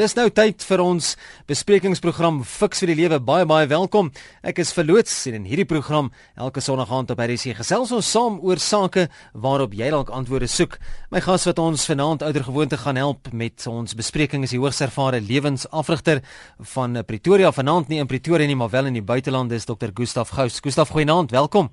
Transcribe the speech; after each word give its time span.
Dis 0.00 0.14
nou 0.16 0.30
tyd 0.32 0.62
vir 0.64 0.80
ons 0.80 1.08
besprekingsprogram 1.50 2.38
Fix 2.48 2.80
vir 2.80 2.88
die 2.94 3.02
Lewe. 3.02 3.18
Baie 3.20 3.44
baie 3.44 3.66
welkom. 3.68 4.06
Ek 4.40 4.62
is 4.62 4.70
verloots 4.72 5.12
en 5.28 5.34
in 5.36 5.48
hierdie 5.50 5.66
program 5.68 6.08
elke 6.40 6.62
Sondag 6.64 6.88
aand 6.96 7.12
op 7.12 7.20
RC 7.20 7.52
gesels 7.58 7.92
ons 7.92 8.08
saam 8.08 8.38
oor 8.40 8.62
sake 8.64 9.10
waarop 9.34 9.74
jy 9.76 9.90
dalk 9.92 10.08
antwoorde 10.16 10.48
soek. 10.48 10.78
My 11.12 11.20
gas 11.20 11.44
wat 11.50 11.60
ons 11.60 11.84
vanaand 11.90 12.24
ouer 12.24 12.46
gewoonte 12.46 12.78
gaan 12.80 12.96
help 12.96 13.28
met 13.36 13.66
ons 13.68 13.98
bespreking 13.98 14.46
is 14.48 14.54
die 14.56 14.62
hoogs 14.62 14.80
ervare 14.86 15.20
lewensafrigter 15.20 16.22
van 16.72 17.02
Pretoria. 17.04 17.52
Vanaand 17.52 17.92
nie 17.92 18.00
in 18.00 18.08
Pretoria 18.08 18.48
nie, 18.48 18.56
maar 18.56 18.72
wel 18.72 18.88
in 18.88 18.96
die 19.02 19.04
buiteland 19.04 19.52
is 19.52 19.68
Dr. 19.68 19.92
Gustaf 19.92 20.32
Gous. 20.32 20.62
Gustaf, 20.64 20.96
goeienaand. 20.96 21.36
Welkom. 21.36 21.68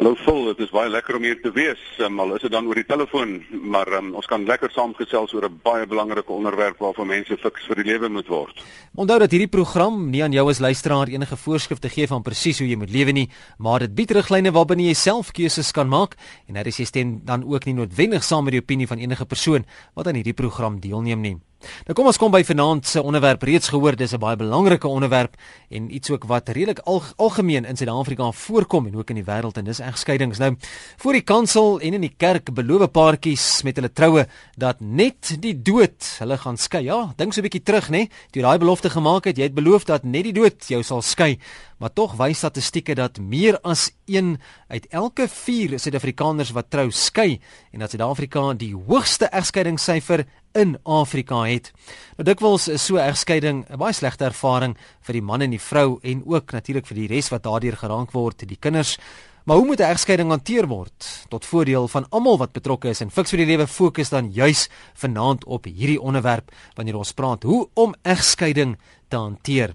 Hallo 0.00 0.14
Phil, 0.16 0.46
dit 0.56 0.62
is 0.64 0.70
baie 0.72 0.88
lekker 0.88 1.18
om 1.18 1.24
hier 1.28 1.36
te 1.42 1.50
wees. 1.52 1.80
Um, 2.00 2.14
al 2.22 2.30
is 2.32 2.40
dit 2.46 2.52
dan 2.54 2.64
oor 2.64 2.78
die 2.78 2.86
telefoon, 2.88 3.34
maar 3.68 3.90
um, 3.98 4.14
ons 4.16 4.24
kan 4.24 4.46
lekker 4.48 4.72
saamgesels 4.72 5.34
oor 5.36 5.44
'n 5.44 5.58
baie 5.60 5.84
belangrike 5.84 6.32
onderwerp 6.32 6.80
waarvan 6.80 7.10
mense 7.10 7.36
fiks 7.36 7.66
vir 7.68 7.82
die 7.82 7.84
lewe 7.90 8.08
moet 8.08 8.30
word. 8.32 8.62
Onthou 8.96 9.18
dat 9.20 9.30
hierdie 9.30 9.52
program 9.52 10.08
nie 10.08 10.22
aan 10.24 10.32
jou 10.32 10.48
as 10.48 10.58
luisteraar 10.64 11.12
enige 11.12 11.36
voorskrifte 11.36 11.92
gee 11.92 12.06
van 12.06 12.22
presies 12.22 12.58
hoe 12.58 12.68
jy 12.68 12.80
moet 12.80 12.90
lewe 12.90 13.12
nie, 13.12 13.28
maar 13.58 13.80
dit 13.80 13.94
bied 13.94 14.10
riglyne 14.10 14.50
waarbinne 14.56 14.88
jy 14.88 14.94
self 14.94 15.32
keuses 15.32 15.70
kan 15.70 15.88
maak 15.88 16.16
en 16.48 16.54
dat 16.54 16.64
jy 16.64 16.84
stem 16.84 17.20
dan 17.24 17.44
ook 17.44 17.66
nie 17.66 17.74
noodwendig 17.74 18.24
saam 18.24 18.44
met 18.44 18.52
die 18.52 18.62
opinie 18.64 18.88
van 18.88 18.98
enige 18.98 19.26
persoon 19.26 19.66
wat 19.94 20.06
aan 20.06 20.16
hierdie 20.16 20.32
program 20.32 20.80
deelneem 20.80 21.20
nie. 21.20 21.36
Nou 21.60 21.94
kom 21.96 22.08
ons 22.08 22.18
kom 22.20 22.32
by 22.32 22.40
vanaand 22.46 22.86
se 22.88 23.02
onderwerp 23.02 23.42
reeds 23.44 23.68
gehoor 23.68 23.96
dis 23.96 24.12
'n 24.14 24.20
baie 24.20 24.36
belangrike 24.36 24.88
onderwerp 24.88 25.36
en 25.68 25.94
iets 25.94 26.10
ook 26.10 26.24
wat 26.24 26.48
redelik 26.48 26.78
al, 26.78 27.02
algemeen 27.16 27.64
in 27.64 27.76
Suid-Afrika 27.76 28.32
voorkom 28.32 28.86
en 28.86 28.96
ook 28.96 29.10
in 29.10 29.16
die 29.16 29.24
wêreld 29.24 29.56
en 29.56 29.64
dis 29.64 29.78
egskeidings. 29.80 30.38
Nou 30.38 30.56
voor 30.96 31.12
die 31.12 31.22
kansel 31.22 31.80
en 31.80 31.94
in 31.94 32.00
die 32.00 32.14
kerk 32.16 32.54
beloof 32.54 32.90
paartjies 32.90 33.62
met 33.62 33.76
hulle 33.76 33.92
troue 33.92 34.26
dat 34.56 34.80
net 34.80 35.36
die 35.40 35.62
dood 35.62 36.16
hulle 36.18 36.38
gaan 36.38 36.56
skei. 36.56 36.84
Ja, 36.84 37.12
dink 37.16 37.32
so 37.32 37.40
'n 37.40 37.48
bietjie 37.48 37.62
terug 37.62 37.90
nê, 37.90 38.08
toe 38.30 38.42
daai 38.42 38.58
belofte 38.58 38.90
gemaak 38.90 39.24
het, 39.24 39.36
jy 39.36 39.42
het 39.42 39.54
beloof 39.54 39.84
dat 39.84 40.04
net 40.04 40.24
die 40.24 40.32
dood 40.32 40.64
jou 40.68 40.82
sal 40.82 41.02
skei. 41.02 41.38
Maar 41.78 41.92
tog 41.92 42.16
wys 42.16 42.38
statistieke 42.38 42.94
dat 42.94 43.18
meer 43.18 43.58
as 43.64 43.90
1 44.06 44.40
uit 44.68 44.86
elke 44.90 45.28
4 45.28 45.78
Suid-Afrikaners 45.78 46.50
wat 46.50 46.70
trou 46.70 46.90
skei 46.90 47.40
en 47.72 47.78
dat 47.78 47.90
Suid-Afrika 47.90 48.52
die 48.52 48.74
hoogste 48.74 49.30
egskeidingssyfer 49.32 50.26
in 50.52 50.78
Afrika 50.82 51.42
het. 51.46 51.72
Nou 52.16 52.24
dikwels 52.24 52.68
is 52.68 52.84
so 52.84 52.96
'n 52.96 53.08
egskeiding 53.08 53.64
'n 53.70 53.78
baie 53.78 53.92
slegte 53.92 54.24
ervaring 54.24 54.76
vir 55.00 55.12
die 55.12 55.22
man 55.22 55.42
en 55.42 55.50
die 55.50 55.60
vrou 55.60 55.98
en 56.02 56.22
ook 56.26 56.52
natuurlik 56.52 56.86
vir 56.86 56.96
die 56.96 57.06
res 57.06 57.28
wat 57.30 57.42
daardeur 57.42 57.76
geraak 57.76 58.12
word, 58.12 58.48
die 58.48 58.56
kinders. 58.60 58.98
Maar 59.44 59.56
hoe 59.56 59.66
moet 59.66 59.80
'n 59.80 59.92
egskeiding 59.92 60.28
hanteer 60.28 60.66
word 60.66 61.26
tot 61.28 61.44
voordeel 61.44 61.88
van 61.88 62.06
almal 62.10 62.38
wat 62.38 62.52
betrokke 62.52 62.88
is 62.88 63.00
en 63.00 63.10
fiks 63.10 63.30
vir 63.30 63.38
die 63.38 63.46
lewe 63.46 63.66
fokus 63.66 64.08
dan 64.08 64.32
juis 64.32 64.68
vanaand 64.94 65.44
op 65.44 65.64
hierdie 65.64 66.00
onderwerp 66.00 66.52
wanneer 66.74 66.96
ons 66.96 67.12
praat 67.12 67.42
hoe 67.42 67.68
om 67.74 67.94
egskeiding 68.02 68.78
te 69.08 69.16
hanteer. 69.16 69.74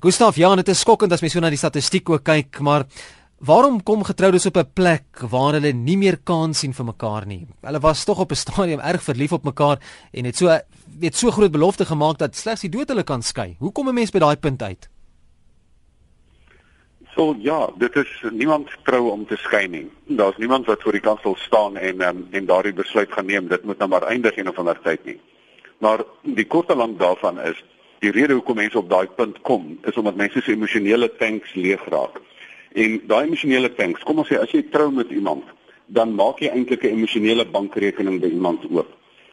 Gustaf, 0.00 0.36
ja, 0.36 0.54
dit 0.56 0.68
is 0.68 0.80
skokkend 0.80 1.12
as 1.12 1.20
mens 1.20 1.32
so 1.32 1.40
na 1.40 1.50
die 1.50 1.60
statistiek 1.60 2.08
ook 2.10 2.24
kyk, 2.24 2.60
maar 2.60 2.86
Waarom 3.42 3.80
kom 3.82 4.04
getroudes 4.06 4.46
op 4.46 4.56
'n 4.56 4.72
plek 4.72 5.18
waar 5.30 5.52
hulle 5.52 5.72
nie 5.72 5.96
meer 5.96 6.16
kans 6.22 6.58
sien 6.58 6.72
vir 6.72 6.84
mekaar 6.84 7.26
nie? 7.26 7.46
Hulle 7.60 7.80
was 7.80 8.04
tog 8.04 8.20
op 8.20 8.30
'n 8.30 8.34
stadium 8.34 8.80
erg 8.80 9.02
verlief 9.02 9.32
op 9.32 9.44
mekaar 9.44 9.78
en 10.12 10.24
het 10.24 10.36
so 10.36 10.46
weet 10.98 11.16
so 11.16 11.30
groot 11.30 11.50
belofte 11.50 11.84
gemaak 11.84 12.18
dat 12.18 12.36
slegs 12.36 12.60
die 12.60 12.70
dood 12.70 12.88
hulle 12.88 13.02
kan 13.02 13.22
skei. 13.22 13.56
Hoe 13.58 13.72
kom 13.72 13.88
'n 13.88 13.94
mens 13.94 14.10
by 14.10 14.18
daai 14.18 14.36
punt 14.36 14.62
uit? 14.62 14.88
So 17.16 17.34
ja, 17.38 17.70
dit 17.78 17.96
is 17.96 18.24
niemand 18.30 18.68
trou 18.84 19.10
om 19.10 19.26
te 19.26 19.36
skei 19.36 19.68
nie. 19.68 19.90
Daar's 20.06 20.36
niemand 20.36 20.66
wat 20.66 20.82
voor 20.82 20.92
die 20.92 21.00
kansel 21.00 21.34
staan 21.36 21.76
en 21.76 22.00
um, 22.00 22.28
en 22.30 22.46
daardie 22.46 22.72
besluit 22.72 23.12
gaan 23.12 23.26
neem 23.26 23.48
dit 23.48 23.64
moet 23.64 23.78
nou 23.78 23.90
maar 23.90 24.02
eindig 24.02 24.36
een 24.36 24.48
of 24.48 24.58
ander 24.58 24.80
tyd 24.82 25.04
nie. 25.04 25.20
Maar 25.78 26.04
die 26.22 26.46
korte 26.46 26.74
lank 26.74 26.98
daarvan 26.98 27.40
is 27.40 27.64
die 27.98 28.10
rede 28.10 28.32
hoekom 28.32 28.56
mense 28.56 28.78
op 28.78 28.90
daai 28.90 29.06
punt 29.06 29.40
kom 29.40 29.78
is 29.82 29.96
omdat 29.96 30.14
mense 30.14 30.40
se 30.40 30.52
emosionele 30.52 31.16
tanks 31.16 31.54
leeg 31.54 31.84
raak. 31.88 32.20
En 32.74 33.00
daai 33.06 33.26
emosionele 33.26 33.72
tanks, 33.74 34.02
kom 34.02 34.22
ons 34.22 34.28
sê 34.28 34.38
as 34.40 34.50
jy 34.54 34.62
trou 34.72 34.90
met 34.90 35.10
iemand, 35.12 35.44
dan 35.86 36.14
maak 36.16 36.40
jy 36.40 36.48
eintlik 36.48 36.84
'n 36.84 36.96
emosionele 36.96 37.44
bankrekening 37.44 38.20
by 38.20 38.28
iemand 38.32 38.64
oop. 38.70 38.88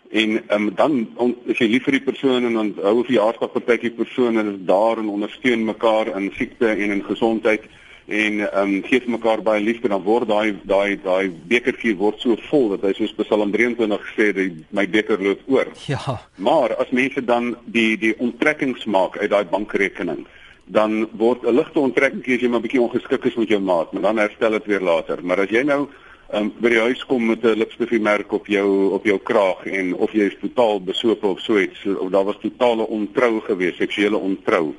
En 0.09 0.41
um, 0.49 0.71
dan 0.75 1.07
on, 1.15 1.35
as 1.49 1.57
jy 1.57 1.67
lief 1.69 1.83
vir 1.85 1.99
die 1.99 2.07
persoon 2.07 2.45
en 2.45 2.53
dan 2.53 2.73
hou 2.81 2.95
vir 3.03 3.05
verjaarsdag 3.11 3.51
partytjie 3.53 3.91
persoon 3.93 4.37
en 4.37 4.47
is 4.55 4.65
daar 4.65 4.97
en 4.97 5.09
ondersteun 5.09 5.65
mekaar 5.65 6.09
in 6.17 6.31
siekte 6.33 6.67
en 6.67 6.91
in 6.91 7.03
gesondheid 7.03 7.67
en 8.09 8.39
ehm 8.41 8.73
um, 8.73 8.83
gee 8.83 8.99
vir 9.03 9.11
mekaar 9.13 9.41
baie 9.45 9.61
liefde 9.61 9.87
dan 9.87 10.01
word 10.01 10.27
daai 10.27 10.55
daai 10.65 10.97
daai 11.03 11.29
bekertjie 11.51 11.93
word 11.95 12.17
so 12.19 12.35
vol 12.49 12.69
dat 12.73 12.87
hy 12.87 12.93
soos 12.97 13.13
Psalm 13.19 13.51
23 13.53 14.01
gesê 14.07 14.31
het 14.33 14.73
my 14.73 14.87
beker 14.89 15.21
loop 15.21 15.43
oor. 15.45 15.69
Ja. 15.85 16.17
Maar 16.35 16.73
as 16.81 16.89
mense 16.89 17.21
dan 17.21 17.55
die 17.65 17.97
die 18.01 18.15
onttrekkings 18.17 18.85
maak 18.85 19.19
uit 19.21 19.29
daai 19.29 19.45
bankrekening 19.45 20.25
dan 20.69 21.09
word 21.17 21.43
'n 21.43 21.55
ligte 21.55 21.79
onttrekking 21.79 22.21
as 22.21 22.41
jy 22.41 22.47
maar 22.47 22.61
bietjie 22.61 22.81
ongeskik 22.81 23.25
is 23.25 23.35
met 23.35 23.49
jou 23.49 23.59
maat, 23.59 23.91
maar 23.91 24.01
dan 24.01 24.17
herstel 24.17 24.51
dit 24.51 24.65
weer 24.65 24.81
later. 24.81 25.17
Maar 25.23 25.39
as 25.39 25.49
jy 25.49 25.63
nou 25.63 25.87
um, 26.33 26.51
by 26.61 26.69
die 26.69 26.79
huis 26.79 27.01
kom 27.05 27.25
met 27.25 27.43
'n 27.43 27.57
lipstifie 27.57 27.99
merk 27.99 28.31
op 28.31 28.47
jou 28.47 28.93
op 28.93 29.05
jou 29.05 29.17
kraag 29.17 29.65
en 29.65 29.95
of 29.95 30.11
jy 30.11 30.29
is 30.29 30.37
totaal 30.41 30.81
besope 30.81 31.27
of 31.27 31.39
so 31.39 31.57
iets 31.57 31.85
of 31.85 32.11
daar 32.11 32.25
was 32.25 32.37
totale 32.41 32.87
ontrou 32.87 33.41
gewees, 33.41 33.77
seksuele 33.77 34.17
ontrou. 34.17 34.75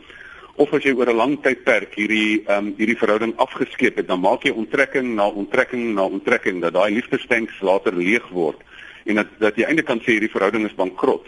Of 0.56 0.72
as 0.72 0.82
jy 0.82 0.92
oor 0.94 1.10
'n 1.10 1.16
lang 1.16 1.42
tydperk 1.42 1.94
hierdie 1.94 2.44
um, 2.48 2.74
hierdie 2.76 2.98
verhouding 2.98 3.36
afgeskeep 3.36 3.96
het, 3.96 4.06
dan 4.06 4.20
maak 4.20 4.42
jy 4.42 4.52
onttrekking 4.52 5.14
na 5.14 5.26
onttrekking 5.26 5.94
na 5.94 6.04
onttrekking 6.04 6.60
dat 6.60 6.72
daai 6.72 6.94
liefdestanks 6.94 7.60
later 7.60 7.96
leeg 7.96 8.28
word 8.28 8.58
en 9.06 9.14
dat 9.14 9.26
dat 9.38 9.56
jy 9.56 9.64
eintlik 9.64 9.86
kan 9.86 9.98
sê 9.98 10.12
hierdie 10.12 10.30
verhouding 10.30 10.66
is 10.66 10.74
bankrot. 10.74 11.26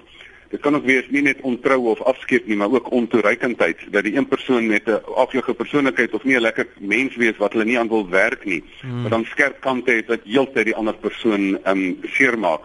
Dit 0.52 0.60
kan 0.60 0.74
ook 0.76 0.84
wees 0.84 1.06
nie 1.08 1.22
net 1.24 1.40
ontrou 1.48 1.78
of 1.94 2.00
afskeep 2.04 2.46
nie, 2.46 2.56
maar 2.60 2.72
ook 2.72 2.90
ontoereikendheid 2.92 3.86
dat 3.90 4.04
die 4.04 4.16
een 4.16 4.28
persoon 4.28 4.66
met 4.66 4.84
'n 4.86 5.00
aflige 5.16 5.54
persoonlikheid 5.54 6.12
of 6.14 6.24
nie 6.24 6.36
'n 6.36 6.40
lekker 6.40 6.66
mens 6.78 7.16
wees 7.16 7.36
wat 7.36 7.52
hulle 7.52 7.64
nie 7.64 7.78
aan 7.78 7.88
wil 7.88 8.08
werk 8.08 8.44
nie, 8.44 8.62
hmm. 8.80 9.00
maar 9.00 9.10
dan 9.10 9.24
skerp 9.24 9.60
kante 9.60 9.90
het 9.90 10.06
wat 10.06 10.20
heeltyd 10.24 10.64
die 10.64 10.74
ander 10.74 10.94
persoon 10.94 11.58
ehm 11.64 11.78
um, 11.78 11.98
seermaak. 12.02 12.60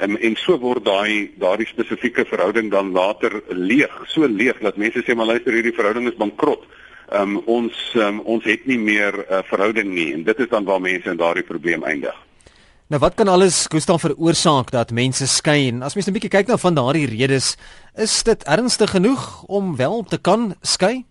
Um, 0.00 0.16
en 0.16 0.36
so 0.36 0.58
word 0.58 0.84
daai 0.84 1.30
daardie 1.38 1.66
spesifieke 1.66 2.24
verhouding 2.24 2.70
dan 2.70 2.92
later 2.92 3.42
leeg, 3.48 4.02
so 4.06 4.26
leeg 4.28 4.58
dat 4.58 4.76
mense 4.76 5.02
sê 5.04 5.14
maar 5.14 5.26
luister 5.26 5.52
hierdie 5.52 5.76
verhouding 5.76 6.08
is 6.08 6.16
bankrot. 6.16 6.66
Ehm 7.08 7.36
um, 7.36 7.42
ons 7.44 7.92
um, 7.94 8.20
ons 8.20 8.44
het 8.44 8.66
nie 8.66 8.78
meer 8.78 9.12
'n 9.12 9.32
uh, 9.32 9.42
verhouding 9.44 9.92
nie 9.92 10.12
en 10.12 10.22
dit 10.22 10.38
is 10.38 10.48
dan 10.48 10.64
waar 10.64 10.80
mense 10.80 11.10
in 11.10 11.16
daardie 11.16 11.44
probleem 11.44 11.84
eindig. 11.84 12.25
Nou 12.86 13.00
wat 13.02 13.16
kan 13.18 13.26
alles 13.28 13.64
koestaan 13.66 13.98
veroorsaak 13.98 14.68
dat 14.70 14.92
mense 14.94 15.26
skei 15.26 15.68
en 15.68 15.82
as 15.82 15.94
mens 15.94 16.06
'n 16.06 16.12
bietjie 16.14 16.30
kyk 16.30 16.46
na 16.46 16.56
van 16.56 16.74
daardie 16.74 17.06
redes, 17.06 17.56
is 17.98 18.22
dit 18.22 18.44
ernstig 18.44 18.90
genoeg 18.90 19.42
om 19.46 19.76
wel 19.76 20.04
te 20.04 20.18
kan 20.18 20.54
skei? 20.62 21.04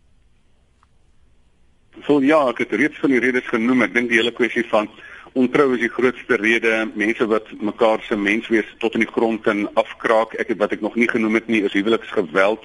So 2.07 2.21
ja, 2.21 2.47
ek 2.47 2.57
het 2.57 2.71
reeds 2.71 2.99
van 2.99 3.09
die 3.09 3.19
redes 3.19 3.47
genoem. 3.47 3.81
Ek 3.81 3.93
dink 3.93 4.09
die 4.09 4.17
hele 4.17 4.31
kwessie 4.31 4.63
van 4.69 4.87
ontrou 5.33 5.73
is 5.73 5.79
die 5.79 5.89
grootste 5.89 6.35
rede. 6.35 6.91
Mense 6.95 7.27
wat 7.27 7.51
mekaar 7.59 7.99
se 8.07 8.15
menswees 8.15 8.75
tot 8.79 8.93
in 8.93 8.99
die 8.99 9.11
grond 9.11 9.45
en 9.47 9.67
afkraak. 9.73 10.33
Ek 10.33 10.47
het 10.47 10.57
wat 10.57 10.71
ek 10.71 10.81
nog 10.81 10.95
nie 10.95 11.09
genoem 11.09 11.33
het 11.33 11.47
nie, 11.47 11.63
is 11.63 11.73
huweliksgeweld. 11.73 12.63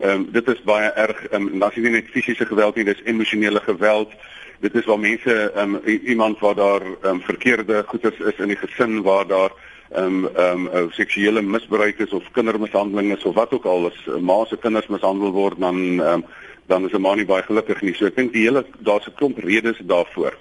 Ehm 0.00 0.10
um, 0.10 0.32
dit 0.32 0.48
is 0.48 0.62
baie 0.62 0.90
erg. 0.90 1.26
Ehm 1.30 1.48
um, 1.48 1.58
dan 1.58 1.70
is 1.70 1.76
nie 1.76 1.90
net 1.90 2.12
fisiese 2.12 2.46
geweld 2.46 2.76
nie, 2.76 2.84
dis 2.84 3.02
emosionele 3.04 3.60
geweld 3.60 4.12
dit 4.60 4.74
is 4.74 4.84
waar 4.84 4.98
mense 4.98 5.52
um, 5.56 5.76
iemand 5.84 6.38
waar 6.38 6.54
daar 6.54 6.82
um, 7.02 7.20
verkeerde 7.20 7.84
goeders 7.86 8.18
is 8.18 8.38
in 8.38 8.52
die 8.52 8.60
gesin 8.60 9.02
waar 9.02 9.26
daar 9.26 9.50
ehm 9.90 10.24
um, 10.24 10.28
ehm 10.36 10.66
um, 10.66 10.90
seksuele 10.90 11.42
misbruik 11.42 11.98
is 11.98 12.12
of 12.12 12.30
kindermishandeling 12.32 13.16
is 13.16 13.24
of 13.24 13.34
wat 13.34 13.52
ook 13.52 13.64
al 13.64 13.86
is 13.86 14.06
ma 14.20 14.44
se 14.44 14.56
kinders 14.56 14.86
mishandel 14.86 15.32
word 15.32 15.58
dan 15.58 16.00
um, 16.00 16.24
dan 16.66 16.84
is 16.84 16.92
'n 16.92 17.00
ma 17.00 17.14
nie 17.14 17.24
baie 17.24 17.42
gelukkig 17.42 17.80
nie. 17.82 17.94
So 17.94 18.06
ek 18.06 18.16
dink 18.16 18.32
die 18.32 18.44
hele 18.46 18.64
daar's 18.78 19.06
'n 19.06 19.14
klomp 19.14 19.38
redes 19.38 19.78
daarvoor. 19.82 20.34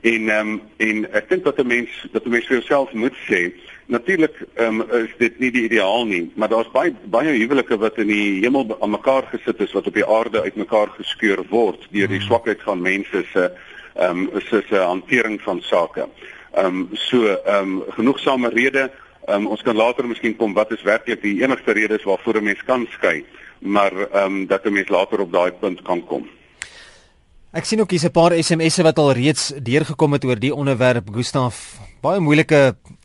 En 0.00 0.28
ehm 0.28 0.48
um, 0.48 0.62
en 0.76 1.12
ek 1.12 1.28
dink 1.28 1.44
dat 1.44 1.58
'n 1.58 1.66
mens 1.66 1.90
dat 2.12 2.24
'n 2.24 2.30
mens 2.30 2.46
vir 2.46 2.56
jouself 2.56 2.92
moet 2.92 3.16
sê 3.28 3.52
Natuurlik 3.86 4.34
um, 4.58 4.80
is 4.90 5.12
dit 5.18 5.38
nie 5.38 5.52
die 5.54 5.62
ideaal 5.68 6.06
nie, 6.10 6.24
maar 6.34 6.50
daar's 6.50 6.70
baie 6.74 6.90
baie 7.06 7.30
huwelike 7.38 7.76
wat 7.78 8.00
in 8.02 8.08
die 8.10 8.40
hemel 8.42 8.66
aan 8.80 8.90
mekaar 8.90 9.28
gesit 9.30 9.60
is 9.62 9.74
wat 9.78 9.86
op 9.86 9.94
die 9.94 10.06
aarde 10.06 10.42
uitmekaar 10.42 10.90
geskeur 10.96 11.44
word 11.52 11.86
deur 11.92 12.10
die 12.10 12.18
hmm. 12.18 12.26
swakheid 12.26 12.64
van 12.66 12.82
mense 12.82 13.22
se 13.30 13.44
ehm 13.94 14.26
um, 14.26 14.40
se 14.48 14.64
se 14.68 14.82
hantering 14.82 15.38
van 15.44 15.62
sake. 15.62 16.08
Ehm 16.54 16.66
um, 16.66 16.88
so 16.92 17.30
ehm 17.30 17.76
um, 17.78 17.82
genoegsame 17.94 18.50
rede, 18.50 18.90
ehm 19.26 19.46
um, 19.46 19.46
ons 19.54 19.62
kan 19.62 19.78
later 19.78 20.08
miskien 20.10 20.34
kom 20.36 20.54
wat 20.58 20.74
is 20.74 20.82
werklik 20.82 21.22
die 21.22 21.38
enigste 21.42 21.72
redes 21.72 22.02
waarvoor 22.02 22.40
'n 22.40 22.44
mens 22.50 22.64
kan 22.66 22.88
skei, 22.90 23.24
maar 23.58 23.92
ehm 23.92 24.24
um, 24.24 24.46
dat 24.46 24.66
'n 24.66 24.72
mens 24.72 24.88
later 24.88 25.20
op 25.20 25.32
daai 25.32 25.52
punt 25.52 25.82
kan 25.82 26.04
kom. 26.04 26.26
Ek 27.52 27.64
sien 27.64 27.80
ook 27.80 27.90
hier's 27.90 28.04
'n 28.04 28.10
paar 28.10 28.34
SMS'e 28.34 28.82
wat 28.82 28.98
al 28.98 29.12
reeds 29.12 29.52
deurgekom 29.62 30.12
het 30.12 30.24
oor 30.24 30.38
die 30.38 30.54
onderwerp 30.54 31.08
Gustaf 31.14 31.78
baie 32.06 32.22
moeilike 32.22 32.60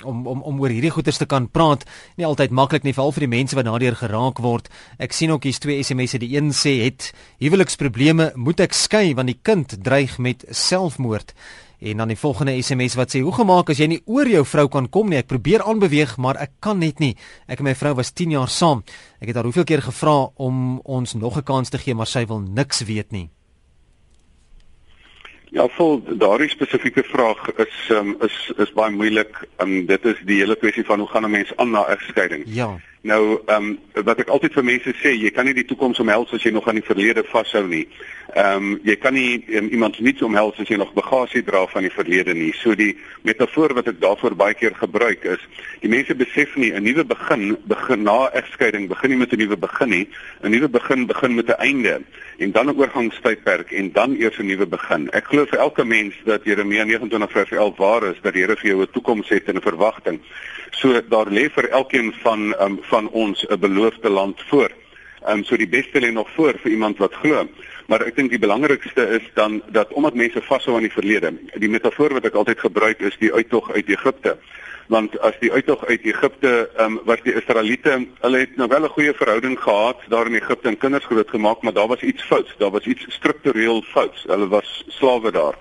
om 0.06 0.27
om 0.30 0.44
om 0.45 0.62
oor 0.62 0.74
hierdie 0.74 0.94
goeters 0.94 1.19
te 1.21 1.27
kan 1.30 1.48
praat. 1.50 1.86
Nie 2.19 2.27
altyd 2.27 2.53
maklik 2.53 2.86
nie, 2.86 2.94
veral 2.94 3.13
vir 3.15 3.25
die 3.25 3.33
mense 3.33 3.57
wat 3.57 3.68
daardeur 3.68 3.98
geraak 3.98 4.42
word. 4.44 4.69
Ek 5.01 5.15
sien 5.18 5.33
ook 5.33 5.48
hier's 5.48 5.62
twee 5.63 5.81
SMS'e. 5.81 6.21
Die 6.21 6.36
een 6.36 6.53
sê 6.56 6.77
het 6.83 7.12
huweliksprobleme, 7.42 8.31
moet 8.36 8.62
ek 8.68 8.77
skei 8.77 9.12
want 9.18 9.31
die 9.31 9.39
kind 9.42 9.80
dreig 9.83 10.19
met 10.21 10.45
selfmoord. 10.50 11.36
En 11.81 11.98
dan 11.98 12.12
die 12.13 12.19
volgende 12.19 12.53
SMS 12.62 12.95
wat 13.00 13.09
sê: 13.15 13.24
"Hoe 13.25 13.33
gemaak 13.33 13.69
as 13.69 13.81
jy 13.81 13.88
nie 13.88 14.01
oor 14.06 14.30
jou 14.30 14.45
vrou 14.45 14.68
kan 14.69 14.89
kom 14.89 15.09
nie? 15.09 15.18
Ek 15.18 15.27
probeer 15.27 15.63
aanbeweeg, 15.63 16.18
maar 16.18 16.38
ek 16.38 16.51
kan 16.59 16.77
net 16.77 17.00
nie. 17.00 17.15
Ek 17.48 17.59
en 17.59 17.65
my 17.65 17.75
vrou 17.75 17.95
was 17.95 18.12
10 18.12 18.31
jaar 18.31 18.50
saam. 18.50 18.83
Ek 19.19 19.27
het 19.27 19.36
haar 19.36 19.50
hoeveel 19.50 19.63
keer 19.63 19.81
gevra 19.81 20.30
om 20.36 20.80
ons 20.83 21.13
nog 21.13 21.38
'n 21.38 21.44
kans 21.44 21.69
te 21.69 21.77
gee, 21.77 21.95
maar 21.95 22.07
sy 22.07 22.25
wil 22.25 22.39
niks 22.39 22.81
weet 22.86 23.12
nie." 23.12 23.30
Ja, 25.51 25.65
vol 25.68 25.98
daardie 26.15 26.48
spesifieke 26.50 27.03
vraag 27.03 27.50
is 27.59 27.89
um, 27.92 28.13
is 28.24 28.36
is 28.56 28.69
baie 28.71 28.92
moeilik. 28.95 29.36
Um, 29.59 29.81
dit 29.86 30.06
is 30.07 30.21
die 30.24 30.38
hele 30.39 30.56
kwessie 30.56 30.86
van 30.88 31.03
hoe 31.03 31.07
gaan 31.12 31.27
'n 31.27 31.31
mens 31.31 31.51
aan 31.56 31.71
na 31.75 31.81
egskeiding? 31.92 32.44
Ja. 32.45 32.80
Nou, 33.01 33.42
ehm 33.45 33.63
um, 33.63 34.03
wat 34.06 34.19
ek 34.24 34.31
altyd 34.31 34.53
vir 34.53 34.63
mense 34.63 34.94
sê, 35.01 35.12
jy 35.12 35.31
kan 35.36 35.45
nie 35.45 35.53
die 35.53 35.65
toekoms 35.65 36.00
omhels 36.00 36.31
as 36.31 36.44
jy 36.44 36.51
nog 36.56 36.68
aan 36.68 36.80
die 36.80 36.88
verlede 36.88 37.24
vashou 37.24 37.68
nie. 37.68 37.88
Ehm 38.31 38.55
um, 38.55 38.79
jy 38.87 38.95
kan 38.95 39.11
nie 39.13 39.43
um, 39.57 39.67
iemand 39.75 39.97
nie 39.99 40.13
omhels 40.23 40.59
as 40.59 40.69
jy 40.71 40.77
nog 40.79 40.93
bagasie 40.95 41.41
dra 41.43 41.65
van 41.67 41.83
die 41.83 41.91
verlede 41.91 42.31
nie. 42.33 42.53
So 42.55 42.75
die 42.79 42.93
metafoor 43.27 43.73
wat 43.75 43.89
ek 43.91 43.97
daarvoor 43.99 44.37
baie 44.39 44.55
keer 44.55 44.71
gebruik 44.79 45.25
is, 45.27 45.41
die 45.81 45.91
mense 45.91 46.15
besef 46.15 46.55
nie 46.55 46.71
'n 46.71 46.83
nuwe 46.83 47.03
begin 47.03 47.57
begin 47.67 48.03
na 48.07 48.29
egskeiding, 48.31 48.87
begin 48.87 49.09
nie 49.11 49.17
met 49.17 49.33
'n 49.33 49.37
nuwe 49.37 49.57
begin 49.57 49.89
nie. 49.89 50.07
'n 50.43 50.51
Nuwe 50.51 50.69
begin 50.69 51.05
begin 51.07 51.35
met 51.35 51.49
'n 51.49 51.59
einde 51.59 52.01
en 52.37 52.51
dan 52.51 52.69
'n 52.69 52.79
oorgangstydperk 52.79 53.71
en 53.71 53.91
dan 53.91 54.15
eers 54.15 54.39
'n 54.39 54.47
nuwe 54.47 54.65
begin. 54.65 55.09
Ek 55.11 55.25
glo 55.25 55.45
vir 55.45 55.59
elke 55.59 55.83
mens 55.83 56.15
dat 56.23 56.43
Jeremia 56.43 56.83
29 56.83 57.31
vers 57.31 57.51
11 57.51 57.77
waar 57.77 58.03
is 58.03 58.21
dat 58.21 58.33
die 58.33 58.41
Here 58.41 58.55
vir 58.55 58.69
jou 58.69 58.81
'n 58.81 58.91
toekoms 58.91 59.29
het 59.29 59.43
en 59.49 59.55
'n 59.55 59.61
verwagting. 59.61 60.21
So 60.71 61.01
daar 61.09 61.27
lê 61.27 61.49
vir 61.51 61.69
elkeen 61.69 62.13
van 62.23 62.55
um, 62.61 62.79
van 62.81 63.09
ons 63.09 63.45
'n 63.49 63.59
beloofde 63.59 64.09
land 64.09 64.41
voor. 64.47 64.71
Ehm 65.21 65.37
um, 65.37 65.43
so 65.43 65.57
die 65.57 65.69
beste 65.69 65.99
lê 65.99 66.11
nog 66.11 66.29
voor 66.35 66.53
vir 66.63 66.71
iemand 66.71 66.97
wat 66.97 67.13
glo. 67.13 67.47
Maar 67.87 68.05
ek 68.05 68.15
dink 68.15 68.29
die 68.29 68.41
belangrikste 68.41 69.07
is 69.17 69.25
dan 69.33 69.61
dat 69.71 69.93
omdat 69.93 70.13
mense 70.13 70.41
vashou 70.41 70.75
aan 70.75 70.87
die 70.87 70.93
verlede. 70.93 71.33
Die 71.55 71.69
metafoor 71.69 72.13
wat 72.17 72.25
ek 72.25 72.37
altyd 72.39 72.59
gebruik 72.59 72.99
is 72.99 73.17
die 73.19 73.33
uittog 73.33 73.71
uit 73.71 73.89
Egipte. 73.89 74.37
Want 74.91 75.15
as 75.19 75.37
die 75.39 75.51
uittog 75.51 75.85
uit 75.85 76.03
Egipte 76.03 76.69
ehm 76.75 76.97
um, 76.97 76.99
was 77.05 77.21
die 77.23 77.33
Israeliete, 77.33 77.97
hulle 78.21 78.43
het 78.43 78.55
nou 78.57 78.67
wel 78.67 78.83
'n 78.85 78.95
goeie 78.95 79.13
verhouding 79.13 79.59
gehad 79.59 79.99
daar 80.07 80.27
in 80.27 80.35
Egipte 80.35 80.67
en 80.67 80.77
kinders 80.77 81.05
grootgemaak, 81.05 81.61
maar 81.61 81.73
daar 81.73 81.87
was 81.87 82.01
iets 82.01 82.23
fouts. 82.23 82.55
Daar 82.57 82.71
was 82.71 82.85
iets 82.85 83.05
struktureel 83.09 83.81
fouts. 83.81 84.23
Hulle 84.27 84.47
was 84.47 84.83
slawe 84.87 85.31
daar. 85.31 85.55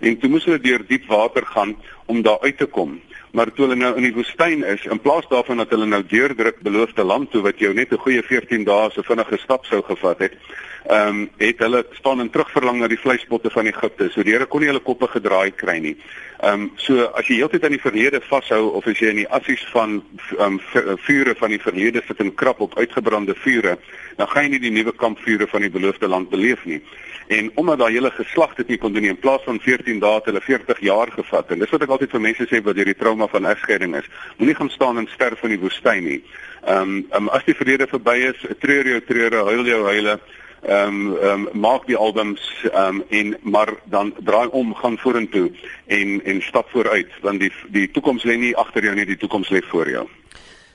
En 0.00 0.18
toe 0.18 0.30
moes 0.30 0.44
hulle 0.44 0.60
deur 0.60 0.82
diep 0.86 1.06
water 1.06 1.46
gaan 1.46 1.76
om 2.06 2.22
daar 2.22 2.40
uit 2.40 2.58
te 2.58 2.66
kom 2.66 3.00
maar 3.34 3.50
toe 3.52 3.66
hulle 3.66 3.76
nou 3.76 3.94
in 3.98 4.06
die 4.06 4.14
woestyn 4.14 4.62
is 4.70 4.84
in 4.86 5.00
plaas 5.02 5.26
daarvan 5.30 5.58
dat 5.62 5.72
hulle 5.74 5.88
nou 5.90 6.02
deurdruk 6.06 6.60
beloofde 6.62 7.04
land 7.04 7.32
toe 7.32 7.42
wat 7.42 7.58
jou 7.58 7.72
net 7.74 7.92
'n 7.92 8.04
goeie 8.04 8.22
14 8.22 8.64
dae 8.64 8.90
se 8.90 9.02
vinnige 9.02 9.38
stap 9.38 9.64
sou 9.66 9.82
gevat 9.82 10.18
het 10.18 10.38
ehm 10.84 11.08
um, 11.08 11.30
het 11.38 11.58
hulle 11.58 11.86
staan 11.90 12.20
en 12.20 12.30
terugverlang 12.30 12.78
na 12.78 12.88
die 12.88 13.00
vleispotte 13.00 13.50
van 13.50 13.66
Egipte. 13.66 14.10
So 14.12 14.22
die 14.22 14.32
Here 14.32 14.46
kon 14.46 14.60
nie 14.60 14.68
hulle 14.68 14.82
koppe 14.84 15.08
gedraai 15.08 15.50
kry 15.50 15.78
nie 15.78 15.96
ehm 16.44 16.66
um, 16.66 16.70
so 16.76 17.06
as 17.18 17.28
jy 17.30 17.38
heeltyd 17.40 17.64
aan 17.64 17.76
die 17.76 17.80
verlede 17.82 18.20
vashou 18.28 18.62
of 18.78 18.86
as 18.90 19.00
jy 19.00 19.14
in 19.14 19.22
die 19.22 19.30
assies 19.38 19.64
van 19.72 20.02
ehm 20.38 20.58
um, 20.58 20.98
vure 21.06 21.34
van 21.40 21.54
die 21.54 21.62
verlede 21.62 22.02
sit 22.06 22.20
en 22.20 22.34
krap 22.34 22.60
op 22.60 22.78
uitgebrande 22.78 23.34
vure 23.46 23.78
dan 24.16 24.28
gaan 24.28 24.46
jy 24.46 24.50
nie 24.54 24.64
die 24.68 24.76
nuwe 24.78 24.92
kampvure 24.92 25.46
van 25.46 25.64
die 25.66 25.72
beloofde 25.72 26.08
land 26.08 26.30
beleef 26.30 26.64
nie 26.64 26.82
En 27.26 27.50
omdat 27.54 27.78
daai 27.78 27.92
hele 27.92 28.10
geslag 28.10 28.54
dit 28.54 28.68
nie 28.68 28.78
kon 28.78 28.92
doen 28.92 29.02
nie 29.02 29.10
in 29.10 29.18
plaas 29.18 29.44
van 29.48 29.60
14 29.60 30.00
dae 30.00 30.18
het 30.18 30.26
hulle 30.28 30.40
40 30.44 30.80
jaar 30.84 31.12
gevat. 31.12 31.50
En 31.50 31.62
dis 31.62 31.70
wat 31.72 31.82
ek 31.86 31.92
altyd 31.96 32.12
vir 32.12 32.20
mense 32.20 32.46
sê 32.50 32.60
wat 32.64 32.76
hierdie 32.76 32.96
trauma 33.00 33.28
van 33.32 33.48
egskeiding 33.48 33.96
is. 33.96 34.08
Moenie 34.36 34.56
gaan 34.58 34.70
staan 34.70 35.00
en 35.00 35.08
sterf 35.08 35.42
in 35.48 35.54
die 35.56 35.60
woestyn 35.62 36.04
nie. 36.04 36.20
Ehm 36.68 36.96
um, 36.98 36.98
um, 37.16 37.30
as 37.32 37.46
die 37.48 37.56
verlede 37.56 37.88
verby 37.88 38.18
is, 38.28 38.44
treur 38.60 38.90
jou 38.92 39.00
treure, 39.08 39.44
huil 39.48 39.70
jou 39.72 39.80
huile. 39.88 40.18
Ehm 40.64 40.88
um, 40.88 41.16
ehm 41.16 41.46
um, 41.46 41.60
maak 41.60 41.86
die 41.86 41.96
albums 41.96 42.40
ehm 42.72 43.00
um, 43.00 43.02
en 43.08 43.36
maar 43.42 43.74
dan 43.84 44.14
draai 44.24 44.48
om, 44.48 44.74
gaan 44.74 44.98
vorentoe 44.98 45.50
en 45.86 46.20
en 46.24 46.42
stap 46.42 46.70
vooruit 46.70 47.10
want 47.20 47.40
die 47.40 47.52
die 47.68 47.90
toekoms 47.90 48.24
lê 48.24 48.36
nie 48.36 48.56
agter 48.56 48.84
jou 48.84 48.94
nie, 48.94 49.04
die 49.06 49.16
toekoms 49.16 49.50
lê 49.50 49.60
voor 49.68 49.90
jou. 49.90 50.06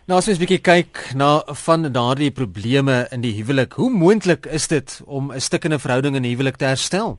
Nou 0.05 0.17
as 0.17 0.27
ons 0.29 0.39
bietjie 0.41 0.61
kyk 0.61 1.01
na 1.13 1.41
van 1.63 1.91
daardie 1.93 2.31
probleme 2.31 3.07
in 3.13 3.21
die 3.21 3.33
huwelik, 3.37 3.73
hoe 3.81 3.89
moontlik 3.89 4.45
is 4.45 4.67
dit 4.67 5.01
om 5.05 5.31
'n 5.31 5.41
stukkende 5.41 5.79
verhouding 5.79 6.15
in 6.15 6.21
'n 6.21 6.29
huwelik 6.29 6.55
te 6.55 6.65
herstel? 6.65 7.17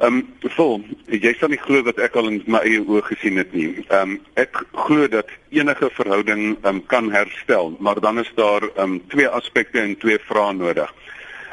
Ehm, 0.00 0.14
um, 0.14 0.50
vol, 0.56 0.78
jy 1.12 1.34
sal 1.36 1.50
nie 1.52 1.58
glo 1.60 1.82
wat 1.84 1.98
ek 2.00 2.14
al 2.16 2.30
in 2.30 2.38
my 2.48 2.62
eie 2.64 2.80
oë 2.80 3.02
gesien 3.10 3.36
het 3.36 3.50
nie. 3.52 3.82
Ehm, 3.82 4.14
um, 4.14 4.14
ek 4.40 4.62
glo 4.86 5.08
dat 5.12 5.28
enige 5.52 5.90
verhouding 5.92 6.54
um, 6.64 6.78
kan 6.88 7.10
herstel, 7.12 7.74
maar 7.84 8.00
dan 8.00 8.18
is 8.22 8.30
daar 8.38 8.64
ehm 8.70 8.94
um, 8.94 8.94
twee 9.12 9.28
aspekte 9.28 9.82
en 9.82 9.92
twee 10.00 10.16
vrae 10.24 10.54
nodig. 10.56 10.94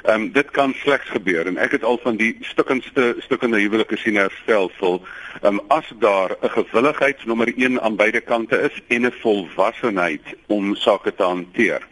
Ehm 0.06 0.14
um, 0.16 0.30
dit 0.32 0.52
kan 0.56 0.72
slegs 0.80 1.12
gebeur 1.12 1.50
en 1.52 1.60
ek 1.60 1.76
het 1.76 1.84
al 1.84 2.00
van 2.06 2.16
die 2.16 2.38
stukkendste 2.48 3.18
stukkende 3.26 3.60
huwelike 3.60 4.00
sien 4.00 4.16
herstelsel. 4.16 5.02
Ehm 5.42 5.60
um, 5.60 5.62
as 5.68 5.92
daar 6.00 6.38
'n 6.40 6.56
gewilligheid 6.56 7.26
nommer 7.26 7.52
1 7.52 7.82
aan 7.82 8.00
beide 8.00 8.22
kante 8.22 8.62
is 8.70 8.80
en 8.88 9.06
'n 9.06 9.20
volwassenheid 9.20 10.24
om 10.48 10.76
sake 10.76 11.16
te 11.16 11.24
hanteer. 11.24 11.84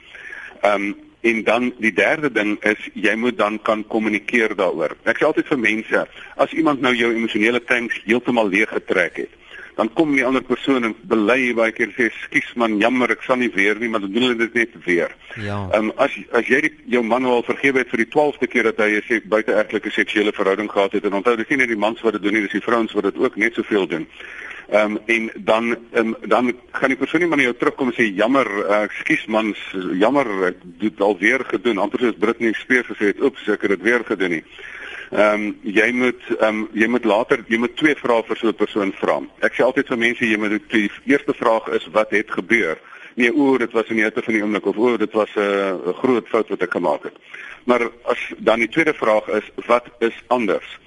Ehm 0.62 0.82
um, 0.82 1.05
en 1.26 1.44
dan 1.44 1.72
die 1.82 1.94
derde 1.94 2.30
ding 2.32 2.58
is 2.62 2.90
jy 2.94 3.16
moet 3.18 3.38
dan 3.38 3.58
kan 3.62 3.82
kommunikeer 3.90 4.54
daaroor. 4.58 4.94
Ek 5.10 5.18
sê 5.18 5.26
altyd 5.26 5.50
vir 5.50 5.62
mense, 5.64 6.04
as 6.38 6.54
iemand 6.54 6.86
nou 6.86 6.94
jou 6.94 7.10
emosionele 7.16 7.64
tanks 7.66 7.98
heeltemal 8.06 8.52
leeg 8.52 8.70
getrek 8.76 9.24
het, 9.24 9.34
dan 9.76 9.90
kom 9.94 10.14
die 10.16 10.24
ander 10.26 10.44
persoon 10.46 10.88
en 10.88 10.94
bely 11.10 11.52
baie 11.58 11.74
keer 11.76 11.92
sê 11.98 12.08
skus 12.22 12.54
man 12.62 12.78
jammer 12.80 13.12
ek 13.12 13.26
sal 13.28 13.40
nie 13.42 13.50
weer 13.52 13.76
nie 13.80 13.90
maar 13.92 14.06
dan 14.06 14.14
doen 14.14 14.28
hulle 14.30 14.40
dit 14.46 14.56
net 14.62 14.78
weer. 14.86 15.12
Ja. 15.36 15.60
Ehm 15.74 15.90
um, 15.90 15.92
as 16.06 16.16
as 16.32 16.48
jy 16.48 16.62
die, 16.68 16.74
jou 16.96 17.04
man 17.04 17.28
al 17.28 17.44
vergewe 17.48 17.84
het 17.84 17.92
vir 17.92 18.06
die 18.06 18.12
12de 18.14 18.52
keer 18.54 18.70
dat 18.72 18.80
hy 18.86 19.02
sê 19.10 19.20
buiteegtelike 19.36 19.92
seksuele 19.92 20.36
verhouding 20.36 20.72
gehad 20.72 20.96
het 20.96 21.10
en 21.10 21.20
onthou 21.20 21.36
dis 21.42 21.52
nie 21.52 21.62
net 21.64 21.74
die 21.74 21.84
mans 21.88 22.02
wat 22.06 22.16
dit 22.16 22.24
doen 22.24 22.38
nie 22.38 22.46
dis 22.48 22.56
die 22.56 22.64
vrouens 22.70 22.96
wat 22.96 23.10
dit 23.10 23.20
ook 23.26 23.36
net 23.42 23.60
soveel 23.60 23.90
doen. 23.98 24.08
Ehm 24.70 24.92
um, 24.92 25.00
en 25.06 25.32
dan 25.36 25.78
um, 25.94 26.16
dan 26.26 26.54
gaan 26.72 26.90
die 26.90 26.98
persoon 26.98 27.22
nie 27.22 27.30
maar 27.30 27.38
na 27.38 27.44
jou 27.44 27.58
terugkom 27.58 27.92
en 27.92 27.94
sê 27.94 28.08
jammer 28.18 28.48
ekskuus 28.82 29.26
uh, 29.28 29.30
man 29.30 29.52
jammer 30.00 30.30
ek 30.48 30.64
het 30.80 31.02
al 31.02 31.18
weer 31.20 31.46
gedoen 31.46 31.78
amper 31.78 32.02
soos 32.02 32.18
Britney 32.20 32.54
Spears 32.54 32.90
gesê 32.90 33.12
het 33.12 33.22
oeps 33.22 33.46
ek 33.48 33.62
het 33.62 33.76
dit 33.76 33.86
weer 33.86 34.06
gedoen 34.06 34.40
nie. 34.40 34.44
Ehm 35.12 35.34
um, 35.34 35.46
jy 35.62 35.92
moet 35.94 36.24
ehm 36.40 36.48
um, 36.48 36.68
jy 36.74 36.88
moet 36.88 37.06
later 37.06 37.44
jy 37.48 37.60
moet 37.62 37.78
twee 37.78 37.96
vrae 37.96 38.24
vir 38.26 38.38
so 38.42 38.48
'n 38.48 38.58
persoon 38.64 38.94
vra. 39.02 39.20
Ek 39.46 39.54
sê 39.54 39.62
altyd 39.64 39.88
vir 39.88 39.98
mense 39.98 40.26
jy 40.26 40.38
moet 40.38 40.70
die 40.72 40.90
eerste 41.06 41.34
vraag 41.34 41.68
is 41.68 41.86
wat 41.94 42.10
het 42.10 42.32
gebeur? 42.32 42.82
Nee, 43.16 43.32
o, 43.32 43.58
dit 43.58 43.72
was 43.72 43.88
in 43.88 43.96
die 43.96 44.04
hitte 44.04 44.22
van 44.22 44.34
die 44.34 44.42
oomblik 44.44 44.66
of 44.66 44.78
o, 44.78 44.98
dit 44.98 45.14
was 45.14 45.30
'n 45.36 45.40
uh, 45.40 45.94
groot 46.02 46.28
fout 46.28 46.50
wat 46.50 46.62
ek 46.62 46.72
gemaak 46.72 47.04
het. 47.04 47.16
Maar 47.66 47.90
as 48.04 48.34
dan 48.38 48.60
die 48.60 48.70
tweede 48.70 48.94
vraag 48.94 49.28
is 49.28 49.46
wat 49.68 49.86
is 50.00 50.18
anders? 50.28 50.80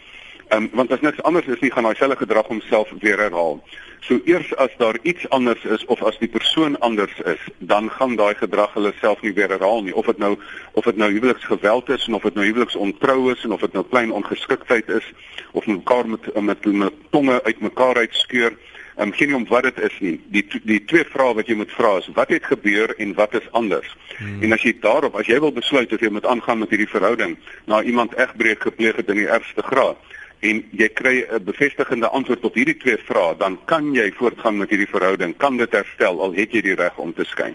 Ehm 0.49 0.63
um, 0.63 0.71
want 0.73 0.93
as 0.93 1.01
niks 1.01 1.23
anders 1.23 1.47
is 1.47 1.61
nie 1.61 1.71
gaan 1.71 1.85
daai 1.85 1.97
selfe 1.97 2.17
gedrag 2.17 2.47
homself 2.49 2.93
weer 3.01 3.21
herhaal. 3.21 3.59
So 4.01 4.21
eers 4.25 4.49
as 4.57 4.73
daar 4.79 4.97
iets 5.03 5.29
anders 5.29 5.65
is 5.65 5.85
of 5.85 6.03
as 6.03 6.17
die 6.19 6.29
persoon 6.29 6.79
anders 6.79 7.19
is, 7.25 7.43
dan 7.59 7.91
gaan 7.91 8.17
daai 8.17 8.35
gedrag 8.35 8.73
hulle 8.73 8.93
self 9.01 9.21
nie 9.21 9.35
weer 9.37 9.53
herhaal 9.53 9.83
nie. 9.85 9.95
Of 9.95 10.07
dit 10.07 10.19
nou 10.19 10.39
of 10.73 10.85
dit 10.85 10.97
nou 10.97 11.11
huweliksgeweld 11.13 11.89
is 11.89 12.07
en 12.07 12.17
of 12.17 12.25
dit 12.25 12.35
nou 12.35 12.47
huweliksontrou 12.47 13.33
is 13.33 13.45
en 13.45 13.53
of 13.53 13.61
dit 13.61 13.77
nou 13.77 13.85
klein 13.91 14.13
ongeskiktheid 14.13 14.89
is 14.89 15.13
of 15.53 15.67
mekaar 15.67 16.09
met 16.09 16.33
met, 16.41 16.65
met 16.65 16.99
tonge 17.11 17.43
uitmekaar 17.45 17.97
uitskeur. 17.97 18.57
Ehm 18.97 19.07
um, 19.07 19.13
geen 19.13 19.35
om 19.35 19.47
wat 19.49 19.69
dit 19.69 19.81
is 19.81 20.01
nie. 20.01 20.17
Die 20.33 20.47
die 20.63 20.85
twee 20.85 21.05
vrae 21.05 21.35
wat 21.35 21.47
jy 21.47 21.61
moet 21.61 21.77
vra 21.77 21.97
is 21.99 22.09
wat 22.15 22.33
het 22.33 22.45
gebeur 22.45 22.97
en 22.97 23.15
wat 23.15 23.35
is 23.35 23.53
anders? 23.53 23.97
Hmm. 24.17 24.43
En 24.43 24.57
as 24.57 24.65
jy 24.65 24.79
daarop 24.81 25.21
as 25.21 25.29
jy 25.29 25.41
wil 25.41 25.53
besluit 25.53 25.93
of 25.93 26.01
jy 26.01 26.09
moet 26.09 26.27
aangaan 26.27 26.65
met 26.65 26.73
hierdie 26.73 26.95
verhouding 26.97 27.37
na 27.67 27.83
iemand 27.83 28.17
egbreek 28.17 28.63
gepleeg 28.63 28.97
het 28.97 29.13
in 29.13 29.27
die 29.27 29.29
ergste 29.29 29.63
graad 29.63 30.17
en 30.41 30.65
jy 30.73 30.89
kry 30.89 31.27
'n 31.27 31.45
bevestigende 31.45 32.09
antwoord 32.09 32.45
op 32.45 32.55
hierdie 32.55 32.77
twee 32.77 32.99
vrae, 32.99 33.37
dan 33.39 33.59
kan 33.65 33.95
jy 33.95 34.13
voortgaan 34.13 34.59
met 34.59 34.71
hierdie 34.71 34.91
verhouding, 34.91 35.37
kan 35.37 35.57
dit 35.57 35.73
herstel 35.73 36.21
al 36.21 36.33
het 36.33 36.53
jy 36.53 36.63
die 36.63 36.75
reg 36.75 36.99
om 36.99 37.13
te 37.13 37.25
skei. 37.25 37.55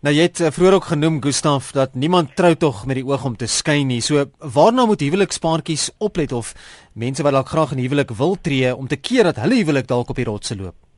Nou 0.00 0.14
jy 0.14 0.22
het 0.22 0.40
uh, 0.40 0.48
vroeër 0.48 0.74
ook 0.74 0.84
genoem 0.84 1.22
Gustaf 1.22 1.72
dat 1.72 1.94
niemand 1.94 2.36
trou 2.36 2.54
tog 2.54 2.86
met 2.86 2.96
die 2.96 3.04
oog 3.04 3.24
om 3.24 3.36
te 3.36 3.46
skei 3.46 3.84
nie. 3.84 4.00
So 4.00 4.30
waarna 4.38 4.86
moet 4.86 5.00
huwelikspaartjies 5.00 5.90
oplet 5.98 6.32
of 6.32 6.54
mense 6.94 7.22
wat 7.22 7.32
dalk 7.32 7.48
graag 7.48 7.72
in 7.72 7.82
huwelik 7.84 8.14
wil 8.16 8.38
tree 8.40 8.76
om 8.76 8.88
te 8.88 8.96
keer 8.96 9.28
dat 9.28 9.36
hulle 9.36 9.60
huwelik 9.60 9.86
dalk 9.86 10.08
op 10.08 10.16
die 10.16 10.24
rotse 10.24 10.56
loop? 10.56 10.89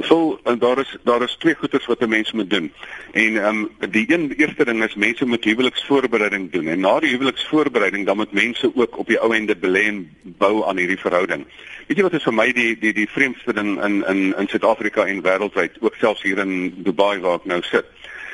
So 0.00 0.40
daar 0.58 0.78
is 0.78 0.96
daar 1.04 1.22
is 1.22 1.36
twee 1.38 1.54
goeders 1.54 1.86
wat 1.86 2.00
'n 2.00 2.08
mens 2.08 2.32
moet 2.32 2.50
doen. 2.50 2.72
En 3.12 3.36
ehm 3.36 3.46
um, 3.46 3.70
die 3.90 4.12
een 4.12 4.32
eerste 4.36 4.64
ding 4.64 4.84
is 4.84 4.94
mense 4.94 5.26
moet 5.26 5.44
huweliksvoorbereiding 5.44 6.52
doen. 6.52 6.66
En 6.66 6.80
na 6.80 7.00
die 7.00 7.10
huweliksvoorbereiding 7.10 8.06
dan 8.06 8.16
moet 8.16 8.32
mense 8.32 8.72
ook 8.74 8.98
op 8.98 9.06
die 9.06 9.20
ou 9.20 9.34
ende 9.34 9.56
belê 9.56 9.86
en 9.86 10.16
bou 10.22 10.66
aan 10.66 10.76
hierdie 10.76 10.98
verhouding. 10.98 11.46
Weet 11.86 11.96
jy 11.96 12.02
wat 12.02 12.12
is 12.12 12.22
vir 12.22 12.34
my 12.34 12.52
die 12.52 12.78
die 12.78 12.92
die 12.92 13.08
vreemdste 13.08 13.52
ding 13.52 13.84
in 13.84 14.06
in 14.06 14.34
in 14.38 14.48
Suid-Afrika 14.48 15.06
en 15.06 15.22
wêreldwyd, 15.22 15.70
ook 15.80 15.94
selfs 15.94 16.22
hier 16.22 16.38
in 16.38 16.74
Dubai 16.76 17.20
waar 17.20 17.34
ek 17.34 17.44
nou 17.44 17.62
sit. 17.62 17.84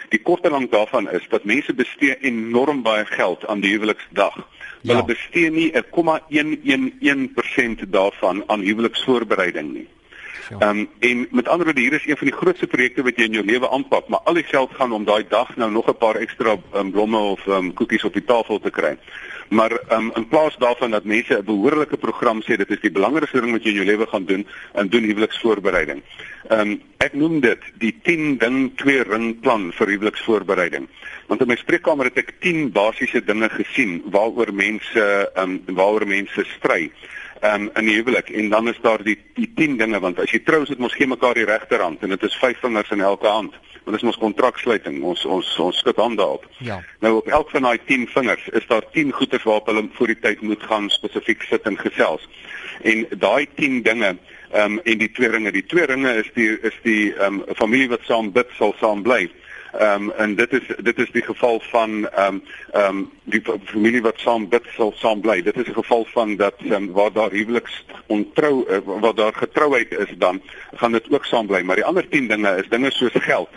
Die 0.09 0.23
kort 0.23 0.45
en 0.45 0.51
lank 0.51 0.73
daarvan 0.73 1.11
is 1.11 1.29
dat 1.29 1.45
mense 1.45 1.75
bestee 1.75 2.19
enorm 2.21 2.83
baie 2.83 3.05
geld 3.05 3.47
aan 3.47 3.61
die 3.61 3.73
huweliksdag. 3.75 4.37
Ja. 4.37 4.45
Hulle 4.95 5.05
bestee 5.05 5.51
nie 5.51 5.73
'n 5.75 5.85
0,111% 5.91 7.93
daarvan 7.93 8.45
aan 8.47 8.61
huweliksvoorbereiding 8.61 9.73
nie. 9.73 9.89
Ehm 10.59 10.79
um, 10.79 10.89
en 10.99 11.27
met 11.31 11.49
ander 11.49 11.65
woorde 11.67 11.81
hier 11.81 11.93
is 11.93 12.07
een 12.07 12.17
van 12.17 12.27
die 12.27 12.37
grootste 12.37 12.67
projekte 12.67 13.03
wat 13.03 13.17
jy 13.17 13.25
in 13.29 13.33
jou 13.33 13.45
lewe 13.45 13.71
aanpak, 13.71 14.09
maar 14.09 14.21
al 14.25 14.35
die 14.35 14.47
geld 14.49 14.71
gaan 14.75 14.93
om 14.93 15.05
daai 15.05 15.25
dag 15.29 15.57
nou 15.57 15.71
nog 15.71 15.89
'n 15.89 15.97
paar 15.97 16.17
ekstra 16.17 16.57
um, 16.75 16.91
blomme 16.91 17.19
of 17.19 17.47
um, 17.47 17.73
koekies 17.75 18.05
op 18.05 18.13
die 18.13 18.25
tafel 18.25 18.59
te 18.59 18.71
kry. 18.71 18.97
Maar 19.49 19.73
um, 19.93 20.11
in 20.15 20.29
plaas 20.29 20.57
daarvan 20.57 20.91
dat 20.91 21.05
mense 21.05 21.35
'n 21.39 21.45
behoorlike 21.45 21.97
program 21.97 22.43
sê 22.43 22.57
dit 22.57 22.71
is 22.71 22.81
die 22.81 22.91
belangrikste 22.91 23.41
ding 23.41 23.53
wat 23.53 23.63
jy 23.63 23.69
in 23.69 23.75
jou 23.75 23.87
lewe 23.87 24.07
gaan 24.07 24.25
doen 24.25 24.47
en 24.73 24.89
doen 24.89 25.03
huweliksvoorbereiding. 25.03 26.03
Ehm 26.49 26.61
um, 26.61 26.83
ek 26.99 27.13
noem 27.13 27.41
dit 27.41 27.63
die 27.79 27.95
10 28.03 28.39
ding 28.39 28.77
2 28.77 29.03
ring 29.03 29.41
plan 29.41 29.73
vir 29.73 29.87
huweliksvoorbereiding. 29.87 30.89
Want 31.27 31.41
in 31.41 31.47
my 31.47 31.57
spreekkamer 31.57 32.05
het 32.05 32.17
ek 32.19 32.35
10 32.41 32.73
basiese 32.73 33.25
dinge 33.25 33.49
gesien 33.49 34.03
waaroor 34.11 34.55
mense 34.55 35.31
ehm 35.35 35.59
um, 35.67 35.75
waaroor 35.77 36.07
mense 36.07 36.45
stry 36.57 36.91
um, 37.43 37.71
in 37.75 37.85
die 37.85 37.95
huwelik 37.95 38.31
en 38.31 38.49
dan 38.49 38.69
is 38.69 38.79
daar 38.83 39.03
die 39.03 39.19
die 39.35 39.51
10 39.55 39.77
dinge 39.77 40.01
want 40.01 40.19
as 40.19 40.31
jy 40.35 40.41
trou 40.45 40.63
is 40.63 40.69
dit 40.73 40.79
mos 40.79 40.95
geen 40.95 41.13
mekaar 41.13 41.35
die 41.35 41.49
regterhand 41.49 42.03
en 42.03 42.15
dit 42.15 42.23
is 42.23 42.39
vyf 42.43 42.61
vingers 42.61 42.91
in 42.91 43.01
elke 43.01 43.27
hand 43.27 43.57
want 43.89 43.97
dit 43.97 44.03
is 44.03 44.09
mos 44.09 44.21
kontraksluiting 44.21 45.03
ons 45.03 45.25
ons 45.25 45.51
ons 45.65 45.79
skud 45.81 45.97
hande 45.97 46.25
op. 46.25 46.45
Ja. 46.65 46.81
Nou 47.01 47.15
op 47.23 47.29
elk 47.29 47.51
van 47.51 47.69
daai 47.69 47.79
10 47.87 48.09
vingers 48.13 48.49
is 48.61 48.67
daar 48.69 48.85
10 48.93 49.13
goeders 49.13 49.43
waarop 49.49 49.67
hulle 49.67 49.87
voor 49.97 50.13
die 50.13 50.19
tyd 50.21 50.43
moet 50.43 50.63
gaan 50.63 50.91
spesifiek 50.91 51.43
sit 51.49 51.65
en 51.71 51.79
gesels. 51.79 52.29
En 52.83 53.07
daai 53.11 53.47
10 53.55 53.83
dinge 53.83 54.17
ehm 54.51 54.79
um, 54.79 54.81
en 54.85 54.99
die 54.99 55.11
twee 55.13 55.29
ringe, 55.29 55.53
die 55.53 55.67
twee 55.67 55.85
ringe 55.85 56.13
is 56.21 56.29
die 56.35 56.51
is 56.61 56.77
die 56.83 57.15
ehm 57.15 57.41
um, 57.41 57.57
familie 57.57 57.89
wat 57.89 58.05
saam 58.09 58.33
bid 58.33 58.53
sal 58.57 58.75
saam 58.81 59.03
bly. 59.03 59.29
Ehm 59.73 60.03
um, 60.03 60.11
en 60.11 60.35
dit 60.35 60.53
is 60.53 60.63
dit 60.83 60.99
is 60.99 61.11
die 61.11 61.23
geval 61.23 61.61
van 61.61 62.09
ehm 62.09 62.35
um, 62.35 62.43
ehm 62.73 62.97
um, 62.97 63.11
die 63.25 63.43
familie 63.65 64.03
wat 64.03 64.19
saam 64.19 64.49
bid 64.49 64.65
sal 64.77 64.93
saam 64.97 65.21
bly. 65.21 65.43
Dit 65.43 65.57
is 65.57 65.69
'n 65.69 65.73
geval 65.73 66.05
van 66.05 66.37
dat 66.37 66.55
um, 66.71 66.93
waar 66.93 67.13
daar 67.13 67.31
huweliks 67.31 67.85
ontrou 68.07 68.65
uh, 68.69 68.79
waar 69.01 69.15
daar 69.15 69.35
getrouheid 69.35 69.91
is 69.99 70.13
dan 70.19 70.43
gaan 70.75 70.93
dit 70.93 71.11
ook 71.11 71.25
saam 71.25 71.47
bly. 71.47 71.61
Maar 71.61 71.77
die 71.77 71.85
ander 71.85 72.09
10 72.09 72.29
dinge 72.29 72.57
is 72.57 72.69
dinge 72.69 72.91
soos 72.91 73.13
geld, 73.15 73.49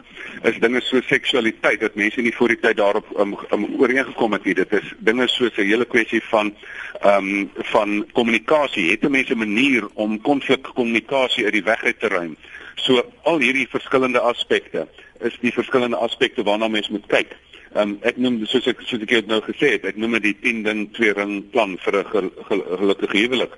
is 0.41 0.59
dinge 0.59 0.81
soos 0.81 1.07
seksualiteit 1.07 1.79
dat 1.79 1.95
mense 1.95 2.21
nie 2.21 2.35
voor 2.35 2.47
die 2.47 2.59
tyd 2.59 2.77
daarop 2.77 3.05
um, 3.19 3.37
um, 3.51 3.65
ooreengekom 3.79 4.31
het 4.31 4.43
nie. 4.43 4.53
Dit 4.53 4.71
is 4.73 4.93
dinge 4.97 5.27
soos 5.27 5.57
'n 5.57 5.61
hele 5.61 5.85
kwessie 5.85 6.23
van 6.23 6.55
ehm 7.01 7.27
um, 7.27 7.51
van 7.55 8.05
kommunikasie. 8.11 8.91
Het 8.91 9.09
mense 9.09 9.33
'n 9.33 9.37
manier 9.37 9.87
om 9.93 10.21
konflikkommunikasie 10.21 11.43
uit 11.43 11.53
die 11.53 11.63
weg 11.63 11.83
uit 11.83 11.99
te 11.99 12.07
ruim? 12.07 12.35
So 12.75 13.01
al 13.23 13.39
hierdie 13.39 13.67
verskillende 13.69 14.19
aspekte 14.19 14.87
is 15.21 15.37
die 15.41 15.53
verskillende 15.53 15.97
aspekte 15.97 16.43
waarna 16.43 16.67
mens 16.67 16.89
moet 16.89 17.07
kyk. 17.07 17.35
Um, 17.75 17.97
ek 18.03 18.17
noem 18.19 18.41
soos 18.51 18.67
ek 18.67 18.81
soos 18.83 19.03
ek 19.05 19.27
nou 19.31 19.39
gesê 19.45 19.75
het, 19.77 19.85
ek 19.87 19.99
noem 20.01 20.17
dit 20.19 20.41
10 20.43 20.63
ding 20.65 20.81
2 20.97 21.13
ring 21.15 21.37
plan 21.53 21.77
vir 21.79 21.97
'n 22.01 22.09
gel, 22.11 22.31
gel, 22.47 22.63
gelukkige 22.77 23.17
huwelik. 23.17 23.53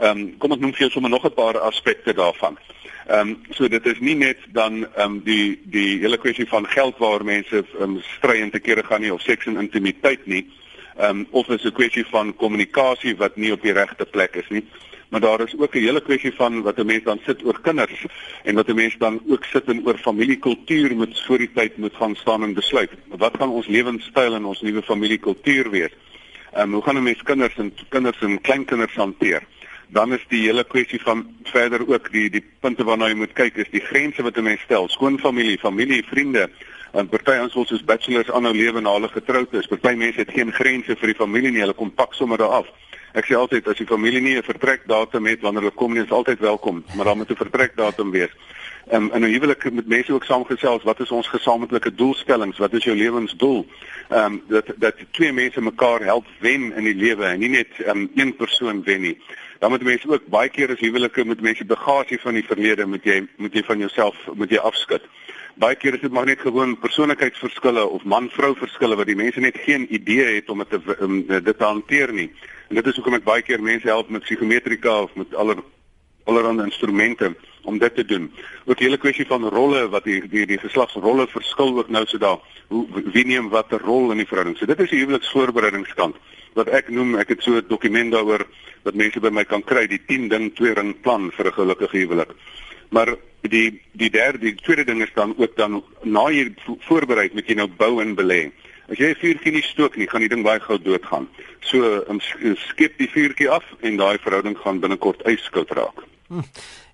Ehm 0.00 0.10
um, 0.10 0.38
kom 0.38 0.52
ek 0.52 0.60
noem 0.60 0.72
vir 0.72 0.84
jou 0.84 0.90
sommer 0.90 1.10
nog 1.10 1.24
'n 1.24 1.34
paar 1.34 1.58
aspekte 1.58 2.12
daarvan. 2.12 2.58
Ehm 3.08 3.28
um, 3.28 3.40
so 3.50 3.68
dit 3.68 3.86
is 3.86 4.00
nie 4.00 4.14
net 4.14 4.38
dan 4.52 4.84
ehm 4.84 5.00
um, 5.00 5.22
die 5.24 5.60
die 5.64 5.98
hele 6.00 6.18
kwessie 6.18 6.48
van 6.48 6.66
geld 6.66 6.98
waar 6.98 7.24
mense 7.24 7.64
um, 7.80 8.00
stry 8.18 8.40
en 8.40 8.50
te 8.50 8.60
kere 8.60 8.82
gaan 8.82 9.00
nie 9.00 9.12
of 9.12 9.22
seks 9.22 9.46
en 9.46 9.56
intimiteit 9.56 10.26
nie. 10.26 10.44
Ehm 10.98 11.08
um, 11.08 11.26
of 11.30 11.48
is 11.48 11.64
'n 11.64 11.72
kwessie 11.72 12.04
van 12.06 12.36
kommunikasie 12.36 13.16
wat 13.16 13.36
nie 13.36 13.52
op 13.52 13.62
die 13.62 13.72
regte 13.72 14.04
plek 14.04 14.36
is 14.36 14.48
nie 14.48 14.64
maar 15.14 15.22
daar 15.22 15.40
is 15.40 15.58
ook 15.58 15.74
'n 15.74 15.78
hele 15.78 16.02
kwessie 16.02 16.34
van 16.34 16.62
wat 16.62 16.78
'n 16.78 16.86
mens 16.86 17.04
dan 17.04 17.20
sit 17.26 17.44
oor 17.44 17.60
kinders 17.60 18.04
en 18.42 18.54
wat 18.54 18.68
'n 18.68 18.74
mens 18.74 18.94
dan 18.98 19.20
ook 19.28 19.44
sit 19.44 19.64
en 19.64 19.86
oor 19.86 19.98
familiekultuur 19.98 20.96
moet 20.96 21.22
voor 21.26 21.38
die 21.38 21.50
tyd 21.54 21.76
moet 21.76 21.94
gaan 21.94 22.14
staan 22.14 22.42
en 22.42 22.54
besluit. 22.54 22.90
Wat 23.08 23.36
gaan 23.38 23.48
ons 23.48 23.66
lewenstyl 23.66 24.34
en 24.34 24.44
ons 24.44 24.60
nuwe 24.60 24.82
familiekultuur 24.82 25.70
wees? 25.70 25.92
Ehm 26.52 26.62
um, 26.62 26.72
hoe 26.72 26.82
gaan 26.82 26.96
'n 26.96 27.02
mens 27.02 27.22
kinders 27.22 27.56
en 27.56 27.74
kinders 27.88 28.20
en 28.20 28.40
kleinkinders 28.40 28.94
hanteer? 28.94 29.42
Dan 29.88 30.12
is 30.12 30.24
die 30.28 30.46
hele 30.46 30.64
kwessie 30.64 31.02
van 31.02 31.36
verder 31.42 31.88
ook 31.88 32.12
die 32.12 32.30
die 32.30 32.44
punte 32.60 32.84
waarna 32.84 33.06
jy 33.06 33.14
moet 33.14 33.32
kyk 33.32 33.56
is 33.56 33.70
die 33.70 33.86
grense 33.90 34.22
wat 34.22 34.36
'n 34.36 34.42
mens 34.42 34.60
stel. 34.60 34.88
Skoonfamilie, 34.88 35.58
familie, 35.58 36.04
vriende, 36.04 36.50
en 36.92 37.08
party 37.08 37.38
ons 37.38 37.54
wil 37.54 37.66
soos 37.66 37.84
bachelors 37.84 38.30
aanhou 38.30 38.54
lewe 38.54 38.80
na 38.80 38.92
hulle 38.92 39.08
getroud 39.08 39.52
is. 39.52 39.66
Party 39.66 39.94
mense 39.94 40.18
het 40.18 40.30
geen 40.30 40.52
grense 40.52 40.96
vir 40.96 41.06
die 41.06 41.20
familie 41.22 41.50
nie. 41.50 41.60
Hulle 41.60 41.72
kom 41.72 41.94
pak 41.94 42.14
sommer 42.14 42.38
daar 42.38 42.48
af. 42.48 42.66
Ek 43.14 43.28
sê 43.30 43.36
altyd 43.38 43.68
as 43.70 43.78
die 43.78 43.86
familie 43.86 44.20
nie 44.20 44.34
'n 44.34 44.42
vertrekdatum 44.42 45.26
het 45.26 45.40
wanneer 45.40 45.62
hulle 45.62 45.74
kom 45.78 45.92
nie, 45.94 46.02
is 46.02 46.10
altyd 46.10 46.40
welkom, 46.40 46.84
maar 46.96 47.04
dan 47.04 47.16
moet 47.18 47.30
'n 47.30 47.36
vertrekdatum 47.36 48.10
wees. 48.10 48.32
Um, 48.92 49.10
in 49.14 49.22
'n 49.22 49.30
huwelik 49.30 49.70
moet 49.70 49.86
mense 49.86 50.12
ook 50.12 50.24
saamgesels 50.24 50.82
wat 50.82 51.00
is 51.00 51.10
ons 51.10 51.28
gesamentlike 51.28 51.94
doelstellings, 51.94 52.58
wat 52.58 52.72
is 52.72 52.84
jou 52.84 52.96
lewensdoel? 52.96 53.66
Ehm 54.08 54.32
um, 54.32 54.42
dat 54.48 54.66
dat 54.76 54.94
twee 55.10 55.32
mense 55.32 55.60
mekaar 55.60 56.00
help 56.02 56.26
wen 56.40 56.72
in 56.76 56.84
die 56.84 56.94
lewe 56.94 57.24
en 57.24 57.38
nie 57.38 57.48
net 57.48 57.68
um, 57.86 58.10
een 58.14 58.36
persoon 58.36 58.82
wen 58.82 59.00
nie. 59.00 59.18
Dan 59.58 59.70
moet 59.70 59.82
mense 59.82 60.08
ook 60.08 60.26
baie 60.26 60.48
keer 60.48 60.70
as 60.70 60.80
huwelike 60.80 61.24
met 61.24 61.40
mense 61.40 61.64
bagasie 61.64 62.20
van 62.20 62.34
die 62.34 62.44
verlede 62.44 62.86
moet 62.86 63.04
jy 63.04 63.26
moet 63.36 63.54
jy 63.54 63.62
van 63.62 63.78
jouself 63.78 64.16
moet 64.34 64.50
jy 64.50 64.58
afskud. 64.58 65.02
Baie 65.54 65.76
keer 65.76 65.94
is 65.94 66.00
dit 66.00 66.12
maar 66.12 66.26
net 66.26 66.40
gewoon 66.40 66.78
persoonlikheidsverskille 66.78 67.86
of 67.86 68.04
man-vrou 68.04 68.54
verskille 68.56 68.96
wat 68.96 69.06
die 69.06 69.16
mense 69.16 69.40
net 69.40 69.58
geen 69.58 69.86
idee 69.94 70.34
het 70.34 70.50
om 70.50 70.58
dit 70.58 70.70
te 70.70 70.96
um, 71.00 71.26
dit 71.26 71.58
te 71.58 71.64
hanteer 71.64 72.12
nie. 72.12 72.30
En 72.74 72.80
dit 72.82 72.88
is 72.90 72.96
hoekom 72.98 73.14
ek 73.14 73.22
baie 73.22 73.42
keer 73.46 73.60
mense 73.62 73.86
help 73.86 74.08
met 74.10 74.24
psigometrika 74.24 74.92
of 75.04 75.12
met 75.14 75.34
aller 75.38 75.60
allerlei 76.26 76.64
instrumente 76.64 77.28
om 77.62 77.76
dit 77.78 77.94
te 77.94 78.04
doen. 78.04 78.24
Ook 78.64 78.80
die 78.80 78.88
hele 78.88 78.98
kwessie 78.98 79.26
van 79.28 79.46
rolle 79.54 79.84
wat 79.92 80.08
die 80.08 80.16
die, 80.26 80.42
die 80.50 80.58
geslagsrolle 80.58 81.28
verskil 81.30 81.70
ook 81.76 81.92
nou 81.94 82.02
so 82.10 82.18
daar. 82.18 82.40
Hoe 82.74 82.82
wie 83.14 83.22
neem 83.30 83.52
watter 83.52 83.78
rol 83.78 84.10
in 84.10 84.18
die 84.24 84.26
verhouding? 84.26 84.56
So 84.58 84.66
dit 84.66 84.82
is 84.82 84.90
die 84.90 85.04
huweliksvoorbereidingskant 85.04 86.18
wat 86.58 86.72
ek 86.74 86.90
noem 86.90 87.14
ek 87.22 87.30
het 87.36 87.46
so 87.46 87.54
'n 87.60 87.68
dokument 87.68 88.10
daaroor 88.10 88.42
wat 88.82 88.98
mense 88.98 89.20
by 89.20 89.30
my 89.30 89.44
kan 89.44 89.62
kry 89.62 89.86
die 89.86 90.02
10 90.08 90.28
ding 90.34 90.50
2 90.58 90.74
ring 90.74 91.00
plan 91.00 91.30
vir 91.30 91.46
'n 91.46 91.58
gelukkige 91.60 91.98
huwelik. 91.98 92.34
Maar 92.90 93.14
die 93.40 93.80
die 93.92 94.10
derde 94.10 94.38
die 94.38 94.54
tweede 94.54 94.84
ding 94.84 95.02
is 95.02 95.14
dan 95.14 95.34
ook 95.38 95.56
dan 95.56 95.84
na 96.02 96.26
jy 96.30 96.50
voorberei 96.88 97.30
met 97.34 97.46
jy 97.46 97.54
nou 97.54 97.68
bou 97.68 98.00
en 98.02 98.16
belê. 98.16 98.50
As 98.88 98.98
jy 98.98 99.10
'n 99.10 99.20
vuurtjie 99.20 99.52
nie 99.52 99.62
stook 99.62 99.96
nie, 99.96 100.08
gaan 100.08 100.20
die 100.20 100.28
ding 100.28 100.42
baie 100.44 100.60
gou 100.60 100.78
doodgaan. 100.78 101.28
So 101.60 102.04
um, 102.08 102.20
skep 102.20 102.98
die 102.98 103.08
vuurtjie 103.08 103.50
af 103.50 103.64
en 103.80 103.96
daai 103.96 104.18
verhouding 104.18 104.58
gaan 104.58 104.80
binnekort 104.80 105.22
yskoud 105.26 105.70
raak. 105.70 106.04
Hm. 106.28 106.40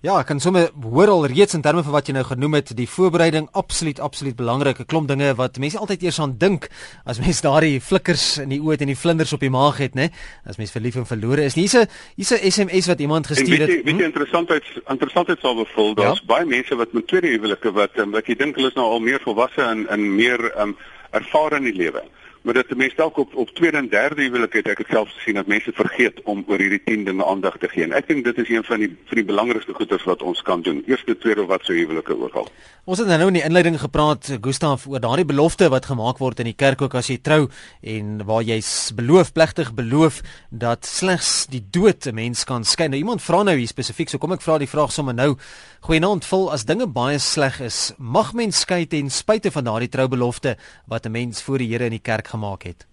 Ja, 0.01 0.15
ek 0.19 0.31
kan 0.31 0.41
sommer 0.43 0.71
hoor 0.81 1.11
al 1.13 1.27
reeds 1.29 1.53
in 1.55 1.61
terme 1.61 1.83
van 1.85 1.93
wat 1.93 2.07
jy 2.09 2.15
nou 2.17 2.23
genoem 2.25 2.57
het, 2.57 2.71
die 2.75 2.87
voorbereiding 2.89 3.45
absoluut 3.55 3.99
absoluut 4.01 4.35
belangrike 4.35 4.83
klomp 4.89 5.07
dinge 5.07 5.29
wat 5.37 5.59
mense 5.61 5.77
altyd 5.79 6.03
eers 6.03 6.17
aan 6.19 6.33
dink 6.41 6.67
as 7.05 7.21
mens 7.21 7.39
daardie 7.45 7.77
flikkers 7.79 8.25
in 8.41 8.51
die 8.51 8.59
oë 8.59 8.81
en 8.81 8.91
die 8.91 8.97
vlinders 8.97 9.31
op 9.37 9.45
die 9.45 9.51
maag 9.53 9.77
het, 9.79 9.95
né? 9.95 10.09
As 10.43 10.57
mens 10.59 10.73
verlief 10.75 10.97
en 10.97 11.07
verlore 11.07 11.45
is. 11.47 11.55
Hier's 11.55 11.77
'n 11.77 11.87
hier's 12.17 12.33
'n 12.33 12.51
SMS 12.51 12.89
wat 12.91 12.99
iemand 12.99 13.27
gestuur 13.27 13.59
het. 13.59 13.69
Weet 13.69 13.77
jy, 13.77 13.83
weet 13.85 13.95
jy 13.95 14.03
hm? 14.03 14.09
interessantheid 14.11 14.63
interessantheid 14.89 15.39
sal 15.39 15.55
bevul. 15.55 15.93
Daar's 15.95 16.19
ja? 16.19 16.25
baie 16.25 16.45
mense 16.45 16.75
wat 16.75 16.93
met 16.93 17.07
tweede 17.07 17.27
huwelike 17.27 17.71
wat 17.71 17.97
um, 17.97 18.11
wat 18.11 18.27
jy 18.27 18.35
dink 18.35 18.55
hulle 18.55 18.67
is 18.67 18.75
nou 18.75 18.89
al 18.89 18.99
meer 18.99 19.21
volwasse 19.23 19.61
en 19.61 19.87
en 19.87 20.15
meer 20.15 20.49
um, 20.59 20.75
ervare 21.11 21.57
in 21.57 21.63
die 21.63 21.73
lewe. 21.73 22.03
Maar 22.41 22.53
dit 22.53 22.75
mense 22.75 22.95
dalk 22.95 23.17
op 23.17 23.35
op 23.35 23.49
tweede 23.49 23.77
en 23.77 23.89
derde 23.89 24.23
huwelik 24.23 24.53
het 24.53 24.67
ek 24.73 24.79
dit 24.81 24.87
self 24.89 25.09
gesien 25.13 25.37
dat 25.37 25.49
mense 25.51 25.71
vergeet 25.77 26.21
om 26.23 26.41
oor 26.47 26.57
hierdie 26.57 26.81
10 26.85 27.03
dinge 27.05 27.25
aandag 27.25 27.57
te 27.61 27.69
gee. 27.69 27.83
En 27.85 27.93
ek 27.93 28.07
dink 28.09 28.23
dit 28.25 28.37
is 28.41 28.49
een 28.49 28.63
van 28.65 28.81
die 28.81 28.89
van 29.05 29.19
die 29.19 29.25
belangrikste 29.27 29.75
goeders 29.77 30.07
wat 30.09 30.23
ons 30.25 30.41
kan 30.41 30.63
doen. 30.65 30.81
Eerste, 30.89 31.13
tweede 31.17 31.45
wat 31.45 31.65
sou 31.69 31.77
huwelike 31.77 32.17
ooral. 32.17 32.49
Ons 32.89 32.97
het 32.97 33.11
nou 33.11 33.27
in 33.29 33.37
die 33.37 33.43
inleiding 33.45 33.77
gepraat 33.77 34.25
Gustaf 34.41 34.87
oor 34.89 35.03
daardie 35.03 35.27
belofte 35.29 35.69
wat 35.69 35.85
gemaak 35.85 36.17
word 36.17 36.41
in 36.41 36.49
die 36.49 36.57
kerk 36.57 36.81
ook 36.81 36.95
as 36.97 37.11
jy 37.13 37.19
trou 37.21 37.45
en 37.85 38.25
waar 38.25 38.41
jy 38.41 38.57
beloof 38.97 39.29
plegtig 39.37 39.69
beloof 39.77 40.23
dat 40.49 40.89
slegs 40.89 41.45
die 41.53 41.61
dood 41.61 42.07
'n 42.09 42.15
mens 42.15 42.43
kan 42.43 42.63
skei. 42.63 42.87
Nou 42.87 42.97
iemand 42.97 43.21
vra 43.21 43.43
nou 43.43 43.55
hier 43.55 43.67
spesifiek, 43.67 44.09
so 44.09 44.17
kom 44.17 44.31
ek 44.31 44.41
vra 44.41 44.57
die 44.57 44.67
vraag 44.67 44.91
sommer 44.91 45.13
nou. 45.13 45.37
Goeienaand, 45.81 46.25
vul 46.25 46.51
as 46.51 46.65
dinge 46.65 46.87
baie 46.87 47.19
sleg 47.19 47.59
is, 47.61 47.93
mag 47.97 48.33
mens 48.33 48.59
skei 48.59 48.87
ten 48.87 49.09
spyte 49.09 49.51
van 49.51 49.63
daardie 49.63 49.89
troubelofte 49.89 50.57
wat 50.87 51.05
'n 51.05 51.11
mens 51.11 51.41
voor 51.41 51.57
die 51.57 51.67
Here 51.67 51.85
in 51.85 51.91
die 51.91 51.99
kerk 51.99 52.30
gemaak 52.31 52.63
het? 52.69 52.87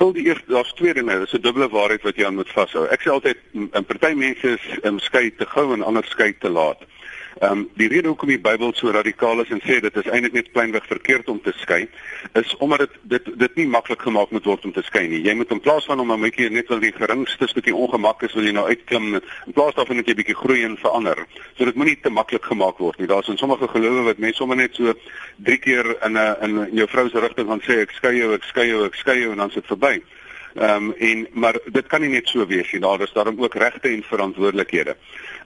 Vol 0.00 0.12
die 0.16 0.24
eerste 0.24 0.52
daar's 0.52 0.72
twee 0.78 0.94
dinge, 0.94 1.18
dis 1.20 1.34
'n 1.36 1.44
dubbele 1.44 1.68
waarheid 1.68 2.02
wat 2.02 2.16
jy 2.16 2.26
aan 2.26 2.38
moet 2.40 2.52
vashou. 2.52 2.86
Ek 2.88 3.02
sê 3.02 3.10
altyd 3.10 3.38
'n 3.54 3.84
party 3.84 4.14
mense 4.14 4.46
is 4.56 4.64
um, 4.84 4.98
skei 4.98 5.30
te 5.30 5.46
gou 5.46 5.72
en 5.74 5.82
ander 5.82 6.04
skei 6.04 6.32
te 6.38 6.50
laat. 6.50 6.80
Ehm 7.42 7.58
um, 7.58 7.62
die 7.74 7.88
rede 7.90 8.06
hoekom 8.06 8.30
die 8.30 8.38
Bybel 8.38 8.70
so 8.78 8.92
radikaal 8.94 9.40
is 9.42 9.48
en 9.50 9.58
sê 9.66 9.80
dit 9.82 9.96
is 9.98 10.08
eintlik 10.14 10.36
net 10.36 10.50
kleinweg 10.54 10.84
verkeerd 10.86 11.30
om 11.32 11.40
te 11.42 11.50
skei, 11.58 11.88
is 12.38 12.52
omdat 12.62 12.84
dit 12.84 12.92
dit 13.10 13.30
dit 13.38 13.56
nie 13.58 13.64
maklik 13.66 14.04
gemaak 14.06 14.30
moet 14.30 14.44
word 14.46 14.68
om 14.68 14.72
te 14.76 14.84
skei 14.86 15.08
nie. 15.10 15.18
Jy 15.26 15.34
moet 15.40 15.50
in 15.50 15.60
plaas 15.64 15.88
van 15.90 16.00
om 16.00 16.12
'n 16.12 16.22
bietjie 16.22 16.50
net 16.54 16.70
wel 16.70 16.78
die 16.84 16.92
geringste 16.92 17.48
stukkie 17.50 17.74
ongemak 17.74 18.22
is, 18.22 18.36
wil 18.38 18.46
jy 18.46 18.52
nou 18.54 18.66
uitklim 18.68 19.14
in 19.18 19.56
plaas 19.58 19.74
daarvan 19.74 19.96
net 19.96 20.08
'n 20.08 20.14
bietjie 20.22 20.38
groei 20.38 20.62
en 20.62 20.76
verander. 20.76 21.26
So 21.58 21.64
dit 21.64 21.74
moenie 21.74 21.98
te 22.00 22.10
maklik 22.10 22.44
gemaak 22.44 22.78
word 22.78 22.98
nie. 22.98 23.08
Daar's 23.08 23.28
in 23.28 23.38
sommige 23.38 23.68
gelowe 23.68 24.02
wat 24.02 24.18
mense 24.18 24.36
sommer 24.36 24.56
net 24.56 24.74
so 24.74 24.94
drie 25.36 25.58
keer 25.58 25.96
in 26.06 26.16
'n 26.16 26.36
in 26.42 26.76
jou 26.76 26.88
vrou 26.88 27.08
se 27.08 27.20
rigting 27.20 27.48
gaan 27.48 27.60
sê 27.60 27.80
ek 27.80 27.90
skei 27.90 28.16
jou, 28.16 28.34
ek 28.34 28.44
skei 28.44 28.68
jou, 28.68 28.84
ek 28.84 28.94
skei 28.94 29.18
jou 29.18 29.32
en 29.32 29.38
dan 29.38 29.50
sit 29.50 29.66
verby. 29.66 30.00
Ehm 30.54 30.76
um, 30.76 30.94
en 30.98 31.26
maar 31.32 31.58
dit 31.66 31.86
kan 31.86 32.00
nie 32.00 32.10
net 32.10 32.28
so 32.28 32.46
wees 32.46 32.72
nie. 32.72 32.80
Daar 32.80 33.00
is 33.00 33.12
daarom 33.12 33.42
ook 33.42 33.54
regte 33.54 33.88
en 33.88 34.02
verantwoordelikhede. 34.02 34.96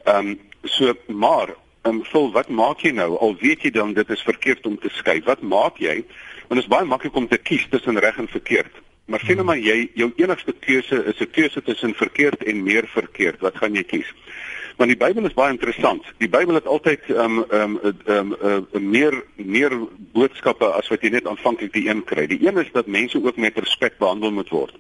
Ehm 0.05 0.27
um, 0.27 0.41
so 0.63 0.93
maar 1.07 1.55
um, 1.87 2.03
vul 2.05 2.33
wat 2.33 2.49
maak 2.49 2.83
jy 2.85 2.93
nou? 2.97 3.17
Al 3.19 3.37
weet 3.41 3.63
jy 3.63 3.71
dan 3.71 3.95
dit 3.95 4.11
is 4.11 4.23
verkeerd 4.23 4.67
om 4.67 4.79
te 4.79 4.91
skei 4.93 5.21
wat 5.27 5.43
maak 5.43 5.79
jy? 5.83 6.03
Want 6.49 6.61
dit 6.61 6.65
is 6.65 6.73
baie 6.73 6.87
maklik 6.87 7.15
om 7.15 7.29
te 7.29 7.39
kies 7.39 7.67
tussen 7.71 7.99
reg 7.99 8.19
en 8.19 8.29
verkeerd. 8.29 8.83
Maar 9.07 9.23
sien 9.23 9.39
nou 9.39 9.47
maar 9.47 9.59
jy 9.59 9.91
jou 9.95 10.11
enigste 10.19 10.53
keuse 10.53 11.05
is 11.05 11.21
'n 11.21 11.31
keuse 11.31 11.63
tussen 11.63 11.95
verkeerd 11.95 12.45
en 12.45 12.63
meer 12.63 12.87
verkeerd. 12.87 13.41
Wat 13.41 13.57
gaan 13.57 13.75
jy 13.75 13.83
kies 13.83 14.15
Want 14.77 14.91
die 14.93 14.99
Bybel 15.01 15.25
is 15.25 15.33
baie 15.33 15.55
interessant. 15.55 16.05
Die 16.21 16.29
Bybel 16.29 16.59
het 16.59 16.67
altyd 16.69 17.07
ehm 17.09 17.39
um, 17.39 17.45
ehm 17.49 17.77
um, 17.83 17.95
ehm 18.05 18.33
um, 18.43 18.65
uh, 18.75 18.81
meer 18.81 19.15
meer 19.37 19.73
boodskappe 20.13 20.69
as 20.77 20.91
wat 20.93 21.01
jy 21.03 21.15
net 21.15 21.27
aanvanklik 21.27 21.73
die 21.73 21.87
een 21.89 22.05
kry. 22.05 22.27
Die 22.29 22.43
een 22.45 22.61
is 22.61 22.69
dat 22.73 22.87
mense 22.87 23.23
ook 23.25 23.41
met 23.41 23.57
respek 23.59 23.97
behandel 23.99 24.35
moet 24.37 24.53
word. 24.53 24.77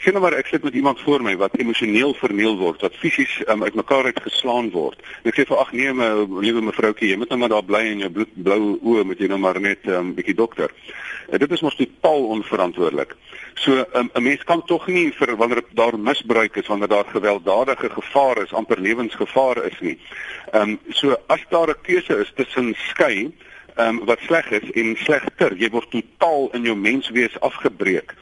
Sien 0.00 0.16
nou 0.16 0.24
maar 0.24 0.38
ek 0.38 0.48
sit 0.48 0.64
met 0.64 0.74
iemand 0.74 1.00
voor 1.00 1.22
my 1.22 1.36
wat 1.36 1.58
emosioneel 1.60 2.14
verniel 2.14 2.56
word, 2.56 2.80
wat 2.80 2.96
fisies 2.96 3.36
um, 3.48 3.62
uitmekaar 3.62 4.04
uitgeslaan 4.04 4.70
word. 4.72 5.04
En 5.22 5.30
ek 5.32 5.38
sê 5.38 5.46
vir 5.48 5.60
ag 5.60 5.72
nee 5.76 5.92
my 5.92 6.08
liewe 6.40 6.64
mevroukie, 6.64 7.12
jy 7.12 7.20
moet 7.20 7.32
nou 7.32 7.38
maar 7.44 7.52
daar 7.52 7.68
bly 7.68 7.84
in 7.92 8.06
jou 8.06 8.10
bloed, 8.16 8.32
blou 8.48 8.60
oë 8.80 9.04
met 9.12 9.20
jy 9.20 9.28
nou 9.28 9.40
maar 9.44 9.60
net 9.60 9.84
'n 9.84 9.90
um, 9.90 9.94
ehm, 9.94 10.14
bietjie 10.16 10.40
dokter. 10.40 10.72
En 11.30 11.38
dit 11.38 11.50
is 11.50 11.60
mos 11.60 11.76
totaal 11.76 12.26
onverantwoordelik. 12.36 13.16
So 13.54 13.84
um, 13.94 14.10
'n 14.14 14.22
mens 14.22 14.44
kan 14.44 14.64
tog 14.64 14.86
nie 14.86 15.12
vir 15.12 15.36
wanneer 15.36 15.62
daar 15.72 15.98
misbruik 15.98 16.56
is, 16.56 16.66
wanneer 16.66 16.88
daar 16.88 17.04
gewelddadige 17.04 17.90
gevaar 17.90 18.42
is, 18.42 18.52
amper 18.52 18.80
lewensgevaar 18.80 19.64
is 19.64 19.80
nie. 19.80 19.98
Ehm 20.52 20.70
um, 20.70 20.78
so 20.88 21.16
as 21.26 21.44
daar 21.48 21.68
'n 21.68 21.80
keuse 21.82 22.18
is 22.18 22.32
tussen 22.34 22.74
skei 22.74 23.32
ehm 23.74 23.88
um, 23.88 24.04
wat 24.04 24.18
sleg 24.20 24.50
is 24.50 24.70
en 24.70 24.96
slegter, 24.96 25.56
jy 25.56 25.70
word 25.70 25.90
totaal 25.90 26.48
in 26.52 26.62
jou 26.62 26.76
menswees 26.76 27.40
afgebreek. 27.40 28.14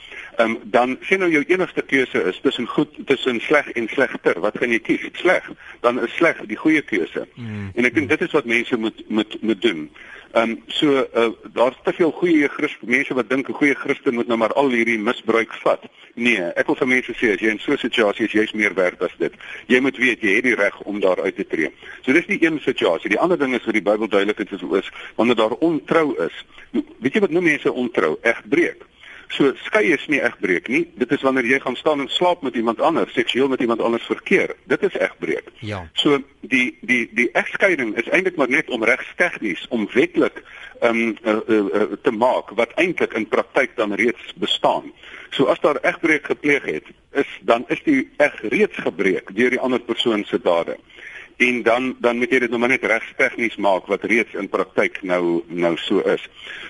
Ehm 0.42 0.50
um, 0.50 0.58
dan 0.64 0.96
sien 1.00 1.18
nou 1.18 1.30
jou 1.30 1.42
enigste 1.46 1.82
keuse 1.86 2.22
is 2.22 2.38
tussen 2.42 2.66
goed 2.66 2.96
tussen 3.06 3.40
sleg 3.40 3.68
en 3.78 3.88
slegter. 3.88 4.40
Wat 4.40 4.56
gaan 4.58 4.72
jy 4.74 4.80
kies? 4.82 5.04
Sleg. 5.12 5.50
Dan 5.80 6.00
is 6.02 6.14
sleg 6.18 6.40
die 6.50 6.56
goeie 6.58 6.82
keuse. 6.82 7.28
Mm. 7.34 7.68
En 7.74 7.86
ek 7.86 7.94
dink 7.94 8.08
dit 8.10 8.24
is 8.26 8.34
wat 8.34 8.48
mense 8.50 8.76
moet 8.76 9.04
moet 9.08 9.36
moet 9.42 9.62
doen. 9.62 9.84
Ehm 10.32 10.50
um, 10.50 10.56
so 10.66 11.04
uh, 11.04 11.28
daar's 11.54 11.78
te 11.84 11.92
veel 11.92 12.10
goeie 12.18 12.48
Christen 12.48 12.90
mense 12.90 13.14
wat 13.14 13.30
dink 13.30 13.48
'n 13.48 13.58
goeie 13.60 13.74
Christen 13.84 14.14
moet 14.14 14.26
nou 14.26 14.38
maar 14.38 14.54
al 14.58 14.74
hierdie 14.74 14.98
misbruik 14.98 15.54
vat. 15.62 15.86
Nee, 16.14 16.42
ek 16.56 16.66
wil 16.66 16.80
vir 16.80 16.88
mense 16.88 17.14
sê 17.14 17.34
as 17.34 17.40
jy 17.40 17.50
in 17.54 17.62
so 17.62 17.72
'n 17.72 17.78
situasie 17.78 18.26
is, 18.26 18.32
jy's 18.32 18.52
meer 18.52 18.74
werd 18.74 19.02
as 19.02 19.14
dit. 19.18 19.32
Jy 19.66 19.80
moet 19.80 19.96
weet 19.96 20.20
jy 20.20 20.34
het 20.34 20.44
die 20.44 20.58
reg 20.58 20.80
om 20.80 21.00
daar 21.00 21.22
uit 21.22 21.36
te 21.36 21.46
tree. 21.46 21.70
So 22.00 22.12
dis 22.12 22.26
die 22.26 22.42
een 22.42 22.58
situasie. 22.60 23.10
Die 23.10 23.20
ander 23.20 23.38
ding 23.38 23.54
is 23.54 23.64
wat 23.64 23.74
die 23.74 23.88
Bybel 23.90 24.08
duidelik 24.08 24.38
het 24.38 24.52
is 24.52 24.62
oor 24.62 24.90
wanneer 25.14 25.36
daar 25.36 25.54
ontrou 25.60 26.16
is. 26.18 26.44
Weet 26.98 27.14
jy 27.14 27.20
wat 27.20 27.30
nou 27.30 27.42
mense 27.42 27.72
ontrou? 27.72 28.18
Egbreek. 28.22 28.90
So 29.32 29.52
skei 29.64 29.94
is 29.94 30.02
nie 30.12 30.20
egbreek 30.20 30.68
nie. 30.68 30.82
Dit 31.00 31.12
is 31.16 31.22
wanneer 31.24 31.46
jy 31.48 31.58
gaan 31.62 31.76
staan 31.76 32.02
en 32.04 32.10
slaap 32.12 32.42
met 32.44 32.56
iemand 32.58 32.80
anders, 32.80 33.14
seksueel 33.16 33.48
met 33.48 33.60
iemand 33.64 33.80
anders 33.80 34.04
verkeer. 34.04 34.52
Dit 34.68 34.82
is 34.82 34.98
egbreek. 34.98 35.48
Ja. 35.64 35.86
So 35.92 36.18
die 36.40 36.76
die 36.80 37.06
die 37.16 37.30
egskeiding 37.32 37.94
is 37.96 38.10
eintlik 38.12 38.36
maar 38.36 38.52
net 38.52 38.68
om 38.70 38.84
regstegnies 38.84 39.64
om 39.68 39.88
wetlik 39.94 40.42
um 40.82 41.16
uh, 41.24 41.38
uh, 41.46 41.56
uh, 41.56 41.82
te 42.02 42.12
maak 42.12 42.52
wat 42.58 42.76
eintlik 42.76 43.16
in 43.16 43.28
praktyk 43.28 43.76
dan 43.80 43.94
reeds 43.96 44.34
bestaan. 44.36 44.92
So 45.30 45.48
as 45.48 45.60
daar 45.64 45.80
egbreek 45.80 46.28
gepleeg 46.28 46.68
het, 46.68 46.92
is 47.16 47.38
dan 47.40 47.64
is 47.72 47.80
die 47.88 48.10
eg 48.20 48.36
reeds 48.52 48.84
gebreek 48.84 49.32
deur 49.32 49.54
die 49.54 49.60
ander 49.60 49.80
persoon 49.80 50.24
se 50.28 50.40
dade 50.40 50.76
en 51.42 51.62
dan 51.62 51.96
dan 51.98 52.18
moet 52.18 52.30
jy 52.30 52.38
dit 52.44 52.50
nou 52.50 52.60
maar 52.62 52.70
net 52.72 52.84
regstegnies 52.86 53.56
maak 53.56 53.88
wat 53.90 54.04
reeds 54.10 54.34
in 54.38 54.48
praktyk 54.52 55.00
nou 55.02 55.42
nou 55.46 55.72
so 55.80 56.02
is. 56.14 56.22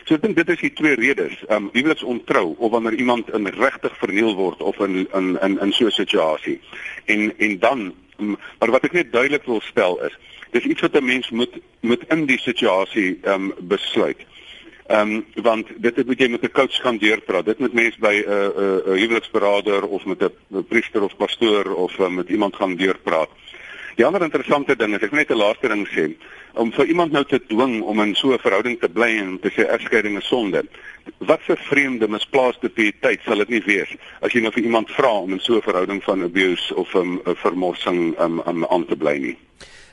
So 0.05 0.17
ek 0.17 0.25
dink 0.25 0.39
dit 0.39 0.53
is 0.55 0.63
die 0.65 0.73
twee 0.79 0.97
redes. 1.01 1.37
Um 1.53 1.69
huweliks 1.75 2.07
ontrou 2.15 2.55
of 2.57 2.73
wanneer 2.73 2.97
iemand 2.97 3.33
in 3.37 3.51
regtig 3.59 3.97
verniel 4.01 4.35
word 4.39 4.63
of 4.63 4.81
in 4.87 5.05
in 5.19 5.37
in 5.45 5.59
in 5.61 5.73
so 5.77 5.87
'n 5.87 5.99
situasie. 5.99 6.61
En 7.05 7.33
en 7.39 7.59
dan 7.59 7.81
um, 8.19 8.37
maar 8.59 8.71
wat 8.71 8.85
ek 8.85 8.93
net 8.93 9.13
duidelik 9.13 9.45
wil 9.45 9.61
stel 9.61 10.01
is, 10.09 10.17
dis 10.51 10.65
iets 10.65 10.81
wat 10.81 10.97
'n 10.97 11.05
mens 11.05 11.31
moet 11.31 11.61
moet 11.81 12.05
in 12.09 12.27
die 12.27 12.41
situasie 12.41 13.19
um 13.25 13.53
besluit. 13.61 14.25
Ehm 14.87 15.11
um, 15.11 15.43
want 15.43 15.67
dit 15.77 16.07
moet 16.07 16.19
jy 16.21 16.29
met 16.29 16.43
'n 16.43 16.53
coach 16.53 16.81
gaan 16.81 16.99
deurpraat. 16.99 17.45
Dit 17.45 17.59
moet 17.59 17.73
mens 17.73 17.97
by 17.97 18.23
'n 18.25 18.31
uh, 18.31 18.47
'n 18.47 18.61
uh, 18.63 18.77
uh, 18.87 18.99
huweliksberader 19.01 19.89
of 19.89 20.05
met 20.05 20.23
'n 20.23 20.65
priester 20.69 21.03
of 21.03 21.17
pastoor 21.17 21.75
of 21.75 21.99
uh, 21.99 22.09
met 22.09 22.29
iemand 22.29 22.57
gaan 22.57 22.77
deurpraat. 22.77 23.29
Die 23.97 24.05
ander 24.07 24.23
interessante 24.25 24.77
ding 24.77 24.95
is 24.97 25.03
ek 25.05 25.13
net 25.13 25.31
'n 25.31 25.37
laaste 25.37 25.69
ding 25.69 25.87
sê 25.89 26.15
om 26.55 26.73
vir 26.73 26.87
iemand 26.87 27.13
nou 27.13 27.25
te 27.25 27.41
dwing 27.49 27.83
om 27.83 28.01
in 28.01 28.15
so 28.15 28.33
'n 28.33 28.39
verhouding 28.39 28.81
te 28.81 28.89
bly 28.89 29.19
en 29.19 29.39
te 29.41 29.51
sê 29.51 29.69
egskeiding 29.69 30.17
is 30.17 30.27
sonde. 30.27 30.65
Wat 31.19 31.41
'n 31.49 31.57
vreemde 31.57 32.09
misplaaste 32.09 32.69
pietyd 32.69 33.21
sal 33.25 33.39
dit 33.39 33.49
nie 33.49 33.63
wees 33.67 33.91
as 34.21 34.33
jy 34.33 34.41
nou 34.41 34.53
vir 34.53 34.65
iemand 34.65 34.91
vra 34.91 35.13
om 35.13 35.33
in 35.33 35.41
so 35.41 35.57
'n 35.57 35.63
verhouding 35.63 36.03
van 36.03 36.23
abuse 36.23 36.75
of 36.75 36.95
'n 36.95 37.21
um, 37.27 37.37
vermorsing 37.37 38.19
um, 38.21 38.43
um, 38.47 38.65
aan 38.67 38.87
te 38.87 38.97
bly 38.97 39.19
nie. 39.19 39.37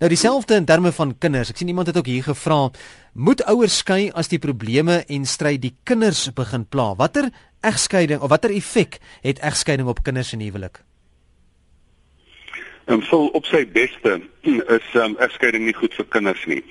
Nou 0.00 0.08
dieselfde 0.12 0.54
in 0.60 0.68
terme 0.68 0.90
van 0.94 1.18
kinders. 1.18 1.50
Ek 1.50 1.58
sien 1.60 1.72
iemand 1.72 1.88
het 1.90 1.98
ook 1.98 2.10
hier 2.10 2.26
gevra 2.26 2.60
moet 3.12 3.42
ouers 3.50 3.76
skei 3.82 4.02
as 4.16 4.30
die 4.32 4.40
probleme 4.40 5.04
en 5.04 5.22
stryd 5.28 5.60
die 5.64 5.76
kinders 5.84 6.30
begin 6.36 6.64
pla? 6.64 6.94
Watter 6.96 7.26
egskeiding 7.62 8.20
of 8.22 8.30
watter 8.32 8.50
effek 8.54 9.00
het 9.22 9.42
egskeiding 9.44 9.88
op 9.88 10.02
kinders 10.06 10.32
in 10.32 10.44
huwelik 10.44 10.76
en 12.84 13.02
vol 13.02 13.26
op 13.26 13.44
sy 13.46 13.62
beste 13.72 14.20
is 14.76 14.94
um, 14.94 15.16
egskeiding 15.22 15.64
nie 15.64 15.76
goed 15.76 15.94
vir 15.94 16.08
kinders 16.08 16.46
nie. 16.46 16.62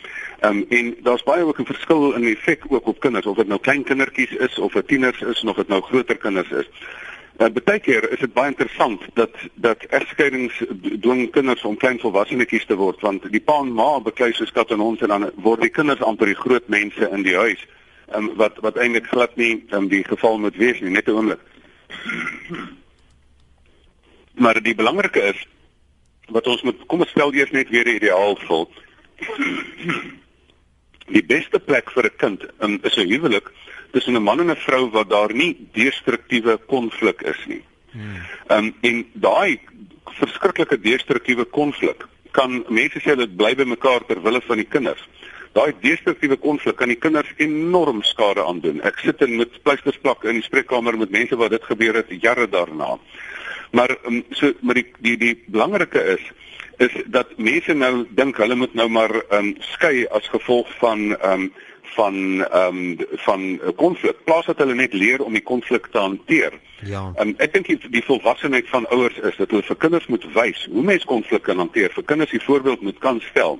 Ehm 0.42 0.58
um, 0.58 0.66
en 0.70 0.96
daar's 1.06 1.24
baie 1.24 1.44
ook 1.44 1.60
'n 1.60 1.66
verskil 1.66 2.14
in 2.14 2.22
die 2.22 2.36
effek 2.36 2.66
ook 2.70 2.88
op 2.88 3.00
kinders 3.00 3.26
of 3.26 3.38
dit 3.38 3.48
nou 3.48 3.60
klein 3.60 3.84
kindertjies 3.84 4.32
is 4.32 4.60
of 4.60 4.74
dit 4.74 4.88
tieners 4.88 5.22
is 5.22 5.44
of 5.44 5.56
dit 5.56 5.68
nou 5.68 5.82
groter 5.82 6.18
kinders 6.18 6.52
is. 6.52 6.70
Uh, 7.40 7.48
Partykeer 7.50 8.12
is 8.12 8.20
dit 8.20 8.34
baie 8.34 8.48
interessant 8.48 9.02
dat 9.14 9.30
dat 9.56 9.84
egskeidings 9.84 10.64
dwing 11.00 11.32
kinders 11.32 11.64
om 11.64 11.78
klein 11.78 12.00
volwassenetjies 12.00 12.66
te 12.66 12.76
word 12.76 13.02
want 13.02 13.32
die 13.32 13.40
pa 13.40 13.60
en 13.60 13.72
ma 13.74 14.00
beklei 14.00 14.34
soos 14.34 14.52
kat 14.52 14.72
en 14.72 14.80
hond 14.80 15.02
en 15.02 15.08
dan 15.08 15.32
word 15.36 15.62
die 15.62 15.70
kinders 15.70 16.02
amper 16.02 16.26
die 16.26 16.42
groot 16.42 16.68
mense 16.68 17.10
in 17.12 17.24
die 17.24 17.36
huis. 17.36 17.66
Ehm 18.12 18.30
um, 18.30 18.36
wat 18.36 18.60
wat 18.60 18.78
eintlik 18.78 19.08
glad 19.08 19.36
nie 19.36 19.64
um, 19.72 19.88
die 19.88 20.04
geval 20.04 20.38
moet 20.40 20.56
wees 20.56 20.82
nie 20.82 20.92
net 20.92 21.08
'n 21.08 21.12
oomblik. 21.12 21.40
Maar 24.42 24.62
die 24.62 24.76
belangrike 24.76 25.22
is 25.22 25.48
wat 26.32 26.48
ons 26.48 26.64
moet 26.68 26.86
kom 26.88 27.04
ons 27.04 27.14
stel 27.14 27.34
eers 27.34 27.52
net 27.52 27.70
weer 27.70 27.88
die 27.88 28.00
ideaal 28.00 28.38
vol. 28.48 28.70
Die 31.12 31.26
beste 31.28 31.60
plek 31.60 31.92
vir 31.92 32.06
'n 32.08 32.18
kind 32.18 32.46
um, 32.60 32.80
is 32.84 32.98
'n 32.98 33.10
huwelik 33.10 33.52
tussen 33.92 34.16
'n 34.16 34.24
man 34.24 34.40
en 34.40 34.52
'n 34.52 34.56
vrou 34.68 34.90
wat 34.92 35.10
daar 35.10 35.34
nie 35.34 35.56
destruktiewe 35.74 36.58
konflik 36.68 37.22
is 37.22 37.42
nie. 37.48 37.64
Hmm. 37.92 38.22
Um, 38.48 38.76
en 38.82 39.06
daai 39.14 39.60
verskriklike 40.06 40.80
destruktiewe 40.80 41.46
konflik 41.46 42.08
kan 42.32 42.64
mense 42.70 43.00
sê 43.00 43.16
dit 43.16 43.36
bly 43.36 43.56
by 43.56 43.64
mekaar 43.64 44.06
ter 44.08 44.22
wille 44.24 44.42
van 44.42 44.58
die 44.58 44.68
kinders. 44.68 45.04
Daai 45.52 45.74
destruktiewe 45.84 46.38
konflik 46.40 46.78
kan 46.80 46.88
die 46.88 47.00
kinders 47.00 47.28
enorm 47.38 48.04
skade 48.08 48.44
aandoen. 48.44 48.80
Ek 48.88 49.02
sit 49.04 49.22
in 49.22 49.36
met 49.36 49.58
pleisters 49.64 50.00
plak 50.00 50.24
in 50.24 50.40
die 50.40 50.48
spreekkamer 50.48 50.98
met 50.98 51.12
mense 51.12 51.36
waar 51.36 51.52
dit 51.52 51.64
gebeur 51.64 52.00
het 52.00 52.14
jare 52.24 52.48
daarna. 52.48 52.96
Maar 53.72 53.98
um, 54.06 54.24
so 54.30 54.54
maar 54.60 54.80
die 54.80 54.88
die 55.00 55.18
die 55.18 55.44
belangrike 55.48 56.04
is 56.18 56.32
is 56.78 57.04
dat 57.06 57.38
mense 57.38 57.74
nou 57.74 58.06
dink 58.10 58.38
hulle 58.42 58.56
moet 58.56 58.74
nou 58.74 58.90
maar 58.90 59.14
um, 59.30 59.54
skei 59.74 60.08
as 60.10 60.28
gevolg 60.28 60.72
van 60.80 61.12
um, 61.22 61.52
van 61.96 62.46
ehm 62.46 62.78
um, 62.78 62.98
van 63.26 63.42
'n 63.42 63.76
konflik. 63.76 64.24
Plaas 64.24 64.46
dat 64.46 64.58
hulle 64.58 64.74
net 64.74 64.94
leer 64.94 65.24
om 65.24 65.34
die 65.34 65.44
konflik 65.44 65.88
te 65.92 65.98
hanteer. 65.98 66.54
Ja. 66.86 67.12
Um, 67.20 67.34
ek 67.38 67.54
dink 67.54 67.68
die, 67.68 67.80
die 67.90 68.04
volwassenheid 68.04 68.70
van 68.70 68.88
ouers 68.88 69.18
is 69.18 69.36
dat 69.36 69.50
hulle 69.50 69.64
vir 69.64 69.76
kinders 69.76 70.08
moet 70.08 70.26
wys 70.34 70.68
hoe 70.72 70.84
mens 70.84 71.06
konflik 71.06 71.44
kan 71.44 71.58
hanteer. 71.58 71.92
Vir 71.94 72.04
kinders 72.04 72.32
die 72.32 72.44
voorbeeld 72.44 72.82
moet 72.82 73.00
kan 73.00 73.22
stel 73.30 73.60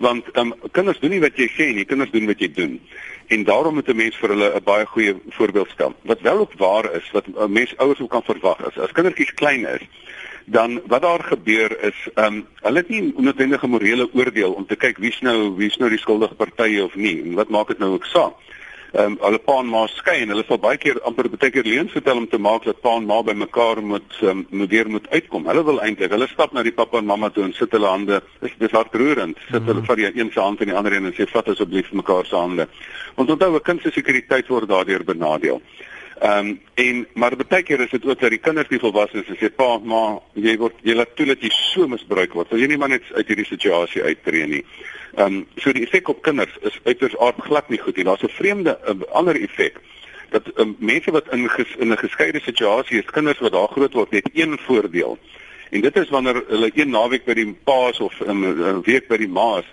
want 0.00 0.24
um, 0.38 0.54
kinders 0.70 1.00
doen 1.00 1.10
nie 1.10 1.20
wat 1.20 1.36
jy 1.36 1.48
sê 1.54 1.68
nie, 1.74 1.84
kinders 1.84 2.10
doen 2.10 2.26
wat 2.26 2.40
jy 2.40 2.50
doen. 2.52 2.80
En 3.28 3.44
daarom 3.44 3.74
moet 3.74 3.88
'n 3.88 3.96
mens 3.96 4.16
vir 4.16 4.28
hulle 4.28 4.54
'n 4.54 4.64
baie 4.64 4.86
goeie 4.86 5.14
voorbeeld 5.28 5.70
stel. 5.70 5.94
Wat 6.02 6.20
wel 6.20 6.38
ook 6.38 6.52
waar 6.56 6.92
is, 6.94 7.10
wat 7.12 7.26
'n 7.26 7.52
mens 7.52 7.76
ouers 7.76 8.00
ook 8.00 8.10
kan 8.10 8.22
verwag 8.22 8.60
is, 8.68 8.78
as 8.78 8.92
kindertjies 8.92 9.34
klein 9.34 9.66
is, 9.66 9.84
dan 10.44 10.80
wat 10.86 11.02
daar 11.02 11.24
gebeur 11.24 11.82
is, 11.82 12.08
ehm 12.14 12.34
um, 12.34 12.46
hulle 12.54 12.78
het 12.78 12.88
nie 12.88 13.12
noodwendige 13.16 13.66
morele 13.66 14.08
oordeel 14.12 14.52
om 14.52 14.66
te 14.66 14.76
kyk 14.76 14.98
wie's 14.98 15.20
nou 15.20 15.56
wie's 15.56 15.76
nou 15.76 15.90
die 15.90 15.98
skuldige 15.98 16.34
party 16.34 16.80
of 16.80 16.94
nie 16.94 17.22
en 17.22 17.34
wat 17.34 17.48
maak 17.48 17.68
dit 17.68 17.78
nou 17.78 17.92
ook 17.92 18.04
saak. 18.04 18.34
Ehm 18.92 19.04
um, 19.04 19.16
hulle 19.20 19.38
pa 19.38 19.58
en 19.60 19.66
ma 19.68 19.82
skei 19.92 20.22
en 20.22 20.30
hulle 20.32 20.44
sal 20.48 20.58
baie 20.58 20.78
keer 20.80 20.96
amper 21.04 21.28
baie 21.28 21.50
keer 21.52 21.66
leuns 21.68 21.92
vertel 21.92 22.16
om 22.22 22.28
te 22.28 22.38
maak 22.38 22.64
dat 22.64 22.80
pa 22.80 22.94
en 22.96 23.04
ma 23.06 23.18
by 23.22 23.34
mekaar 23.36 23.82
moet 23.84 24.20
um, 24.22 24.46
moet 24.50 24.70
weer 24.70 24.88
moet 24.88 25.08
uitkom. 25.10 25.46
Hulle 25.46 25.64
wil 25.64 25.82
eintlik, 25.84 26.14
hulle 26.16 26.28
stap 26.28 26.52
na 26.52 26.62
die 26.64 26.72
pappa 26.72 26.98
en 26.98 27.10
mamma 27.10 27.28
toe 27.30 27.44
en 27.44 27.52
sit 27.52 27.76
hulle 27.76 27.90
hande, 27.90 28.22
dis 28.40 28.54
dis 28.58 28.72
hartroerend. 28.72 29.36
Sit 29.36 29.60
-hmm. 29.60 29.66
hulle 29.66 29.84
vir 29.90 29.96
die 29.96 30.08
een 30.20 30.32
se 30.32 30.40
hand 30.40 30.60
in 30.60 30.72
die 30.72 30.76
ander 30.76 30.92
een 30.92 31.04
en 31.04 31.12
sê 31.12 31.28
vat 31.28 31.48
asseblief 31.48 31.92
mekaar 31.92 32.26
se 32.26 32.36
hande. 32.36 32.68
Want 33.14 33.30
onthou 33.30 33.54
'n 33.54 33.62
kind 33.62 33.82
se 33.82 33.90
sekuriteit 33.90 34.48
word 34.48 34.68
daardeur 34.68 35.04
benadeel. 35.04 35.60
Ehm 36.20 36.46
um, 36.46 36.60
en 36.74 37.06
maar 37.14 37.36
baie 37.36 37.62
keer 37.62 37.80
is 37.80 37.90
dit 37.90 38.06
ook 38.06 38.20
dat 38.20 38.30
die 38.30 38.38
kinders 38.38 38.68
nie 38.68 38.78
volwasse 38.78 39.18
is 39.18 39.28
en 39.28 39.36
sê 39.36 39.54
pa, 39.54 39.78
ma, 39.78 40.18
jy 40.32 40.56
word 40.56 40.74
jy 40.82 40.94
laat 40.94 41.16
toe 41.16 41.26
dat 41.26 41.40
jy 41.40 41.50
so 41.50 41.86
misbruik 41.86 42.32
word. 42.32 42.48
Wil 42.50 42.60
jy 42.60 42.66
nie 42.66 42.76
maar 42.76 42.88
net 42.88 43.02
uit 43.12 43.26
hierdie 43.26 43.46
situasie 43.46 44.02
uittreë 44.02 44.46
nie? 44.46 44.64
Ehm 45.18 45.34
um, 45.34 45.46
so 45.56 45.72
die 45.74 45.82
effek 45.82 46.08
op 46.08 46.22
kinders 46.22 46.52
is 46.60 46.76
uiters 46.84 47.16
aard 47.18 47.40
glad 47.42 47.68
nie 47.68 47.78
goed 47.82 47.96
nie. 47.96 48.04
Daar's 48.04 48.22
'n 48.22 48.36
vreemde 48.38 48.78
uh, 48.86 48.94
ander 49.10 49.40
effek 49.40 49.80
dat 50.30 50.42
um, 50.54 50.76
mense 50.78 51.10
wat 51.10 51.32
in 51.32 51.48
ges, 51.50 51.74
in 51.78 51.90
'n 51.92 51.98
geskeide 51.98 52.40
situasie 52.40 52.98
is, 52.98 53.10
kinders 53.10 53.38
wat 53.38 53.52
daar 53.52 53.68
groot 53.68 53.92
word, 53.92 54.10
het 54.10 54.30
een 54.32 54.58
voordeel. 54.58 55.18
En 55.70 55.80
dit 55.80 55.96
is 55.96 56.08
wanneer 56.08 56.42
hulle 56.48 56.70
een 56.74 56.90
naweek 56.90 57.24
by 57.24 57.34
die 57.34 57.56
pa's 57.64 58.00
of 58.00 58.20
'n 58.20 58.30
um, 58.30 58.82
week 58.82 59.08
by 59.08 59.16
die 59.16 59.28
ma's, 59.28 59.64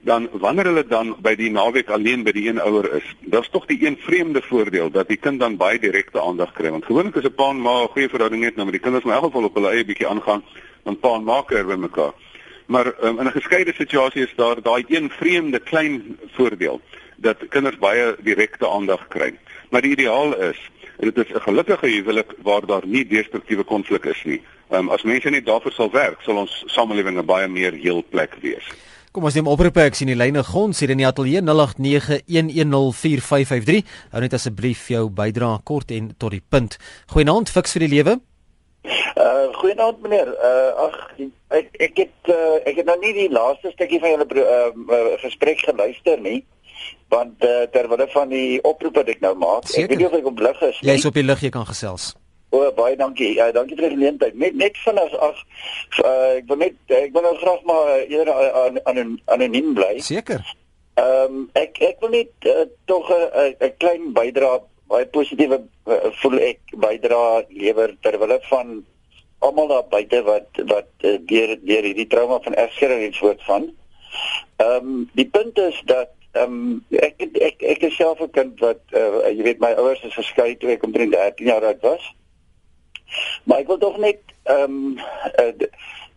dan 0.00 0.28
wanneer 0.32 0.64
hulle 0.64 0.86
dan 0.86 1.16
by 1.20 1.34
die 1.34 1.50
naweek 1.50 1.90
alleen 1.90 2.22
by 2.22 2.32
die 2.32 2.48
een 2.48 2.60
ouer 2.60 2.92
is, 2.94 3.14
daar's 3.20 3.50
tog 3.50 3.66
die 3.66 3.86
een 3.86 3.96
vreemde 4.00 4.42
voordeel 4.42 4.90
dat 4.90 5.08
die 5.08 5.16
kind 5.16 5.40
dan 5.40 5.56
baie 5.56 5.78
direkte 5.78 6.20
aandag 6.20 6.52
kry. 6.52 6.70
Want 6.70 6.84
gewoonlik 6.84 7.14
is 7.14 7.24
'n 7.24 7.34
pa 7.34 7.50
en 7.50 7.60
ma 7.60 7.82
'n 7.82 7.88
goeie 7.88 8.08
verhouding 8.08 8.42
net 8.42 8.56
nou 8.56 8.64
met 8.64 8.74
die 8.74 8.82
kinders, 8.82 9.04
maar 9.04 9.16
in 9.16 9.22
elk 9.22 9.32
geval 9.32 9.48
op 9.48 9.54
hulle 9.54 9.70
eie 9.70 9.84
bietjie 9.84 10.08
aangaan, 10.08 10.42
dan 10.82 10.98
pa 10.98 11.14
en 11.14 11.24
ma 11.24 11.42
kuier 11.42 11.66
by 11.66 11.74
mekaar. 11.74 12.12
Maar 12.68 12.86
um, 13.02 13.20
in 13.20 13.26
'n 13.26 13.38
geskeide 13.40 13.72
situasie 13.74 14.22
is 14.22 14.34
daar 14.36 14.62
daai 14.62 14.84
een 14.88 15.10
vreemde 15.10 15.58
klein 15.58 16.18
voordeel 16.36 16.80
dat 17.16 17.48
kinders 17.48 17.78
baie 17.78 18.16
direkte 18.22 18.68
aandag 18.68 19.08
kry. 19.08 19.38
Maar 19.70 19.82
die 19.82 19.90
ideaal 19.90 20.36
is 20.36 20.70
dit 20.96 21.16
is 21.16 21.32
'n 21.32 21.40
gelukkige 21.40 21.86
huwelik 21.86 22.32
waar 22.42 22.66
daar 22.66 22.86
nie 22.86 23.06
destruktiewe 23.06 23.64
konflik 23.64 24.04
is 24.04 24.24
nie. 24.24 24.42
Um, 24.70 24.88
as 24.88 25.02
mense 25.02 25.30
net 25.30 25.46
daarvoor 25.46 25.72
sal 25.72 25.90
werk, 25.90 26.20
sal 26.20 26.36
ons 26.36 26.62
samelewing 26.66 27.18
'n 27.18 27.24
baie 27.24 27.48
meer 27.48 27.72
heel 27.72 28.04
plek 28.10 28.36
wees. 28.40 28.64
Kom 29.12 29.24
ons 29.24 29.34
neem 29.34 29.46
oproepe 29.46 29.80
ek 29.80 29.94
sien 29.94 30.06
die 30.06 30.16
lyne 30.16 30.44
gons 30.44 30.80
hier 30.80 30.90
in 30.90 31.00
die 31.00 31.06
ateljee 31.06 31.40
0891104553. 31.40 33.84
Hou 34.10 34.20
net 34.20 34.32
asseblief 34.32 34.88
jou 34.88 35.10
bydrae 35.10 35.58
kort 35.64 35.90
en 35.90 36.14
tot 36.18 36.30
die 36.30 36.42
punt. 36.48 36.78
Goeienaand 37.06 37.50
fiks 37.50 37.72
vir 37.72 37.80
die 37.80 37.96
lewe. 37.96 38.20
Uh 39.16 39.48
goeienaand 39.60 40.00
meneer. 40.02 40.28
Uh 40.28 40.86
ag 40.86 40.96
ek 41.48 41.74
ek 41.88 41.96
het 42.04 42.30
uh, 42.34 42.60
ek 42.68 42.80
het 42.82 42.86
nou 42.86 42.98
nie 43.02 43.14
die 43.16 43.30
laaste 43.32 43.72
stukkie 43.74 44.00
van 44.00 44.14
julle 44.14 44.28
uh, 44.44 44.70
uh, 44.74 45.10
gesprek 45.24 45.64
geluister 45.64 46.20
nie. 46.20 46.44
Want 47.08 47.44
uh, 47.44 47.66
terwyl 47.72 48.06
van 48.12 48.28
die 48.28 48.62
oproep 48.62 49.00
wat 49.00 49.08
ek 49.08 49.20
nou 49.24 49.34
maak, 49.34 49.66
Seker. 49.66 49.82
ek 49.82 49.90
weet 49.90 49.98
nie 49.98 50.06
of 50.06 50.16
ek 50.20 50.30
op 50.30 50.40
lig 50.46 50.60
is 50.62 50.80
nie. 50.80 50.90
Jy's 50.92 51.06
op 51.08 51.16
die 51.16 51.24
lig, 51.24 51.40
jy 51.42 51.50
kan 51.54 51.66
gesels. 51.66 52.12
O, 52.48 52.60
oh, 52.62 52.68
baie 52.76 52.96
dankie. 52.96 53.34
Ja, 53.36 53.50
dankie 53.52 53.76
vir 53.76 53.88
die 53.88 53.96
geleentheid. 53.96 54.36
Net 54.40 54.54
net 54.56 54.78
vinnig 54.84 55.16
ag 55.20 55.42
uh, 56.04 56.38
ek 56.38 56.46
wil 56.48 56.62
net 56.62 56.96
ek 57.00 57.12
wil 57.16 57.26
nou 57.26 57.34
graag 57.42 57.66
maar 57.68 57.92
eerder 57.98 58.32
aan 58.62 58.80
aan 58.88 59.18
anoniem 59.36 59.74
bly. 59.76 59.98
Seker. 60.04 60.44
Ehm 60.98 61.34
um, 61.34 61.42
ek 61.58 61.76
ek 61.90 62.00
wil 62.04 62.14
net 62.16 62.48
uh, 62.48 62.64
tog 62.90 63.10
'n 63.12 63.74
klein 63.82 64.12
bydrae 64.16 64.62
baie 64.88 65.06
positiewe 65.12 65.60
uh, 65.86 66.10
voel 66.22 66.38
ek 66.50 66.76
bydra 66.84 67.22
lewer 67.48 67.94
terwyl 68.04 68.38
van 68.50 68.78
almal 69.38 69.68
daar 69.70 69.88
buite 69.90 70.22
wat 70.26 70.62
wat 70.72 70.88
uh, 71.06 71.18
deur 71.30 71.56
deur 71.62 71.88
hierdie 71.90 72.08
trauma 72.10 72.40
van 72.44 72.54
egskeiding 72.54 73.04
en 73.06 73.18
soort 73.18 73.42
van. 73.48 73.68
Ehm 74.56 74.88
um, 74.92 75.10
die 75.14 75.28
punt 75.28 75.58
is 75.58 75.82
dat 75.84 76.14
ehm 76.32 76.54
um, 76.54 76.84
ek, 76.90 77.28
ek 77.50 77.62
ek 77.74 77.84
is 77.90 77.96
self 77.96 78.20
'n 78.20 78.30
kind 78.30 78.60
wat 78.60 78.80
uh, 78.92 79.28
jy 79.28 79.42
weet 79.42 79.60
my 79.60 79.72
ouers 79.76 80.02
is 80.02 80.18
geskei 80.18 80.56
toe 80.56 80.72
ek 80.74 80.86
omtrent 80.88 81.12
13 81.12 81.46
jaar 81.46 81.64
oud 81.64 81.80
was. 81.82 82.14
Maar 83.44 83.58
ek 83.64 83.70
wil 83.72 83.78
tog 83.78 83.96
net 83.98 84.20
ehm 84.44 84.62
um, 84.64 84.98
uh, 85.44 85.52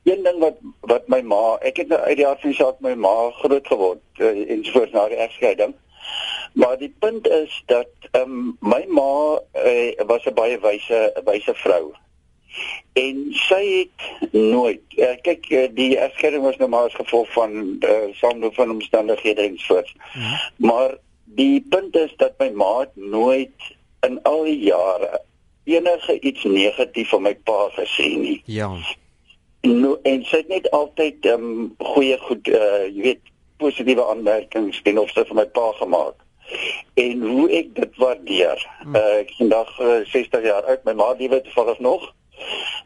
een 0.03 0.23
ding 0.23 0.39
wat 0.39 0.57
wat 0.89 1.07
my 1.07 1.21
ma, 1.21 1.57
ek 1.61 1.77
het 1.77 1.87
nou 1.87 1.99
uit 1.99 2.17
die 2.17 2.25
hart 2.25 2.41
van 2.41 2.49
die 2.49 2.57
saak 2.57 2.79
my 2.81 2.95
ma 2.95 3.15
groot 3.43 3.67
geword 3.67 4.01
uh, 4.19 4.33
en 4.53 4.65
soos 4.65 4.91
na 4.91 5.07
die 5.11 5.21
egskeiding. 5.21 5.75
Maar 6.53 6.77
die 6.77 6.95
punt 6.99 7.27
is 7.27 7.63
dat 7.65 7.87
ehm 8.11 8.23
um, 8.23 8.57
my 8.59 8.85
ma 8.87 9.41
uh, 9.65 10.05
was 10.05 10.25
'n 10.25 10.33
baie 10.33 10.59
wyse 10.59 11.21
wyse 11.25 11.53
vrou. 11.53 11.93
En 12.93 13.27
sy 13.31 13.63
het 13.87 14.31
nooit 14.33 14.81
uh, 14.95 15.15
kyk 15.21 15.49
uh, 15.49 15.67
die 15.73 15.97
egskeiding 15.97 16.43
was 16.43 16.57
nou 16.57 16.69
maar 16.69 16.83
as 16.83 16.93
gevolg 16.93 17.31
van 17.31 17.77
uh, 17.79 18.11
saamloop 18.11 18.55
van 18.55 18.69
omstandighede 18.69 19.41
en 19.41 19.57
so. 19.57 19.75
Ja. 19.75 20.51
Maar 20.55 20.97
die 21.23 21.65
punt 21.69 21.95
is 21.95 22.13
dat 22.17 22.33
my 22.37 22.49
ma 22.49 22.89
nooit 22.93 23.75
in 23.99 24.19
al 24.23 24.43
die 24.43 24.59
jare 24.59 25.21
enige 25.63 26.19
iets 26.19 26.43
negatief 26.43 27.09
van 27.09 27.21
my 27.21 27.35
pa 27.35 27.69
gesê 27.69 28.17
nie. 28.17 28.41
Ja. 28.45 28.71
Nou 29.61 29.97
en 30.03 30.25
sy 30.25 30.43
het 30.43 30.47
net 30.47 30.71
altyd 30.71 31.25
ehm 31.25 31.43
um, 31.43 31.75
goeie 31.77 32.17
goed 32.17 32.47
uh, 32.47 32.87
jy 32.89 33.01
weet 33.01 33.31
positiewe 33.57 34.05
aanmerkings 34.05 34.81
ten 34.81 34.97
opsigte 34.97 35.27
van 35.27 35.43
my 35.43 35.47
pa 35.47 35.71
gemaak 35.79 36.17
en 36.93 37.21
hoe 37.21 37.49
ek 37.49 37.75
dit 37.75 37.97
waardeer. 37.97 38.65
Uh, 38.87 39.19
ek 39.21 39.29
is 39.29 39.39
vandag 39.41 39.79
uh, 39.79 40.01
60 40.11 40.43
jaar 40.43 40.67
oud, 40.67 40.83
my 40.85 40.93
ma 40.93 41.13
lewe 41.19 41.41
toevallig 41.41 41.79
nog. 41.79 42.09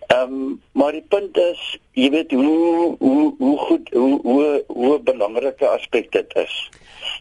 Ehm 0.07 0.33
um, 0.33 0.61
maar 0.71 0.91
die 0.91 1.05
punt 1.09 1.37
is, 1.37 1.61
jy 1.97 2.09
weet 2.13 2.31
hoe 2.31 2.95
hoe 2.99 3.35
hoe 3.37 3.57
goed 3.57 3.89
hoe 3.93 4.19
hoe 4.21 4.63
hoe 4.67 4.99
belangrike 4.99 5.67
aspek 5.67 6.11
dit 6.11 6.35
is. 6.35 6.69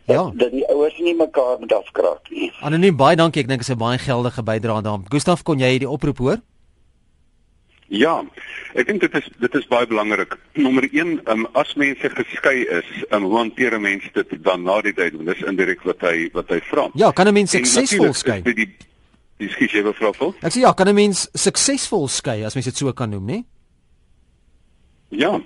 Dat, 0.05 0.17
ja. 0.17 0.31
Dat 0.35 0.51
die 0.51 0.67
ouers 0.69 0.99
nie 0.99 1.15
mekaar 1.17 1.57
moet 1.59 1.73
afkraak 1.73 2.31
nie. 2.31 2.53
Anoniem 2.61 2.97
baie 2.97 3.17
dankie, 3.17 3.43
ek 3.43 3.49
dink 3.49 3.63
dit 3.63 3.69
is 3.69 3.75
'n 3.75 3.79
baie 3.79 3.99
geldige 3.99 4.43
bydrae 4.43 4.83
daaraan. 4.83 5.07
Gustaf, 5.09 5.43
kon 5.43 5.59
jy 5.59 5.79
die 5.79 5.89
oproep 5.89 6.19
hoor? 6.19 6.41
Ja. 7.95 8.15
Ek 8.75 8.89
dink 8.89 9.05
dit 9.05 9.15
is 9.15 9.27
dit 9.39 9.55
is 9.55 9.67
baie 9.71 9.87
belangrik. 9.87 10.35
Nommer 10.59 10.87
1, 10.91 11.21
um, 11.31 11.47
as 11.55 11.75
mense 11.79 12.11
geskei 12.17 12.65
is, 12.79 12.89
um, 13.11 13.29
hoe 13.29 13.39
hanteer 13.39 13.77
'n 13.79 13.83
mens 13.83 14.05
dit 14.15 14.35
dan 14.43 14.65
na 14.65 14.81
die 14.83 14.93
tyd? 14.93 15.15
Dis 15.27 15.43
indirek 15.47 15.85
wat 15.85 16.01
hy 16.01 16.29
wat 16.35 16.49
hy 16.51 16.61
vra. 16.71 16.89
Ja, 16.95 17.13
kan 17.13 17.29
'n 17.29 17.35
mens 17.35 17.51
suksesvol 17.51 18.15
skei? 18.15 18.43
Die 18.43 18.69
die 19.39 19.49
skies 19.49 19.73
jy 19.73 19.83
mevrou 19.83 20.13
Vol? 20.15 20.35
Ek 20.43 20.53
sê 20.53 20.61
ja, 20.61 20.73
kan 20.73 20.89
'n 20.89 20.95
mens 20.95 21.29
suksesvol 21.35 22.09
skei 22.09 22.45
as 22.45 22.55
mens 22.55 22.67
dit 22.67 22.77
so 22.77 22.93
kan 22.93 23.11
noem, 23.11 23.27
né? 23.27 23.45
Ja. 25.11 25.41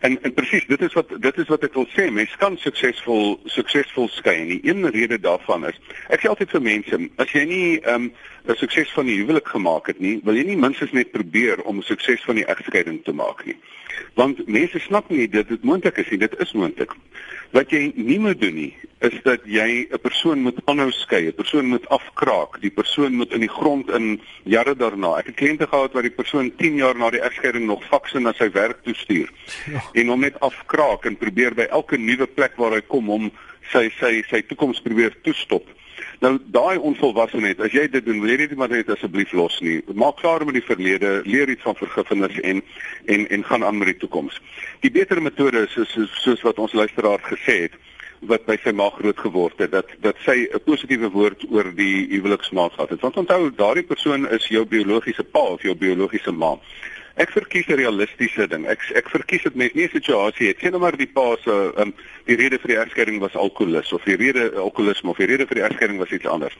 En 0.00 0.22
en 0.22 0.34
presies, 0.34 0.66
dit 0.66 0.82
is 0.82 0.92
wat 0.92 1.08
dit 1.20 1.38
is 1.38 1.48
wat 1.48 1.62
ek 1.64 1.74
wil 1.74 1.86
sê. 1.94 2.10
Mens 2.12 2.32
kan 2.36 2.56
suksesvol 2.60 3.38
suksesvol 3.44 4.10
skei. 4.12 4.36
En 4.42 4.50
die 4.52 4.60
een 4.68 4.90
rede 4.90 5.18
daarvan 5.20 5.64
is, 5.70 5.78
ek 6.12 6.20
sê 6.20 6.28
altyd 6.28 6.52
vir 6.52 6.64
mense, 6.68 7.00
as 7.22 7.32
jy 7.32 7.44
nie 7.48 7.68
ehm 7.80 8.08
um, 8.08 8.10
'n 8.46 8.54
sukses 8.60 8.92
van 8.94 9.08
die 9.08 9.16
huwelik 9.18 9.48
gemaak 9.48 9.88
het 9.90 9.98
nie, 9.98 10.20
wil 10.22 10.36
jy 10.36 10.44
nie 10.46 10.56
minstens 10.56 10.92
net 10.92 11.10
probeer 11.10 11.62
om 11.62 11.78
'n 11.78 11.82
sukses 11.82 12.22
van 12.28 12.36
die 12.38 12.46
egskeiding 12.46 13.02
te 13.04 13.12
maak 13.12 13.44
nie. 13.46 13.56
Want 14.14 14.46
mense 14.46 14.78
snap 14.78 15.10
nie 15.10 15.28
dat 15.28 15.48
dit 15.48 15.64
moontlik 15.64 15.96
is 15.96 16.10
nie. 16.10 16.18
Dit 16.18 16.34
is 16.40 16.52
moontlik. 16.52 16.92
Wat 17.54 17.70
jy 17.70 17.92
nie 17.94 18.18
moet 18.20 18.40
doen 18.40 18.54
nie, 18.54 18.72
is 19.04 19.14
dat 19.22 19.44
jy 19.44 19.86
'n 19.90 20.00
persoon 20.02 20.42
moet 20.42 20.58
aanhou 20.64 20.90
skei, 20.90 21.26
'n 21.28 21.34
persoon 21.34 21.66
moet 21.66 21.88
afkraak, 21.88 22.60
die 22.60 22.70
persoon 22.70 23.14
moet 23.14 23.32
in 23.32 23.40
die 23.40 23.54
grond 23.58 23.90
in 23.90 24.20
jare 24.44 24.74
daarna. 24.76 25.18
Ek 25.18 25.26
het 25.26 25.36
kliënte 25.36 25.66
gehad 25.66 25.92
waar 25.92 26.02
die 26.02 26.10
persoon 26.10 26.52
10 26.56 26.76
jaar 26.76 26.96
na 26.98 27.10
die 27.10 27.20
egskeiding 27.20 27.66
nog 27.66 27.84
fakse 27.84 28.18
na 28.18 28.32
sy 28.32 28.50
werk 28.50 28.82
toe 28.82 28.94
stuur. 28.94 29.30
Ja. 29.70 29.82
En 29.92 30.08
hom 30.08 30.20
net 30.20 30.40
afkraak 30.40 31.04
en 31.04 31.16
probeer 31.16 31.54
by 31.54 31.66
elke 31.70 31.96
nuwe 31.96 32.26
plek 32.26 32.56
waar 32.56 32.72
hy 32.72 32.80
kom 32.80 33.10
om 33.10 33.30
sy 33.72 33.88
sy 34.00 34.22
sy 34.30 34.42
toekoms 34.42 34.80
probeer 34.84 35.16
toestop. 35.22 35.66
Nou 36.24 36.36
daai 36.52 36.78
onvolwassenheid, 36.78 37.60
as 37.60 37.74
jy 37.76 37.86
dit 37.92 38.04
doen, 38.04 38.20
wil 38.22 38.32
jy 38.32 38.46
dit 38.46 38.54
maar 38.56 38.72
net 38.72 38.88
asseblief 38.92 39.32
los 39.36 39.58
nie. 39.64 39.80
Maak 39.92 40.20
klaar 40.22 40.44
met 40.48 40.56
die 40.56 40.64
verlede, 40.64 41.20
leer 41.28 41.50
iets 41.52 41.66
van 41.66 41.76
vergifnis 41.76 42.38
en 42.40 42.62
en 43.12 43.28
en 43.28 43.44
gaan 43.44 43.64
aan 43.64 43.78
met 43.78 43.92
die 43.92 44.00
toekoms. 44.04 44.40
Die 44.80 44.90
beter 44.90 45.20
metode 45.22 45.66
is 45.66 45.76
soos, 45.76 45.96
soos 46.22 46.42
wat 46.46 46.58
ons 46.62 46.72
luisteraar 46.72 47.22
gesê 47.28 47.66
het 47.66 47.76
wat 48.24 48.46
by 48.48 48.56
sy 48.62 48.72
ma 48.72 48.88
groot 48.94 49.18
geword 49.20 49.58
het 49.60 49.74
dat 49.74 49.90
dat 50.00 50.16
sy 50.24 50.48
'n 50.48 50.60
positiewe 50.64 51.10
woord 51.12 51.44
oor 51.50 51.68
die 51.74 52.08
huweliksmaat 52.08 52.72
gehad 52.72 52.90
het. 52.90 53.00
Want 53.00 53.16
onthou, 53.16 53.50
daardie 53.54 53.84
persoon 53.84 54.28
is 54.30 54.48
jou 54.48 54.64
biologiese 54.64 55.24
pa 55.24 55.40
of 55.40 55.62
jou 55.62 55.74
biologiese 55.74 56.32
ma. 56.32 56.56
Ek 57.16 57.30
verkies 57.32 57.66
'n 57.66 57.78
realistiese 57.80 58.46
ding. 58.48 58.66
Ek 58.68 58.80
ek 58.94 59.08
verkies 59.08 59.42
dit 59.42 59.54
met 59.54 59.74
nie 59.74 59.84
'n 59.84 59.96
situasie 59.96 60.48
het. 60.48 60.58
Sien 60.60 60.70
nou 60.70 60.80
maar 60.80 60.96
die 60.96 61.06
pa 61.06 61.36
se 61.40 61.72
um, 61.76 61.94
die 62.24 62.36
rede 62.36 62.58
vir 62.58 62.68
die 62.68 62.76
egskeiding 62.76 63.20
was 63.20 63.34
alkoholis 63.34 63.92
of 63.92 64.04
die 64.04 64.16
rede 64.16 64.52
alkoholisme 64.54 65.10
of 65.10 65.16
die 65.16 65.26
rede 65.26 65.46
vir 65.46 65.54
die 65.54 65.64
egskeiding 65.64 65.98
was 65.98 66.10
iets 66.10 66.26
anders. 66.26 66.56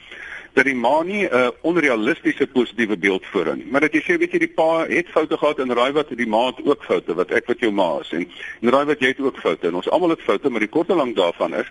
Dat 0.55 0.64
die 0.64 0.75
ma 0.75 1.03
nie 1.03 1.29
'n 1.29 1.35
uh, 1.35 1.51
onrealistiese 1.61 2.47
positiewe 2.47 2.97
beeld 2.97 3.27
voorhou 3.27 3.57
nie. 3.57 3.66
Maar 3.71 3.81
dat 3.81 3.92
jy 3.92 4.01
sê 4.01 4.19
weet 4.19 4.33
jy 4.33 4.38
die 4.38 4.55
pa 4.55 4.87
het 4.88 5.09
foute 5.09 5.37
gehad 5.37 5.59
en 5.59 5.75
raai 5.75 5.92
wat 5.92 6.09
die 6.09 6.27
ma 6.27 6.47
het 6.47 6.64
ook 6.64 6.85
foute 6.85 7.14
wat 7.14 7.31
ek 7.31 7.47
wat 7.47 7.61
jou 7.61 7.73
ma 7.73 8.01
is 8.01 8.12
en, 8.12 8.29
en 8.62 8.71
raai 8.71 8.85
wat 8.85 9.01
jy 9.01 9.09
het 9.09 9.21
ook 9.21 9.38
foute 9.38 9.66
en 9.66 9.75
ons 9.75 9.88
almal 9.88 10.11
het 10.11 10.23
foute 10.23 10.51
maar 10.51 10.61
die 10.61 10.73
kort 10.73 10.88
en 10.90 10.97
lank 10.97 11.16
daarvan 11.16 11.55
is 11.55 11.69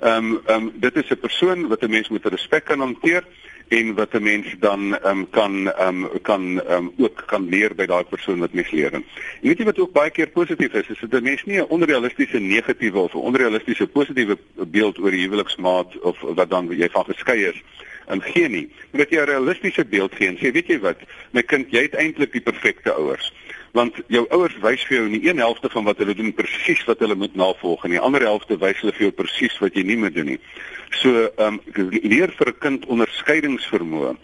Ehm 0.00 0.24
um, 0.24 0.40
ehm 0.46 0.62
um, 0.62 0.72
dit 0.74 0.96
is 0.96 1.08
'n 1.10 1.18
persoon 1.18 1.68
wat 1.68 1.82
'n 1.82 1.90
mens 1.90 2.08
met 2.08 2.26
respek 2.26 2.64
kan 2.64 2.80
hanteer 2.80 3.24
en 3.68 3.94
wat 3.94 4.12
'n 4.14 4.22
mens 4.22 4.54
dan 4.58 4.98
um, 5.06 5.30
kan 5.30 5.72
um, 5.80 6.08
kan 6.22 6.62
um, 6.70 6.92
ook 6.96 7.22
kan 7.26 7.48
leer 7.48 7.74
by 7.74 7.86
daai 7.86 8.04
persoon 8.04 8.38
wat 8.38 8.52
mens 8.52 8.70
leer. 8.70 8.92
En 8.92 9.04
weet 9.40 9.58
jy 9.58 9.64
wat 9.64 9.78
ook 9.78 9.92
baie 9.92 10.10
keer 10.10 10.28
positief 10.28 10.72
is, 10.72 10.88
is 10.88 11.00
dit 11.00 11.12
'n 11.12 11.22
mens 11.22 11.44
nie 11.44 11.58
'n 11.58 11.68
onrealistiese 11.68 12.38
negatiewe 12.38 12.98
of 12.98 13.14
'n 13.14 13.18
onrealistiese 13.18 13.86
positiewe 13.86 14.38
beeld 14.54 14.98
oor 14.98 15.10
die 15.10 15.24
huweliksmaat 15.26 15.98
of 15.98 16.20
wat 16.20 16.50
dan 16.50 16.68
jy 16.70 16.88
van 16.88 17.04
geskei 17.04 17.44
is 17.44 17.62
en 18.06 18.22
gee 18.22 18.48
nie. 18.48 18.70
Maar 18.90 19.00
dat 19.00 19.10
jy 19.10 19.18
'n 19.20 19.24
realistiese 19.24 19.84
beeld 19.84 20.14
gee 20.14 20.28
en 20.28 20.36
sê, 20.36 20.52
weet 20.52 20.66
jy 20.66 20.78
wat, 20.78 20.98
my 21.30 21.42
kind, 21.42 21.70
jy 21.70 21.82
het 21.82 21.94
eintlik 21.94 22.32
die 22.32 22.40
perfekte 22.40 22.92
ouers 22.92 23.32
want 23.76 23.98
jou 24.12 24.24
ouers 24.32 24.56
wys 24.64 24.84
vir 24.88 24.96
jou 24.96 25.04
in 25.08 25.16
die 25.18 25.28
een 25.28 25.42
helfte 25.42 25.68
van 25.72 25.84
wat 25.84 26.00
hulle 26.00 26.14
doen 26.16 26.32
presies 26.36 26.82
wat 26.88 27.02
hulle 27.04 27.16
moet 27.18 27.34
navolg 27.36 27.84
en 27.84 27.92
die 27.92 28.00
ander 28.00 28.24
helfte 28.24 28.56
wys 28.62 28.80
hulle 28.80 28.94
vir 28.96 29.08
jou 29.08 29.14
presies 29.20 29.58
wat 29.60 29.76
jy 29.76 29.84
nie 29.84 29.98
moet 30.00 30.16
doen 30.16 30.32
nie. 30.32 30.40
So 31.02 31.26
ehm 31.26 31.60
um, 31.60 31.90
leer 31.92 32.32
vir 32.38 32.52
'n 32.52 32.58
kind 32.64 32.86
onderskeidingsvermoë. 32.86 34.16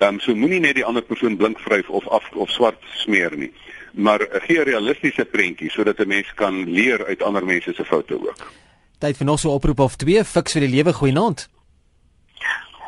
Ehm 0.00 0.14
um, 0.14 0.20
so 0.20 0.34
moenie 0.34 0.60
net 0.60 0.78
die 0.78 0.86
ander 0.86 1.02
persoon 1.02 1.36
blink 1.36 1.58
vryf 1.58 1.90
of 1.90 2.08
af 2.08 2.30
of 2.34 2.50
swart 2.50 2.78
smeer 3.02 3.36
nie. 3.36 3.52
Maar 3.92 4.26
gee 4.46 4.62
realistiese 4.62 5.24
prentjie 5.24 5.70
sodat 5.70 5.98
'n 6.00 6.08
mens 6.08 6.32
kan 6.34 6.64
leer 6.70 7.06
uit 7.06 7.22
ander 7.22 7.44
mense 7.44 7.74
se 7.74 7.84
foute 7.84 8.14
ook. 8.14 8.52
Tyd 8.98 9.16
vir 9.16 9.26
nog 9.26 9.38
so 9.38 9.48
'n 9.50 9.54
oproep 9.54 9.80
of 9.80 9.96
twee 9.96 10.24
fiks 10.24 10.52
vir 10.52 10.60
die 10.60 10.74
lewe 10.76 10.92
goeienaand. 10.92 11.48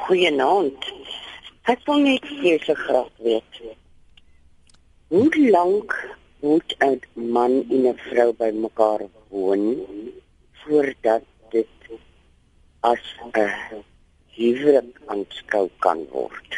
Goeienaand. 0.06 0.92
Ek 1.62 1.78
wil 1.86 1.98
net 1.98 2.24
hier 2.26 2.62
so 2.64 2.74
graag 2.74 3.10
weet. 3.18 3.81
Hoe 5.12 5.50
lank 5.50 6.16
moet 6.40 6.74
'n 6.78 7.00
man 7.14 7.52
en 7.74 7.82
'n 7.86 7.98
vrou 8.08 8.32
by 8.38 8.50
mekaar 8.66 9.00
woon 9.28 9.64
voordat 10.52 11.22
dit 11.50 11.74
as 12.80 13.04
'n 13.32 13.84
huwelik 14.36 15.00
aanskou 15.06 15.68
kan 15.78 15.98
word? 16.10 16.50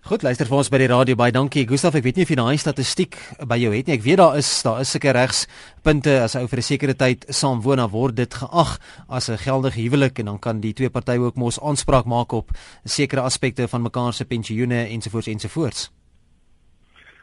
Goed, 0.00 0.22
luister 0.22 0.46
vir 0.46 0.56
ons 0.56 0.68
by 0.68 0.78
die 0.78 0.86
radio 0.86 1.14
baie 1.14 1.32
dankie. 1.32 1.66
Gustaf, 1.68 1.94
ek 1.94 2.02
weet 2.02 2.16
nie 2.16 2.22
of 2.22 2.28
jy 2.28 2.36
daai 2.36 2.56
statistiek 2.56 3.16
by 3.46 3.56
jou 3.56 3.76
het 3.76 3.86
nie. 3.86 3.96
Ek 3.96 4.02
weet 4.02 4.16
daar 4.16 4.36
is 4.38 4.62
daar 4.62 4.80
is 4.80 4.90
seker 4.90 5.12
regspunte 5.12 6.20
as 6.22 6.36
ou 6.36 6.46
vir 6.48 6.58
'n 6.58 6.62
sekere 6.62 6.94
tyd 6.94 7.26
saam 7.28 7.60
woon, 7.60 7.76
dan 7.76 7.90
word 7.90 8.16
dit 8.16 8.34
geag 8.34 8.78
as 9.08 9.28
'n 9.28 9.36
geldige 9.36 9.80
huwelik 9.80 10.18
en 10.18 10.24
dan 10.24 10.38
kan 10.38 10.60
die 10.60 10.72
twee 10.72 10.90
partye 10.90 11.20
ook 11.20 11.36
mos 11.36 11.60
aanspraak 11.60 12.06
maak 12.06 12.32
op 12.32 12.50
sekere 12.84 13.20
aspekte 13.20 13.68
van 13.68 13.82
mekaar 13.82 14.12
se 14.12 14.24
pensioene 14.24 14.88
ensovoorts 14.88 15.28
ensovoorts. 15.28 15.99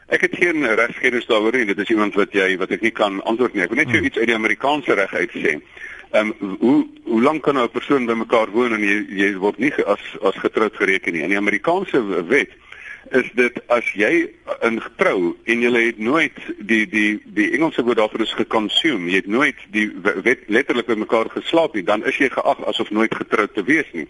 Ek 0.08 0.20
het 0.24 0.36
geen 0.40 0.64
regskennis 0.64 1.26
daaroor 1.28 1.56
nie. 1.56 1.66
Dit 1.68 1.78
is 1.84 1.90
iemand 1.92 2.14
wat 2.16 2.32
jy 2.32 2.56
wat 2.60 2.70
ek 2.72 2.84
nie 2.84 2.94
kan 2.96 3.20
antwoord 3.28 3.54
nie. 3.54 3.62
Ek 3.62 3.72
wil 3.74 3.82
net 3.82 3.90
so 3.92 3.98
hmm. 3.98 4.08
iets 4.08 4.18
uit 4.18 4.30
die 4.30 4.38
Amerikaanse 4.38 4.96
reg 4.96 5.12
uit 5.14 5.34
sê. 5.36 5.58
Ehm 6.16 6.32
um, 6.40 6.56
hoe 6.60 6.78
hoe 7.04 7.22
lank 7.22 7.42
kan 7.44 7.58
'n 7.60 7.68
persoon 7.68 8.06
by 8.06 8.16
mekaar 8.16 8.48
woon 8.50 8.72
en 8.72 8.80
jy 8.80 9.04
jy 9.20 9.34
word 9.36 9.58
nie 9.58 9.72
as 9.84 10.00
as 10.22 10.40
getroud 10.40 10.76
gereken 10.76 11.12
nie. 11.12 11.22
In 11.22 11.34
die 11.36 11.42
Amerikaanse 11.44 12.00
wet 12.28 12.56
is 13.12 13.28
dit 13.34 13.60
as 13.72 13.86
jy 13.96 14.28
in 14.66 14.80
getrou 14.82 15.34
en 15.44 15.62
jy 15.62 15.70
het 15.74 15.98
nooit 15.98 16.38
die 16.58 16.84
die 16.88 17.20
die 17.36 17.50
Engelse 17.56 17.84
woord 17.86 18.00
daarvoor 18.00 18.24
is 18.24 18.34
geconsume, 18.38 19.10
jy 19.10 19.22
het 19.22 19.30
nooit 19.30 19.64
die 19.74 19.86
wet 20.24 20.46
letterlik 20.46 20.88
by 20.90 20.98
mekaar 20.98 21.30
geslaap 21.32 21.74
nie, 21.74 21.84
dan 21.86 22.04
is 22.08 22.18
jy 22.20 22.30
geag 22.32 22.62
asof 22.70 22.90
nooit 22.90 23.14
getroud 23.14 23.54
te 23.54 23.64
wees 23.64 23.88
nie. 23.92 24.06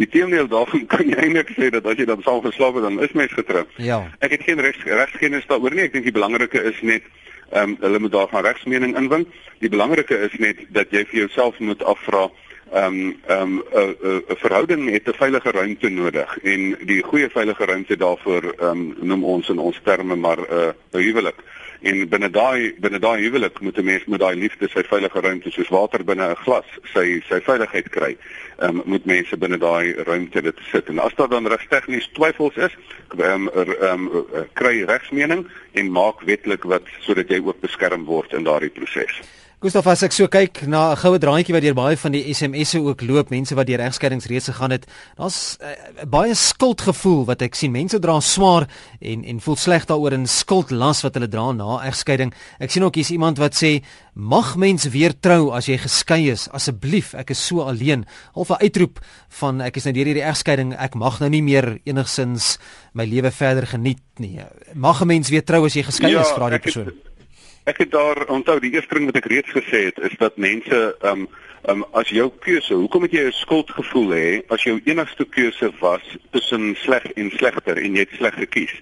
Die 0.00 0.08
teendeel 0.10 0.48
daarvan 0.50 0.86
kan 0.92 1.08
jy 1.08 1.18
eintlik 1.18 1.52
sê 1.58 1.70
dat 1.74 1.86
as 1.86 2.00
jy 2.00 2.06
dan 2.10 2.22
saam 2.26 2.42
geslaap 2.44 2.78
het 2.80 2.88
dan 2.88 3.02
is 3.02 3.12
mens 3.18 3.32
getroud. 3.32 3.70
Ja. 3.76 4.02
Ek 4.20 4.36
het 4.36 4.46
geen 4.46 4.62
regs 4.62 4.82
regskennis 4.84 5.46
daaroor 5.50 5.74
nie. 5.74 5.86
Ek 5.88 5.94
dink 5.96 6.08
die 6.08 6.16
belangrike 6.16 6.62
is 6.72 6.80
net 6.82 7.06
ehm 7.52 7.74
um, 7.74 7.76
hulle 7.80 8.00
moet 8.00 8.12
daarvan 8.14 8.42
regsmening 8.46 8.96
inwin. 8.98 9.28
Die 9.62 9.70
belangrike 9.70 10.16
is 10.26 10.34
net 10.42 10.64
dat 10.74 10.90
jy 10.90 11.04
vir 11.10 11.26
jouself 11.26 11.60
moet 11.60 11.84
afvra 11.84 12.28
ehm 12.74 13.00
um, 13.00 13.16
ehm 13.26 13.40
um, 13.40 13.62
'n 13.72 14.22
'n 14.28 14.36
verhouding 14.36 14.90
het 14.90 15.08
'n 15.08 15.20
veilige 15.22 15.50
ruimte 15.50 15.88
nodig 15.88 16.38
en 16.42 16.76
die 16.80 17.02
goeie 17.02 17.28
veilige 17.30 17.64
ruimte 17.64 17.96
daarvoor 17.96 18.44
ehm 18.44 18.68
um, 18.68 18.94
noem 19.00 19.24
ons 19.24 19.48
in 19.48 19.58
ons 19.58 19.80
terme 19.84 20.16
maar 20.16 20.38
'n 20.40 20.74
uh, 20.92 21.00
huwelik 21.00 21.38
en 21.80 22.08
binne 22.08 22.30
daai 22.30 22.74
binne 22.80 22.98
daai 22.98 23.22
huwelik 23.22 23.60
moet 23.60 23.78
'n 23.78 23.84
mens 23.84 24.04
met 24.04 24.20
daai 24.20 24.34
liefde 24.36 24.68
sy 24.68 24.82
veilige 24.82 25.20
ruimte 25.20 25.50
soos 25.50 25.68
water 25.68 26.04
binne 26.04 26.28
'n 26.30 26.42
glas 26.44 26.68
sy 26.94 27.22
sy 27.28 27.40
veiligheid 27.40 27.88
kry. 27.88 28.16
Ehm 28.58 28.80
um, 28.80 28.82
moet 28.84 29.04
mense 29.04 29.36
binne 29.36 29.58
daai 29.58 29.92
ruimte 29.92 30.42
dit 30.42 30.58
sit 30.72 30.88
en 30.88 30.98
as 30.98 31.14
daar 31.14 31.28
dan 31.28 31.46
regstegnies 31.46 32.10
twyfels 32.12 32.56
is, 32.56 32.74
ehm 33.18 33.48
um, 33.48 33.48
ehm 33.80 34.08
um, 34.08 34.26
kry 34.52 34.82
regsmening 34.82 35.46
en 35.72 35.90
maak 35.92 36.20
wetlik 36.20 36.64
wat 36.64 36.86
sodat 37.00 37.28
jy 37.28 37.40
ook 37.44 37.60
beskerm 37.60 38.04
word 38.04 38.32
in 38.32 38.44
daardie 38.44 38.70
proses. 38.70 39.43
Gustav 39.64 39.86
as 39.88 40.02
ek 40.04 40.12
so 40.12 40.26
kyk 40.28 40.66
na 40.68 40.92
'n 40.92 40.96
goue 41.00 41.16
draadjie 41.16 41.54
wat 41.56 41.62
deur 41.64 41.72
baie 41.72 41.96
van 41.96 42.12
die 42.12 42.34
SMS'e 42.34 42.84
ook 42.84 43.00
loop, 43.00 43.30
mense 43.30 43.54
wat 43.56 43.66
deur 43.66 43.80
regskeidings 43.80 44.28
gegaan 44.28 44.72
het, 44.76 44.84
daar's 45.16 45.56
uh, 45.56 46.04
baie 46.04 46.34
skuldgevoel 46.34 47.24
wat 47.24 47.40
ek 47.40 47.54
sien. 47.54 47.72
Mense 47.72 47.98
dra 47.98 48.20
swaar 48.20 48.68
en 49.00 49.24
en 49.24 49.40
voel 49.40 49.56
sleg 49.56 49.86
daaroor 49.88 50.12
en 50.12 50.26
skuldlas 50.26 51.00
wat 51.00 51.14
hulle 51.14 51.28
dra 51.28 51.52
na 51.52 51.80
egskeiding. 51.80 52.34
Ek 52.60 52.70
sien 52.70 52.84
ook 52.84 52.94
hier's 52.94 53.10
iemand 53.10 53.38
wat 53.38 53.56
sê, 53.56 53.80
"Mag 54.12 54.56
mens 54.56 54.84
weer 54.84 55.14
trou 55.18 55.50
as 55.56 55.64
jy 55.64 55.78
geskei 55.78 56.28
is? 56.30 56.46
Asseblief, 56.52 57.14
ek 57.14 57.30
is 57.30 57.40
so 57.40 57.60
alleen." 57.60 58.04
Half 58.34 58.50
'n 58.50 58.60
uitroep 58.60 59.00
van 59.40 59.62
ek 59.62 59.76
is 59.76 59.84
nou 59.84 59.94
deur 59.94 60.04
hierdie 60.04 60.28
egskeiding, 60.28 60.74
ek 60.74 60.94
mag 60.94 61.20
nou 61.20 61.30
nie 61.30 61.42
meer 61.42 61.80
enigsins 61.86 62.58
my 62.92 63.06
lewe 63.06 63.30
verder 63.30 63.66
geniet 63.66 64.02
nie. 64.18 64.40
Mag 64.74 65.00
'n 65.00 65.06
mens 65.06 65.30
weer 65.30 65.42
trou 65.42 65.64
as 65.64 65.72
jy 65.72 65.84
geskei 65.84 66.10
ja, 66.10 66.20
is, 66.20 66.32
vra 66.36 66.50
die 66.50 66.58
persoon. 66.58 66.84
Het, 66.84 67.13
Ek 67.64 67.78
het 67.80 67.90
daar 67.90 68.26
onthou 68.28 68.58
die 68.60 68.74
eerste 68.74 68.92
ding 68.98 69.06
wat 69.08 69.16
ek 69.16 69.30
reeds 69.32 69.52
gesê 69.56 69.86
het 69.86 69.98
is 70.04 70.12
dat 70.20 70.34
mense 70.36 70.80
um 71.10 71.22
um 71.72 71.84
as 71.96 72.10
jou 72.12 72.26
keuse, 72.44 72.76
hoekom 72.76 73.06
het 73.06 73.14
jy 73.16 73.22
'n 73.24 73.32
skuldgevoel 73.32 74.10
hê 74.12 74.42
as 74.52 74.66
jou 74.68 74.74
enigste 74.84 75.24
keuse 75.24 75.70
was 75.80 76.04
tussen 76.36 76.76
sleg 76.76 77.06
en 77.16 77.30
slegter 77.30 77.80
en 77.80 77.96
jy 77.96 78.04
het 78.04 78.12
sleg 78.20 78.34
gekies? 78.34 78.74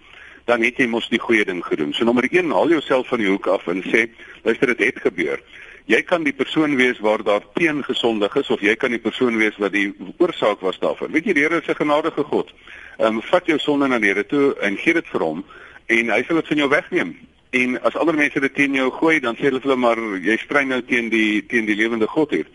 Dan 0.51 0.67
het 0.67 0.83
jy 0.83 0.87
mos 0.87 1.09
die 1.09 1.23
goeie 1.23 1.45
ding 1.45 1.63
gedoen. 1.65 1.93
So 1.95 2.05
nommer 2.05 2.27
1, 2.27 2.51
haal 2.51 2.69
jouself 2.69 3.07
van 3.07 3.19
die 3.19 3.29
hoek 3.29 3.47
af 3.47 3.69
en 3.69 3.83
sê, 3.83 4.11
luister 4.43 4.75
dit 4.75 4.79
het 4.79 4.99
gebeur. 4.99 5.39
Jy 5.87 6.03
kan 6.03 6.25
die 6.25 6.35
persoon 6.35 6.77
wees 6.77 6.99
waar 6.99 7.23
daar 7.23 7.43
teen 7.55 7.85
gesondig 7.85 8.35
is 8.35 8.51
of 8.51 8.61
jy 8.61 8.75
kan 8.75 8.91
die 8.91 8.99
persoon 8.99 9.37
wees 9.37 9.57
wat 9.59 9.73
die 9.73 9.95
oorsaak 10.19 10.61
was 10.61 10.79
daarvan. 10.79 11.13
Weet 11.13 11.25
jy 11.25 11.33
die 11.33 11.43
Here 11.43 11.61
is 11.61 11.69
'n 11.69 11.75
genadige 11.75 12.25
God. 12.25 12.51
Ehm 12.99 13.07
um, 13.07 13.23
vat 13.23 13.47
jou 13.47 13.59
sonde 13.59 13.87
na 13.87 13.99
die 13.99 14.09
Here 14.09 14.27
toe 14.27 14.59
en 14.61 14.77
gee 14.77 14.95
dit 14.95 15.07
vir 15.07 15.21
hom 15.21 15.45
en 15.87 16.11
hy 16.11 16.23
sal 16.23 16.37
dit 16.37 16.47
van 16.47 16.57
jou 16.57 16.69
wegneem. 16.69 17.32
En 17.53 17.83
as 17.83 17.97
ander 18.01 18.15
mense 18.17 18.41
dit 18.41 18.55
teen 18.55 18.77
jou 18.79 18.87
gooi, 18.97 19.19
dan 19.21 19.37
sê 19.37 19.51
hulle 19.51 19.61
vir 19.61 19.69
hulle 19.69 19.81
maar 19.85 19.99
jy 20.25 20.39
strei 20.41 20.63
nou 20.65 20.79
teen 20.89 21.11
die 21.13 21.43
teen 21.51 21.67
die 21.69 21.77
lewende 21.77 22.09
God 22.09 22.31
hier. 22.33 22.49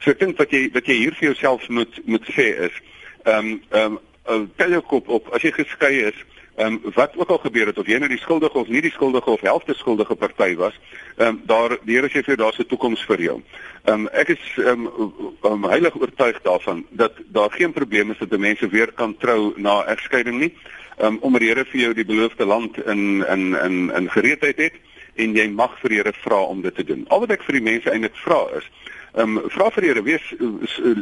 So 0.00 0.14
ek 0.14 0.22
dink 0.22 0.38
wat 0.40 0.54
jy 0.56 0.62
wat 0.72 0.88
jy 0.88 0.96
hier 1.02 1.16
vir 1.18 1.26
jouself 1.26 1.66
moet 1.68 1.98
moet 2.08 2.24
sê 2.32 2.46
is 2.68 2.78
ehm 3.26 3.50
um, 3.50 3.58
ehm 3.76 3.98
um, 4.32 4.46
tel 4.56 4.72
jou 4.78 4.80
kop 4.94 5.10
op 5.18 5.28
as 5.36 5.44
jy 5.44 5.52
geskei 5.52 5.92
is, 6.08 6.22
ehm 6.56 6.78
um, 6.78 6.94
wat 6.96 7.18
ook 7.20 7.34
al 7.36 7.42
gebeur 7.44 7.68
het 7.74 7.82
of 7.82 7.92
jy 7.92 8.00
nou 8.00 8.08
die 8.08 8.20
skuldige 8.22 8.62
of 8.62 8.72
nie 8.72 8.80
die 8.80 8.94
skuldige 8.94 9.36
of 9.36 9.44
helfte 9.44 9.76
skuldige 9.76 10.16
party 10.16 10.54
was, 10.56 10.80
ehm 11.18 11.28
um, 11.28 11.42
daar 11.52 11.76
die 11.84 11.98
Here 11.98 12.08
sê 12.08 12.24
vir 12.24 12.32
jou 12.32 12.40
daar's 12.46 12.64
'n 12.64 12.70
toekoms 12.72 13.04
vir 13.04 13.20
jou. 13.28 13.36
Ehm 13.84 14.06
um, 14.06 14.08
ek 14.12 14.32
is 14.38 14.48
ehm 14.64 14.88
um, 14.88 15.36
um, 15.44 15.68
heilig 15.68 16.00
oortuig 16.00 16.40
daarvan 16.48 16.86
dat 16.90 17.20
daar 17.36 17.50
geen 17.50 17.72
probleem 17.72 18.16
is 18.16 18.18
dat 18.24 18.38
mense 18.38 18.68
weer 18.68 18.92
kan 18.92 19.16
trou 19.16 19.52
na 19.56 19.84
egskeiding 19.84 20.40
nie 20.40 20.54
um, 21.00 21.18
omdat 21.20 21.40
die 21.40 21.48
Here 21.48 21.64
vir 21.64 21.80
jou 21.80 21.94
die 21.94 22.04
beloofde 22.04 22.44
land 22.44 22.78
in 22.86 23.24
in 23.26 23.54
in 23.54 23.90
in 23.94 24.10
gereedheid 24.10 24.56
het 24.56 24.74
en 25.14 25.34
jy 25.34 25.48
mag 25.50 25.78
vir 25.82 25.94
die 25.94 26.00
Here 26.02 26.12
vra 26.22 26.42
om 26.46 26.62
dit 26.62 26.74
te 26.74 26.84
doen. 26.84 27.06
Al 27.08 27.24
wat 27.24 27.34
ek 27.34 27.46
vir 27.46 27.58
die 27.58 27.66
mense 27.70 27.90
eintlik 27.90 28.16
vra 28.24 28.44
is, 28.58 28.66
ehm 29.14 29.38
um, 29.38 29.48
vra 29.50 29.70
vir 29.74 29.82
die 29.86 29.90
Here, 29.92 30.04
wees 30.06 30.26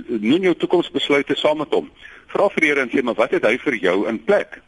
neem 0.09 0.49
jou 0.49 0.55
toekomsbesluite 0.55 1.37
saam 1.37 1.61
met 1.65 1.75
hom. 1.75 1.91
Vra 2.33 2.49
vir 2.55 2.65
die 2.65 2.73
Here 2.73 2.87
en 2.87 2.95
sê 2.95 3.03
maar 3.03 3.19
wat 3.19 3.37
het 3.37 3.45
hy 3.45 3.57
vir 3.65 3.79
jou 3.83 3.99
in 4.09 4.23
plek? 4.25 4.61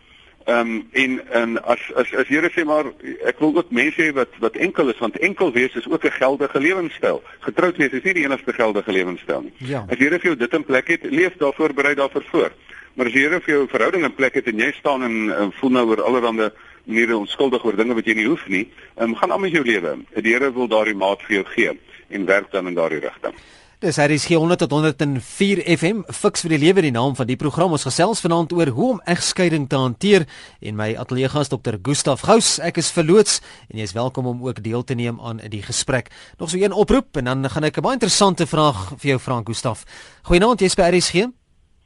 Ehm 0.49 0.61
um, 0.61 0.89
en 0.93 1.21
en 1.33 1.57
as 1.65 1.81
as 1.95 2.13
as 2.17 2.29
Here 2.29 2.51
sê 2.53 2.65
maar 2.65 2.93
ek 3.29 3.41
wil 3.41 3.57
ook 3.57 3.71
mense 3.71 4.01
hê 4.01 4.13
wat 4.17 4.33
wat 4.41 4.57
enkel 4.57 4.89
is 4.89 5.01
want 5.05 5.19
enkel 5.19 5.53
wees 5.53 5.75
is 5.77 5.89
ook 5.89 6.05
'n 6.05 6.19
geldige 6.21 6.61
lewenstyl. 6.61 7.23
Getroud 7.41 7.77
wees 7.77 7.93
is 7.93 8.03
nie 8.03 8.15
die 8.15 8.25
enigste 8.25 8.53
geldige 8.53 8.93
lewenstyl 8.93 9.43
nie. 9.43 9.53
Ja. 9.59 9.85
As 9.91 9.99
Here 9.99 10.19
vir 10.19 10.33
jou 10.33 10.37
dit 10.37 10.55
in 10.55 10.65
plek 10.65 10.89
het, 10.89 11.05
leef 11.05 11.37
daarvoor 11.37 11.75
berei 11.75 11.95
daarvoor 11.95 12.25
voor. 12.31 12.53
Maar 12.99 13.07
as 13.07 13.15
jy 13.15 13.29
hier 13.29 13.39
vir 13.39 13.53
jou 13.53 13.67
verhouding 13.71 14.03
in 14.09 14.15
plek 14.15 14.35
het 14.35 14.49
en 14.51 14.59
jy 14.59 14.73
staan 14.75 15.05
en, 15.07 15.29
en 15.31 15.53
voel 15.61 15.71
nou 15.71 15.85
oor 15.93 16.01
allerlei 16.03 16.49
maniere 16.89 17.15
onskuldig 17.15 17.63
oor 17.63 17.77
dinge 17.79 17.95
wat 17.95 18.09
jy 18.11 18.17
nie 18.19 18.27
hoef 18.27 18.43
nie, 18.51 18.65
um, 18.99 19.15
gaan 19.15 19.31
aan 19.37 19.45
met 19.45 19.55
jou 19.55 19.63
lewe. 19.63 19.93
Die 20.17 20.33
Here 20.33 20.51
wil 20.57 20.67
daardie 20.67 20.97
maat 20.99 21.23
vir 21.29 21.37
jou 21.37 21.45
gee 21.53 21.77
en 22.11 22.27
werk 22.27 22.51
dan 22.51 22.67
in 22.67 22.75
daardie 22.75 22.99
rigting. 23.05 23.39
Dis 23.79 24.01
hier 24.03 24.11
is 24.11 24.27
100 24.27 24.59
tot 24.65 24.75
104 24.75 25.63
FM 25.77 26.03
fiks 26.11 26.43
vir 26.43 26.57
die 26.57 26.61
lewe 26.65 26.83
die 26.83 26.91
naam 26.91 27.15
van 27.15 27.31
die 27.31 27.39
program. 27.39 27.77
Ons 27.77 27.87
gesels 27.87 28.25
vanaand 28.25 28.57
oor 28.57 28.75
hoe 28.75 28.91
om 28.97 29.01
egskeiding 29.07 29.69
te 29.71 29.79
hanteer 29.79 30.27
en 30.59 30.75
my 30.75 30.97
ateljee 30.99 31.31
gas 31.31 31.55
dokter 31.55 31.79
Gustaf 31.79 32.27
Gous. 32.27 32.57
Ek 32.59 32.83
is 32.83 32.91
verloots 32.91 33.39
en 33.71 33.79
jy 33.79 33.87
is 33.87 33.95
welkom 33.95 34.27
om 34.27 34.43
ook 34.49 34.59
deel 34.65 34.83
te 34.83 34.99
neem 34.99 35.23
aan 35.23 35.39
die 35.47 35.63
gesprek. 35.63 36.11
Nog 36.43 36.51
so 36.51 36.59
een 36.59 36.75
oproep 36.75 37.23
en 37.23 37.31
dan 37.31 37.47
gaan 37.47 37.71
ek 37.71 37.79
'n 37.79 37.87
baie 37.87 37.95
interessante 37.95 38.47
vraag 38.47 38.99
vir 38.99 39.15
jou 39.15 39.21
vra 39.21 39.43
Gustaf. 39.45 39.87
Goeienaand 40.27 40.67
jy's 40.67 40.75
by 40.75 40.91
RSG 40.91 41.31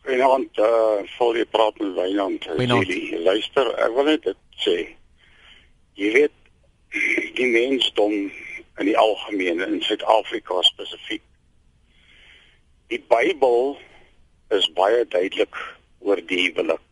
Goeienaand, 0.02 0.58
eh 0.58 1.02
uh, 1.20 1.34
jy 1.36 1.44
praat 1.46 1.76
met 1.78 1.92
Wynand. 1.94 2.46
Luister, 3.22 3.68
ek 3.84 3.92
wil 3.94 4.08
net 4.10 4.24
sê 4.58 4.74
jy 5.94 6.08
weet 6.16 6.34
die 7.36 7.46
mensdom 7.52 8.14
in 8.82 8.88
die 8.88 8.96
algemeen 8.98 9.62
in 9.62 9.78
Suid-Afrika 9.86 10.58
spesifiek. 10.66 11.22
Die 12.90 12.98
Bybel 12.98 13.76
is 14.50 14.66
baie 14.74 15.06
duidelik 15.06 15.60
oor 16.00 16.18
die 16.26 16.40
huwelik. 16.48 16.82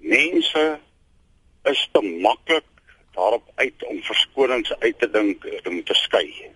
Mense 0.00 0.64
is 1.68 1.84
te 1.92 2.00
maklik 2.24 2.64
daarop 3.12 3.44
uit 3.60 3.84
om 3.92 4.00
verskonings 4.08 4.72
uit 4.78 4.98
te 4.98 5.10
dink 5.10 5.44
om 5.68 5.84
te 5.84 6.00
skei. 6.06 6.48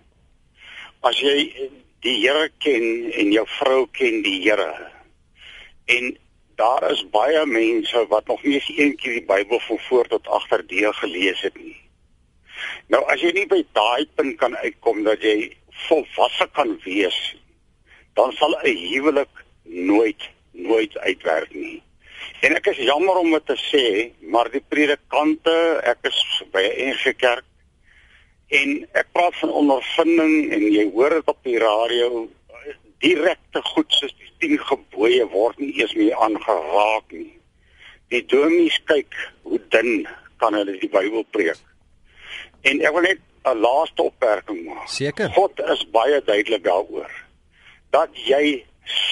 As 1.05 1.21
jy 1.21 1.69
die 2.01 2.17
Here 2.25 2.49
ken 2.57 3.11
en 3.13 3.31
jou 3.37 3.45
vrou 3.59 3.85
ken 3.93 4.23
die 4.25 4.39
Here 4.41 4.94
en 5.85 6.17
daar 6.55 6.91
is 6.91 7.03
baie 7.11 7.45
mense 7.45 8.05
wat 8.07 8.27
nog 8.27 8.43
nie 8.43 8.53
eens 8.53 8.71
een 8.77 8.95
keer 8.95 9.19
die 9.19 9.25
Bybel 9.25 9.59
van 9.59 9.79
voor 9.79 10.07
tot 10.07 10.27
agter 10.27 10.67
deel 10.67 10.93
gelees 10.93 11.41
het 11.41 11.57
nie. 11.57 11.77
Nou 12.87 13.03
as 13.11 13.21
jy 13.21 13.33
nie 13.35 13.47
by 13.51 13.61
daai 13.75 14.07
punt 14.15 14.37
kan 14.39 14.55
uitkom 14.55 15.03
dat 15.03 15.23
jy 15.25 15.51
volwasse 15.87 16.47
kan 16.55 16.77
wees, 16.85 17.17
dan 18.15 18.31
sal 18.39 18.55
'n 18.63 18.77
huwelik 18.77 19.43
nooit 19.63 20.29
nooit 20.51 20.97
uitwerk 20.97 21.53
nie. 21.53 21.83
En 22.39 22.55
ek 22.55 22.67
is 22.71 22.77
jammer 22.77 23.17
om 23.17 23.31
dit 23.31 23.45
te 23.45 23.57
sê, 23.59 23.85
maar 24.31 24.49
die 24.51 24.63
predikante, 24.69 25.81
ek 25.83 26.07
is 26.07 26.43
by 26.51 26.61
'n 26.61 26.93
NG 26.93 27.15
Kerk 27.17 27.45
en 28.47 28.87
ek 28.93 29.07
praat 29.11 29.35
van 29.41 29.51
ondervinding 29.51 30.53
en 30.53 30.63
jy 30.71 30.91
hoor 30.93 31.09
dit 31.09 31.27
op 31.27 31.39
die 31.43 31.57
radio 31.57 32.27
direkte 33.03 33.61
goed 33.73 33.91
soos 33.93 34.13
die 34.19 34.31
10 34.57 34.59
gebooie 34.69 35.25
word 35.33 35.59
nie 35.59 35.73
eers 35.79 35.93
meer 35.97 36.15
aangeraak 36.21 37.11
nie. 37.11 37.33
Die 38.13 38.23
dominees 38.31 38.77
kyk 38.89 39.15
hoe 39.43 39.59
dun 39.73 40.07
kan 40.41 40.53
hulle 40.57 40.77
die 40.79 40.91
Bybel 40.91 41.25
preek. 41.35 41.59
En 42.65 42.81
ek 42.81 42.93
wil 42.93 43.07
net 43.07 43.21
'n 43.45 43.61
laaste 43.61 44.01
opmerking 44.01 44.65
maak. 44.65 44.87
Seker. 44.89 45.29
God 45.29 45.59
is 45.59 45.85
baie 45.91 46.21
duidelik 46.25 46.63
daaroor 46.63 47.11
dat 47.91 48.09
jy 48.13 48.65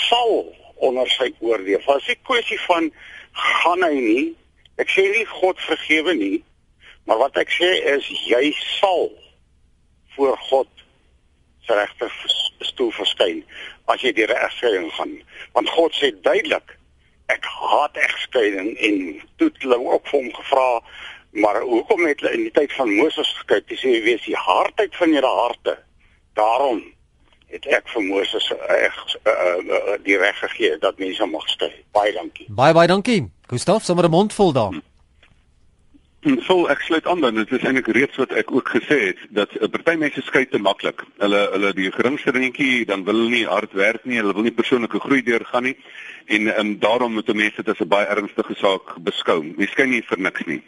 sal 0.09 0.55
onder 0.75 1.07
sy 1.07 1.33
oordeel. 1.39 1.81
As 1.87 2.07
ek 2.09 2.23
kwessie 2.27 2.59
van 2.67 2.91
gaan 3.31 3.83
hy 3.83 3.93
nie, 3.93 4.25
ek 4.81 4.89
sê 4.89 5.05
nie 5.11 5.25
God 5.25 5.59
vergewe 5.59 6.13
nie, 6.13 6.43
maar 7.05 7.17
wat 7.17 7.37
ek 7.37 7.51
sê 7.53 7.69
is 7.95 8.07
jy 8.27 8.51
sal 8.79 9.11
voor 10.15 10.37
God 10.49 10.67
se 11.65 11.73
regter 11.73 12.11
stoel 12.59 12.91
verskyn 12.91 13.43
as 13.85 14.01
jy 14.01 14.13
die 14.13 14.29
regskeiding 14.29 14.91
gaan. 14.97 15.17
Want 15.53 15.69
God 15.69 15.95
sê 15.95 16.11
duidelik 16.21 16.77
ek 17.31 17.45
haat 17.45 17.97
egskeiding 17.97 18.77
en 18.77 19.21
toe 19.37 19.47
het 19.47 19.61
hulle 19.63 19.79
ook 19.79 20.07
vir 20.07 20.19
hom 20.19 20.33
gevra 20.35 20.67
maar 21.33 21.61
hoekom 21.61 22.05
het 22.05 22.19
hulle 22.19 22.33
in 22.33 22.45
die 22.47 22.51
tyd 22.53 22.73
van 22.73 22.91
Moses 22.93 23.29
gekyk? 23.41 23.65
Hy 23.71 23.77
sê 23.81 23.93
wees 24.05 24.25
die 24.27 24.37
hardheid 24.37 24.93
van 24.95 25.15
julle 25.15 25.31
harte. 25.39 25.77
Daarom 26.37 26.83
het 27.53 27.65
ek 27.73 27.89
vir 27.93 28.05
Moses 28.05 28.49
reg 28.69 28.99
uh, 29.25 29.33
uh, 29.33 29.97
die 30.05 30.17
reg 30.17 30.37
gegee 30.41 30.77
dat 30.81 31.01
mense 31.01 31.25
mag 31.29 31.45
skei. 31.49 31.71
Baie 31.93 32.13
dankie. 32.13 32.45
Baie 32.49 32.73
baie 32.73 32.89
dankie. 32.89 33.21
Gustaf, 33.49 33.83
sommer 33.83 34.05
'n 34.05 34.13
mond 34.13 34.33
vol 34.33 34.53
daar. 34.53 34.81
Hmm. 36.23 36.39
So 36.47 36.69
ek 36.71 36.79
sluit 36.87 37.07
aan 37.07 37.19
dan 37.19 37.35
dit 37.35 37.49
is 37.51 37.65
eintlik 37.67 37.89
reeds 37.91 38.15
wat 38.15 38.31
ek 38.39 38.51
ook 38.55 38.69
gesê 38.71 38.97
het 39.09 39.19
dat 39.35 39.51
'n 39.59 39.69
party 39.69 39.95
mense 39.99 40.21
skei 40.21 40.45
te 40.47 40.57
maklik. 40.57 41.03
Hulle 41.19 41.49
hulle 41.51 41.73
die 41.73 41.91
geringste 41.91 42.31
dingetjie 42.31 42.85
dan 42.85 43.03
wil 43.03 43.13
hulle 43.13 43.29
nie 43.29 43.45
hard 43.45 43.73
werk 43.73 44.05
nie, 44.05 44.17
hulle 44.17 44.33
wil 44.33 44.43
nie 44.43 44.55
persoonlike 44.55 44.99
groei 44.99 45.21
deurgaan 45.21 45.63
nie 45.63 45.75
en 46.25 46.59
um, 46.59 46.79
daarom 46.79 47.13
moet 47.13 47.33
mense 47.33 47.55
dit 47.55 47.69
as 47.69 47.79
'n 47.79 47.87
baie 47.87 48.07
ernstige 48.07 48.55
saak 48.55 48.95
beskou. 49.03 49.43
Jy 49.57 49.67
skei 49.67 49.87
nie 49.87 50.01
vir 50.01 50.19
niks 50.19 50.45
nie. 50.45 50.63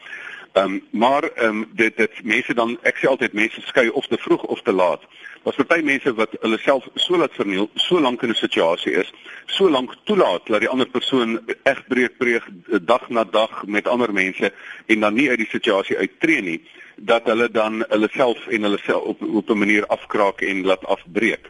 Ehm 0.53 0.65
um, 0.65 0.81
maar 0.91 1.23
ehm 1.23 1.47
um, 1.47 1.69
dit 1.71 1.97
dit 1.97 2.23
mense 2.23 2.53
dan 2.53 2.77
ek 2.83 2.97
sê 2.97 3.07
altyd 3.07 3.33
mense 3.33 3.61
skei 3.61 3.89
of 3.89 4.07
te 4.07 4.17
vroeg 4.17 4.43
of 4.43 4.61
te 4.61 4.71
laat. 4.71 5.01
Daar's 5.45 5.59
party 5.61 5.83
mense 5.85 6.09
wat 6.17 6.31
hulle 6.41 6.57
self 6.57 6.85
so 6.97 7.17
laat 7.21 7.35
verniel, 7.37 7.67
so 7.77 7.99
lank 8.01 8.23
in 8.25 8.31
'n 8.33 8.35
situasie 8.35 8.93
is, 9.01 9.11
so 9.45 9.69
lank 9.69 9.93
toelaat 10.03 10.47
dat 10.47 10.59
die 10.59 10.69
ander 10.69 10.89
persoon 10.89 11.37
eg 11.63 11.83
breek 11.87 12.17
breek 12.17 12.45
dag 12.81 13.09
na 13.09 13.23
dag 13.23 13.65
met 13.65 13.87
ander 13.87 14.13
mense 14.13 14.51
en 14.85 14.99
dan 14.99 15.13
nie 15.13 15.29
uit 15.29 15.37
die 15.37 15.51
situasie 15.51 15.97
uittreë 15.97 16.41
nie, 16.41 16.61
dat 16.97 17.29
hulle 17.29 17.49
dan 17.51 17.85
hulle 17.89 18.09
self 18.13 18.47
en 18.47 18.61
hulle 18.61 18.79
self 18.85 19.03
op 19.03 19.21
op 19.21 19.49
'n 19.49 19.57
manier 19.57 19.85
afkraak 19.85 20.41
en 20.41 20.65
laat 20.65 20.85
afbreek. 20.85 21.45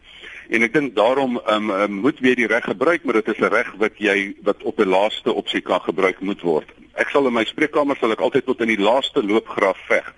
En 0.49 0.61
ek 0.61 0.73
dink 0.73 0.95
daarom 0.95 1.39
um, 1.47 1.69
um, 1.69 1.91
moet 1.91 2.19
jy 2.19 2.35
die 2.35 2.47
reg 2.47 2.63
gebruik, 2.63 3.03
maar 3.03 3.13
dit 3.23 3.27
is 3.27 3.39
'n 3.39 3.53
reg 3.53 3.71
wat 3.77 3.95
jy 3.97 4.35
wat 4.43 4.63
op 4.63 4.79
'n 4.79 4.89
laaste 4.89 5.33
opsie 5.33 5.61
kan 5.61 5.81
gebruik 5.81 6.19
moet 6.19 6.41
word. 6.41 6.67
Ek 6.95 7.09
sal 7.09 7.27
in 7.27 7.33
my 7.33 7.45
spreekkamer 7.45 7.95
sal 7.95 8.11
ek 8.11 8.19
altyd 8.19 8.45
tot 8.45 8.61
in 8.61 8.75
die 8.75 8.83
laaste 8.83 9.23
loopgraaf 9.23 9.79
veg 9.87 10.13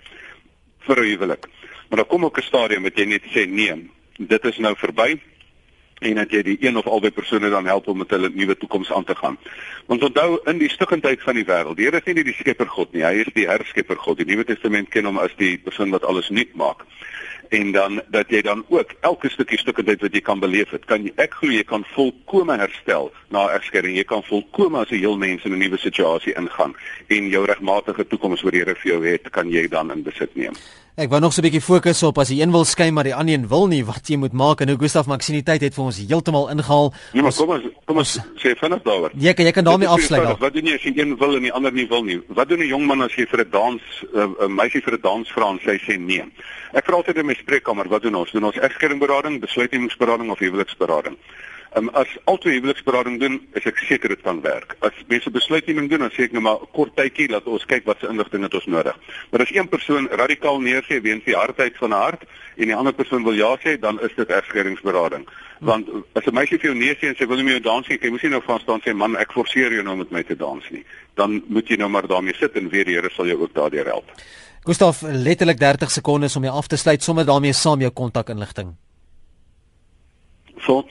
vir 0.80 0.96
'n 0.98 1.08
huwelik. 1.10 1.46
Maar 1.88 1.98
dan 1.98 2.06
kom 2.06 2.24
ook 2.24 2.38
'n 2.38 2.42
stadium 2.42 2.82
wat 2.82 2.96
jy 2.96 3.04
net 3.04 3.22
sê 3.34 3.48
nee, 3.48 3.90
dit 4.18 4.44
is 4.44 4.58
nou 4.58 4.74
verby 4.76 5.20
en 5.98 6.14
dat 6.14 6.30
jy 6.30 6.42
die 6.42 6.56
een 6.60 6.76
of 6.76 6.86
albei 6.86 7.10
persone 7.10 7.50
dan 7.50 7.66
help 7.66 7.88
om 7.88 7.98
met 7.98 8.10
hulle 8.10 8.30
nuwe 8.34 8.56
toekoms 8.56 8.92
aan 8.92 9.04
te 9.04 9.14
gaan. 9.14 9.38
Want 9.86 10.02
onthou 10.02 10.40
in 10.44 10.58
die 10.58 10.70
stiggendheid 10.70 11.22
van 11.22 11.34
die 11.34 11.44
wêreld, 11.44 11.76
die 11.76 11.84
Here 11.84 11.96
is 11.96 12.04
nie 12.04 12.24
die 12.24 12.36
skepper 12.38 12.68
God 12.68 12.92
nie, 12.92 13.02
hy 13.02 13.24
is 13.24 13.32
die 13.34 13.48
herskepper 13.48 13.96
God. 13.96 14.18
Die 14.18 14.26
Nuwe 14.26 14.44
Testament 14.44 14.88
ken 14.88 15.04
hom 15.04 15.18
as 15.18 15.34
die 15.36 15.58
persoon 15.58 15.90
wat 15.90 16.04
alles 16.04 16.28
nuut 16.28 16.54
maak 16.54 16.84
en 17.48 17.72
dan 17.72 18.02
dat 18.12 18.28
jy 18.28 18.42
dan 18.42 18.64
ook 18.68 18.90
elke 19.00 19.28
stukkie 19.28 19.58
stukkendheid 19.58 20.00
wat 20.00 20.12
jy 20.12 20.20
kan 20.20 20.40
beleef 20.40 20.70
het, 20.70 20.84
kan 20.84 21.04
jy 21.06 21.12
ek 21.16 21.38
glo 21.40 21.52
jy 21.52 21.64
kan 21.64 21.84
volkome 21.94 22.58
herstel 22.60 23.08
na 23.32 23.46
egskeiding. 23.56 23.96
Jy 23.96 24.04
kan 24.04 24.22
volkome 24.22 24.82
as 24.82 24.90
'n 24.90 25.00
heel 25.00 25.16
mens 25.16 25.44
in 25.44 25.52
'n 25.52 25.58
nuwe 25.58 25.78
situasie 25.78 26.34
ingaan 26.36 26.76
en 27.08 27.28
jou 27.28 27.44
regmatige 27.44 28.06
toekoms 28.06 28.42
wat 28.42 28.52
die 28.52 28.60
Here 28.60 28.74
vir 28.74 28.92
jou 28.92 29.06
het, 29.06 29.30
kan 29.30 29.50
jy 29.50 29.68
dan 29.68 29.90
in 29.90 30.02
besit 30.02 30.36
neem. 30.36 30.52
Ek 30.98 31.12
wou 31.12 31.20
nog 31.22 31.30
so 31.30 31.38
'n 31.40 31.46
bietjie 31.46 31.62
fokus 31.62 32.02
op 32.02 32.18
as 32.18 32.28
die 32.28 32.40
een 32.42 32.50
wil 32.50 32.64
skei 32.64 32.90
maar 32.90 33.04
die 33.04 33.14
ander 33.14 33.34
een 33.34 33.46
wil 33.48 33.68
nie 33.68 33.84
wat 33.84 34.08
jy 34.08 34.16
moet 34.16 34.32
maak 34.32 34.60
en 34.60 34.66
nou 34.66 34.76
Gustaf 34.76 35.06
Maxiniteit 35.06 35.60
het 35.60 35.74
vir 35.74 35.84
ons 35.84 35.96
heeltemal 35.96 36.50
ingehaal. 36.50 36.92
Nee, 37.12 37.22
maar 37.22 37.32
kom 37.32 37.48
ons 37.48 37.62
kom 37.86 37.96
ons 37.98 38.18
sê 38.34 38.56
vinnig 38.58 38.82
daaroor. 38.82 39.10
Jy 39.14 39.32
kan 39.34 39.46
jy 39.46 39.52
kan 39.52 39.64
daarmee 39.64 39.88
afsluit. 39.88 40.26
Al. 40.26 40.36
Wat 40.40 40.52
doen 40.52 40.66
jy 40.66 40.74
as 40.74 40.82
jy 40.82 40.98
een 40.98 41.16
wil 41.16 41.36
en 41.36 41.42
die 41.42 41.52
ander 41.52 41.72
nie 41.72 41.86
wil 41.86 42.02
nie? 42.02 42.20
Wat 42.26 42.48
doen 42.48 42.58
'n 42.58 42.66
jong 42.66 42.86
man 42.86 43.02
as 43.02 43.14
jy 43.14 43.26
vir 43.30 43.44
'n 43.44 43.50
dans 43.50 43.82
'n 44.12 44.34
uh, 44.42 44.48
meisie 44.48 44.82
vir 44.82 44.94
'n 44.94 45.00
dans 45.00 45.28
vra 45.30 45.50
en 45.50 45.60
sy 45.62 45.78
sê 45.78 46.00
nee? 46.00 46.24
Ek 46.72 46.84
vra 46.84 46.96
altyd 46.96 47.16
in 47.16 47.26
my 47.26 47.34
spreekkamer, 47.34 47.88
wat 47.88 48.02
doen 48.02 48.14
ons? 48.14 48.32
Doen 48.32 48.44
ons 48.44 48.56
egskeidingberading, 48.56 49.40
besluitnemingsberading 49.40 50.30
of 50.30 50.38
huweliksberading? 50.38 51.16
Um, 51.78 51.88
as 51.94 52.08
altyd 52.24 52.58
huweliksberading 52.58 53.18
doen, 53.20 53.36
is 53.58 53.66
ek 53.68 53.78
seker 53.86 54.10
dit 54.10 54.22
kan 54.24 54.40
werk. 54.42 54.74
As 54.82 54.96
mense 55.10 55.30
besluitneming 55.30 55.86
doen, 55.90 56.02
dan 56.02 56.10
sê 56.14 56.24
ek 56.26 56.32
net 56.32 56.40
nou 56.40 56.44
maar 56.48 56.64
kort 56.74 56.94
tydjie 56.98 57.28
dat 57.30 57.46
ons 57.46 57.66
kyk 57.70 57.84
wat 57.86 58.00
se 58.02 58.08
inligting 58.10 58.46
het 58.46 58.56
ons 58.58 58.66
nodig. 58.72 58.96
Maar 59.30 59.44
as 59.44 59.52
een 59.54 59.68
persoon 59.70 60.08
radikaal 60.20 60.58
neergee 60.64 61.04
weens 61.04 61.26
die 61.28 61.36
hardheid 61.38 61.78
van 61.78 61.94
'n 61.94 62.00
hart 62.02 62.24
en 62.56 62.72
die 62.72 62.74
ander 62.74 62.92
persoon 62.92 63.22
wil 63.24 63.38
ja 63.38 63.52
sê, 63.62 63.76
dan 63.78 64.00
is 64.02 64.14
dit 64.16 64.28
egskeidingsberading. 64.28 65.28
Want 65.60 65.86
as 66.14 66.26
'n 66.26 66.34
meisie 66.34 66.58
vir 66.58 66.70
jou 66.70 66.78
nee 66.78 66.94
sê 66.94 67.08
en 67.08 67.16
sy 67.16 67.26
wil 67.26 67.36
nie 67.36 67.50
meer 67.50 67.62
dans 67.62 67.86
nie, 67.88 67.98
jy 68.00 68.10
moet 68.10 68.22
nie 68.22 68.30
nou 68.30 68.42
van 68.42 68.60
staan 68.60 68.80
sê 68.80 68.94
man, 68.94 69.16
ek 69.16 69.32
forceer 69.32 69.72
jou 69.72 69.82
nou 69.82 69.96
met 69.96 70.10
my 70.10 70.22
te 70.22 70.36
dans 70.36 70.70
nie. 70.70 70.84
Dan 71.14 71.42
moet 71.46 71.68
jy 71.68 71.76
nou 71.76 71.88
maar 71.88 72.06
daarmee 72.06 72.34
sit 72.34 72.56
en 72.56 72.68
weer 72.68 72.84
die 72.84 72.94
Here 72.94 73.10
sal 73.10 73.26
jou 73.26 73.40
ook 73.42 73.54
daardeur 73.54 73.86
help. 73.86 74.10
Gustaf, 74.64 75.02
letterlik 75.02 75.58
30 75.58 75.90
sekondes 75.90 76.36
om 76.36 76.42
jou 76.42 76.54
af 76.54 76.66
te 76.66 76.76
sluit 76.76 77.02
sommer 77.02 77.24
daarmee 77.24 77.52
saam 77.52 77.80
jou 77.80 77.90
kontakinligting. 77.90 78.87
So, 80.68 80.82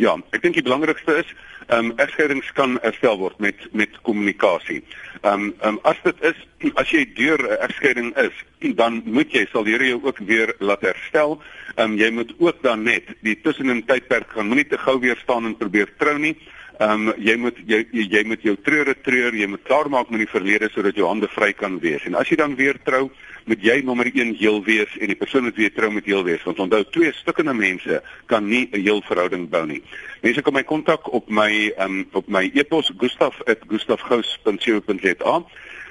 ja, 0.00 0.14
ek 0.32 0.40
dink 0.46 0.56
die 0.56 0.64
belangrikste 0.64 1.18
is, 1.20 1.32
ehm 1.66 1.90
um, 1.90 1.96
egskeidings 2.00 2.48
kan 2.56 2.78
herstel 2.80 3.18
word 3.20 3.36
met 3.42 3.66
met 3.76 3.92
kommunikasie. 4.06 4.78
Ehm 5.20 5.50
um, 5.50 5.50
um, 5.68 5.78
as 5.90 6.00
dit 6.06 6.22
is 6.30 6.38
as 6.80 6.92
jy 6.94 7.02
deur 7.18 7.42
'n 7.44 7.58
egskeiding 7.66 8.12
is, 8.22 8.36
dan 8.80 9.02
moet 9.04 9.34
jy 9.34 9.44
sal 9.50 9.66
die 9.66 9.74
Here 9.76 9.90
jou 9.90 10.00
ook 10.08 10.22
weer 10.30 10.54
laat 10.58 10.86
herstel. 10.88 11.36
Ehm 11.76 11.90
um, 11.90 11.98
jy 12.00 12.10
moet 12.16 12.32
ook 12.38 12.62
dan 12.62 12.86
net 12.88 13.12
die 13.20 13.36
tussenin 13.36 13.84
tydperk 13.84 14.32
gaan 14.32 14.48
moenie 14.48 14.68
te 14.68 14.78
gou 14.78 14.96
weer 15.04 15.20
staan 15.20 15.44
en 15.44 15.56
probeer 15.56 15.92
trou 15.98 16.16
nie. 16.18 16.36
Ehm 16.80 17.08
um, 17.08 17.14
jy 17.18 17.36
moet 17.36 17.60
jy 17.66 17.84
jy 17.92 18.24
moet 18.24 18.42
jou 18.42 18.56
treure 18.56 18.94
treur, 19.02 19.34
jy 19.34 19.46
moet 19.46 19.68
klaarmaak 19.68 20.08
met 20.10 20.24
die 20.24 20.32
verlede 20.32 20.70
sodat 20.72 20.96
jou 20.96 21.08
hande 21.08 21.28
vry 21.28 21.52
kan 21.52 21.80
wees. 21.80 22.08
En 22.08 22.14
as 22.14 22.28
jy 22.32 22.36
dan 22.36 22.56
weer 22.56 22.80
trou, 22.84 23.10
moet 23.46 23.62
jy 23.62 23.76
nommer 23.86 24.08
1 24.10 24.34
heel 24.40 24.56
wees 24.66 24.90
en 24.98 25.06
die 25.12 25.18
persoon 25.18 25.44
wat 25.46 25.58
weer 25.58 25.74
trou 25.74 25.90
moet 25.94 26.04
heel 26.04 26.24
wees. 26.26 26.44
Want 26.46 26.58
onthou 26.64 26.82
twee 26.90 27.12
stukkende 27.14 27.54
mense 27.54 28.02
kan 28.26 28.48
nie 28.48 28.68
'n 28.72 28.80
heel 28.80 29.02
verhouding 29.06 29.50
bou 29.50 29.66
nie. 29.66 29.82
Mense 30.22 30.42
kan 30.42 30.52
my 30.52 30.62
kontak 30.62 31.12
op 31.12 31.30
my 31.30 31.72
ehm 31.76 31.90
um, 31.90 32.08
op 32.12 32.28
my 32.28 32.50
e-pos 32.54 32.92
gustaf@gustafgous.co.za. 32.98 35.44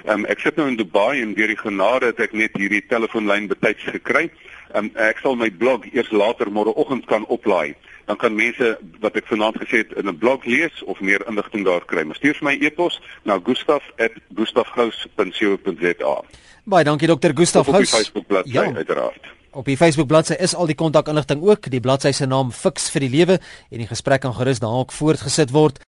Ehm 0.04 0.18
um, 0.18 0.26
ek 0.26 0.40
sit 0.40 0.56
nou 0.56 0.68
in 0.68 0.76
Dubai 0.76 1.22
en 1.22 1.34
deur 1.34 1.46
die 1.46 1.56
genade 1.56 2.06
het 2.06 2.20
ek 2.20 2.32
net 2.32 2.50
hierdie 2.56 2.86
telefoonlyn 2.86 3.48
betyds 3.48 3.84
gekry. 3.84 4.30
Ehm 4.74 4.84
um, 4.84 4.90
ek 4.94 5.18
sal 5.18 5.36
my 5.36 5.50
blog 5.50 5.84
eers 5.92 6.10
later 6.10 6.50
môreoggend 6.50 7.06
kan 7.06 7.26
oplaai 7.26 7.74
dan 8.06 8.16
kan 8.16 8.34
mense 8.34 8.78
wat 9.00 9.16
ek 9.16 9.26
vanaand 9.26 9.56
gesê 9.62 9.76
het 9.82 9.92
in 9.96 10.08
'n 10.08 10.18
blog 10.18 10.44
lees 10.44 10.84
of 10.84 11.00
meer 11.00 11.26
inligting 11.28 11.64
daar 11.64 11.84
kry. 11.84 12.02
Maar 12.02 12.16
stuur 12.16 12.34
vir 12.34 12.48
my 12.48 12.58
e-pos 12.60 13.00
na 13.24 13.40
gustaf@gustafgous.co.za. 13.44 16.22
Baie 16.64 16.84
dankie 16.84 17.06
dokter 17.06 17.30
Gustaf 17.34 17.66
Gous. 17.66 17.76
Op 17.76 17.82
die 17.82 17.86
Facebook 17.86 18.26
bladsy 18.26 18.52
ja. 18.52 18.74
uiteraard. 18.74 19.36
Op 19.56 19.64
die 19.64 19.76
Facebook 19.76 20.06
bladsy 20.06 20.32
is 20.32 20.54
al 20.54 20.66
die 20.66 20.74
kontakinligting 20.74 21.42
ook. 21.42 21.70
Die 21.70 21.80
bladsy 21.80 22.12
se 22.12 22.26
naam 22.26 22.52
Fix 22.52 22.90
vir 22.90 23.06
die 23.06 23.10
Lewe 23.10 23.38
en 23.70 23.78
die 23.78 23.86
gesprek 23.86 24.20
kan 24.20 24.34
gerus 24.34 24.58
daar 24.58 24.82
ook 24.82 24.92
voortgesit 24.92 25.50
word. 25.50 25.78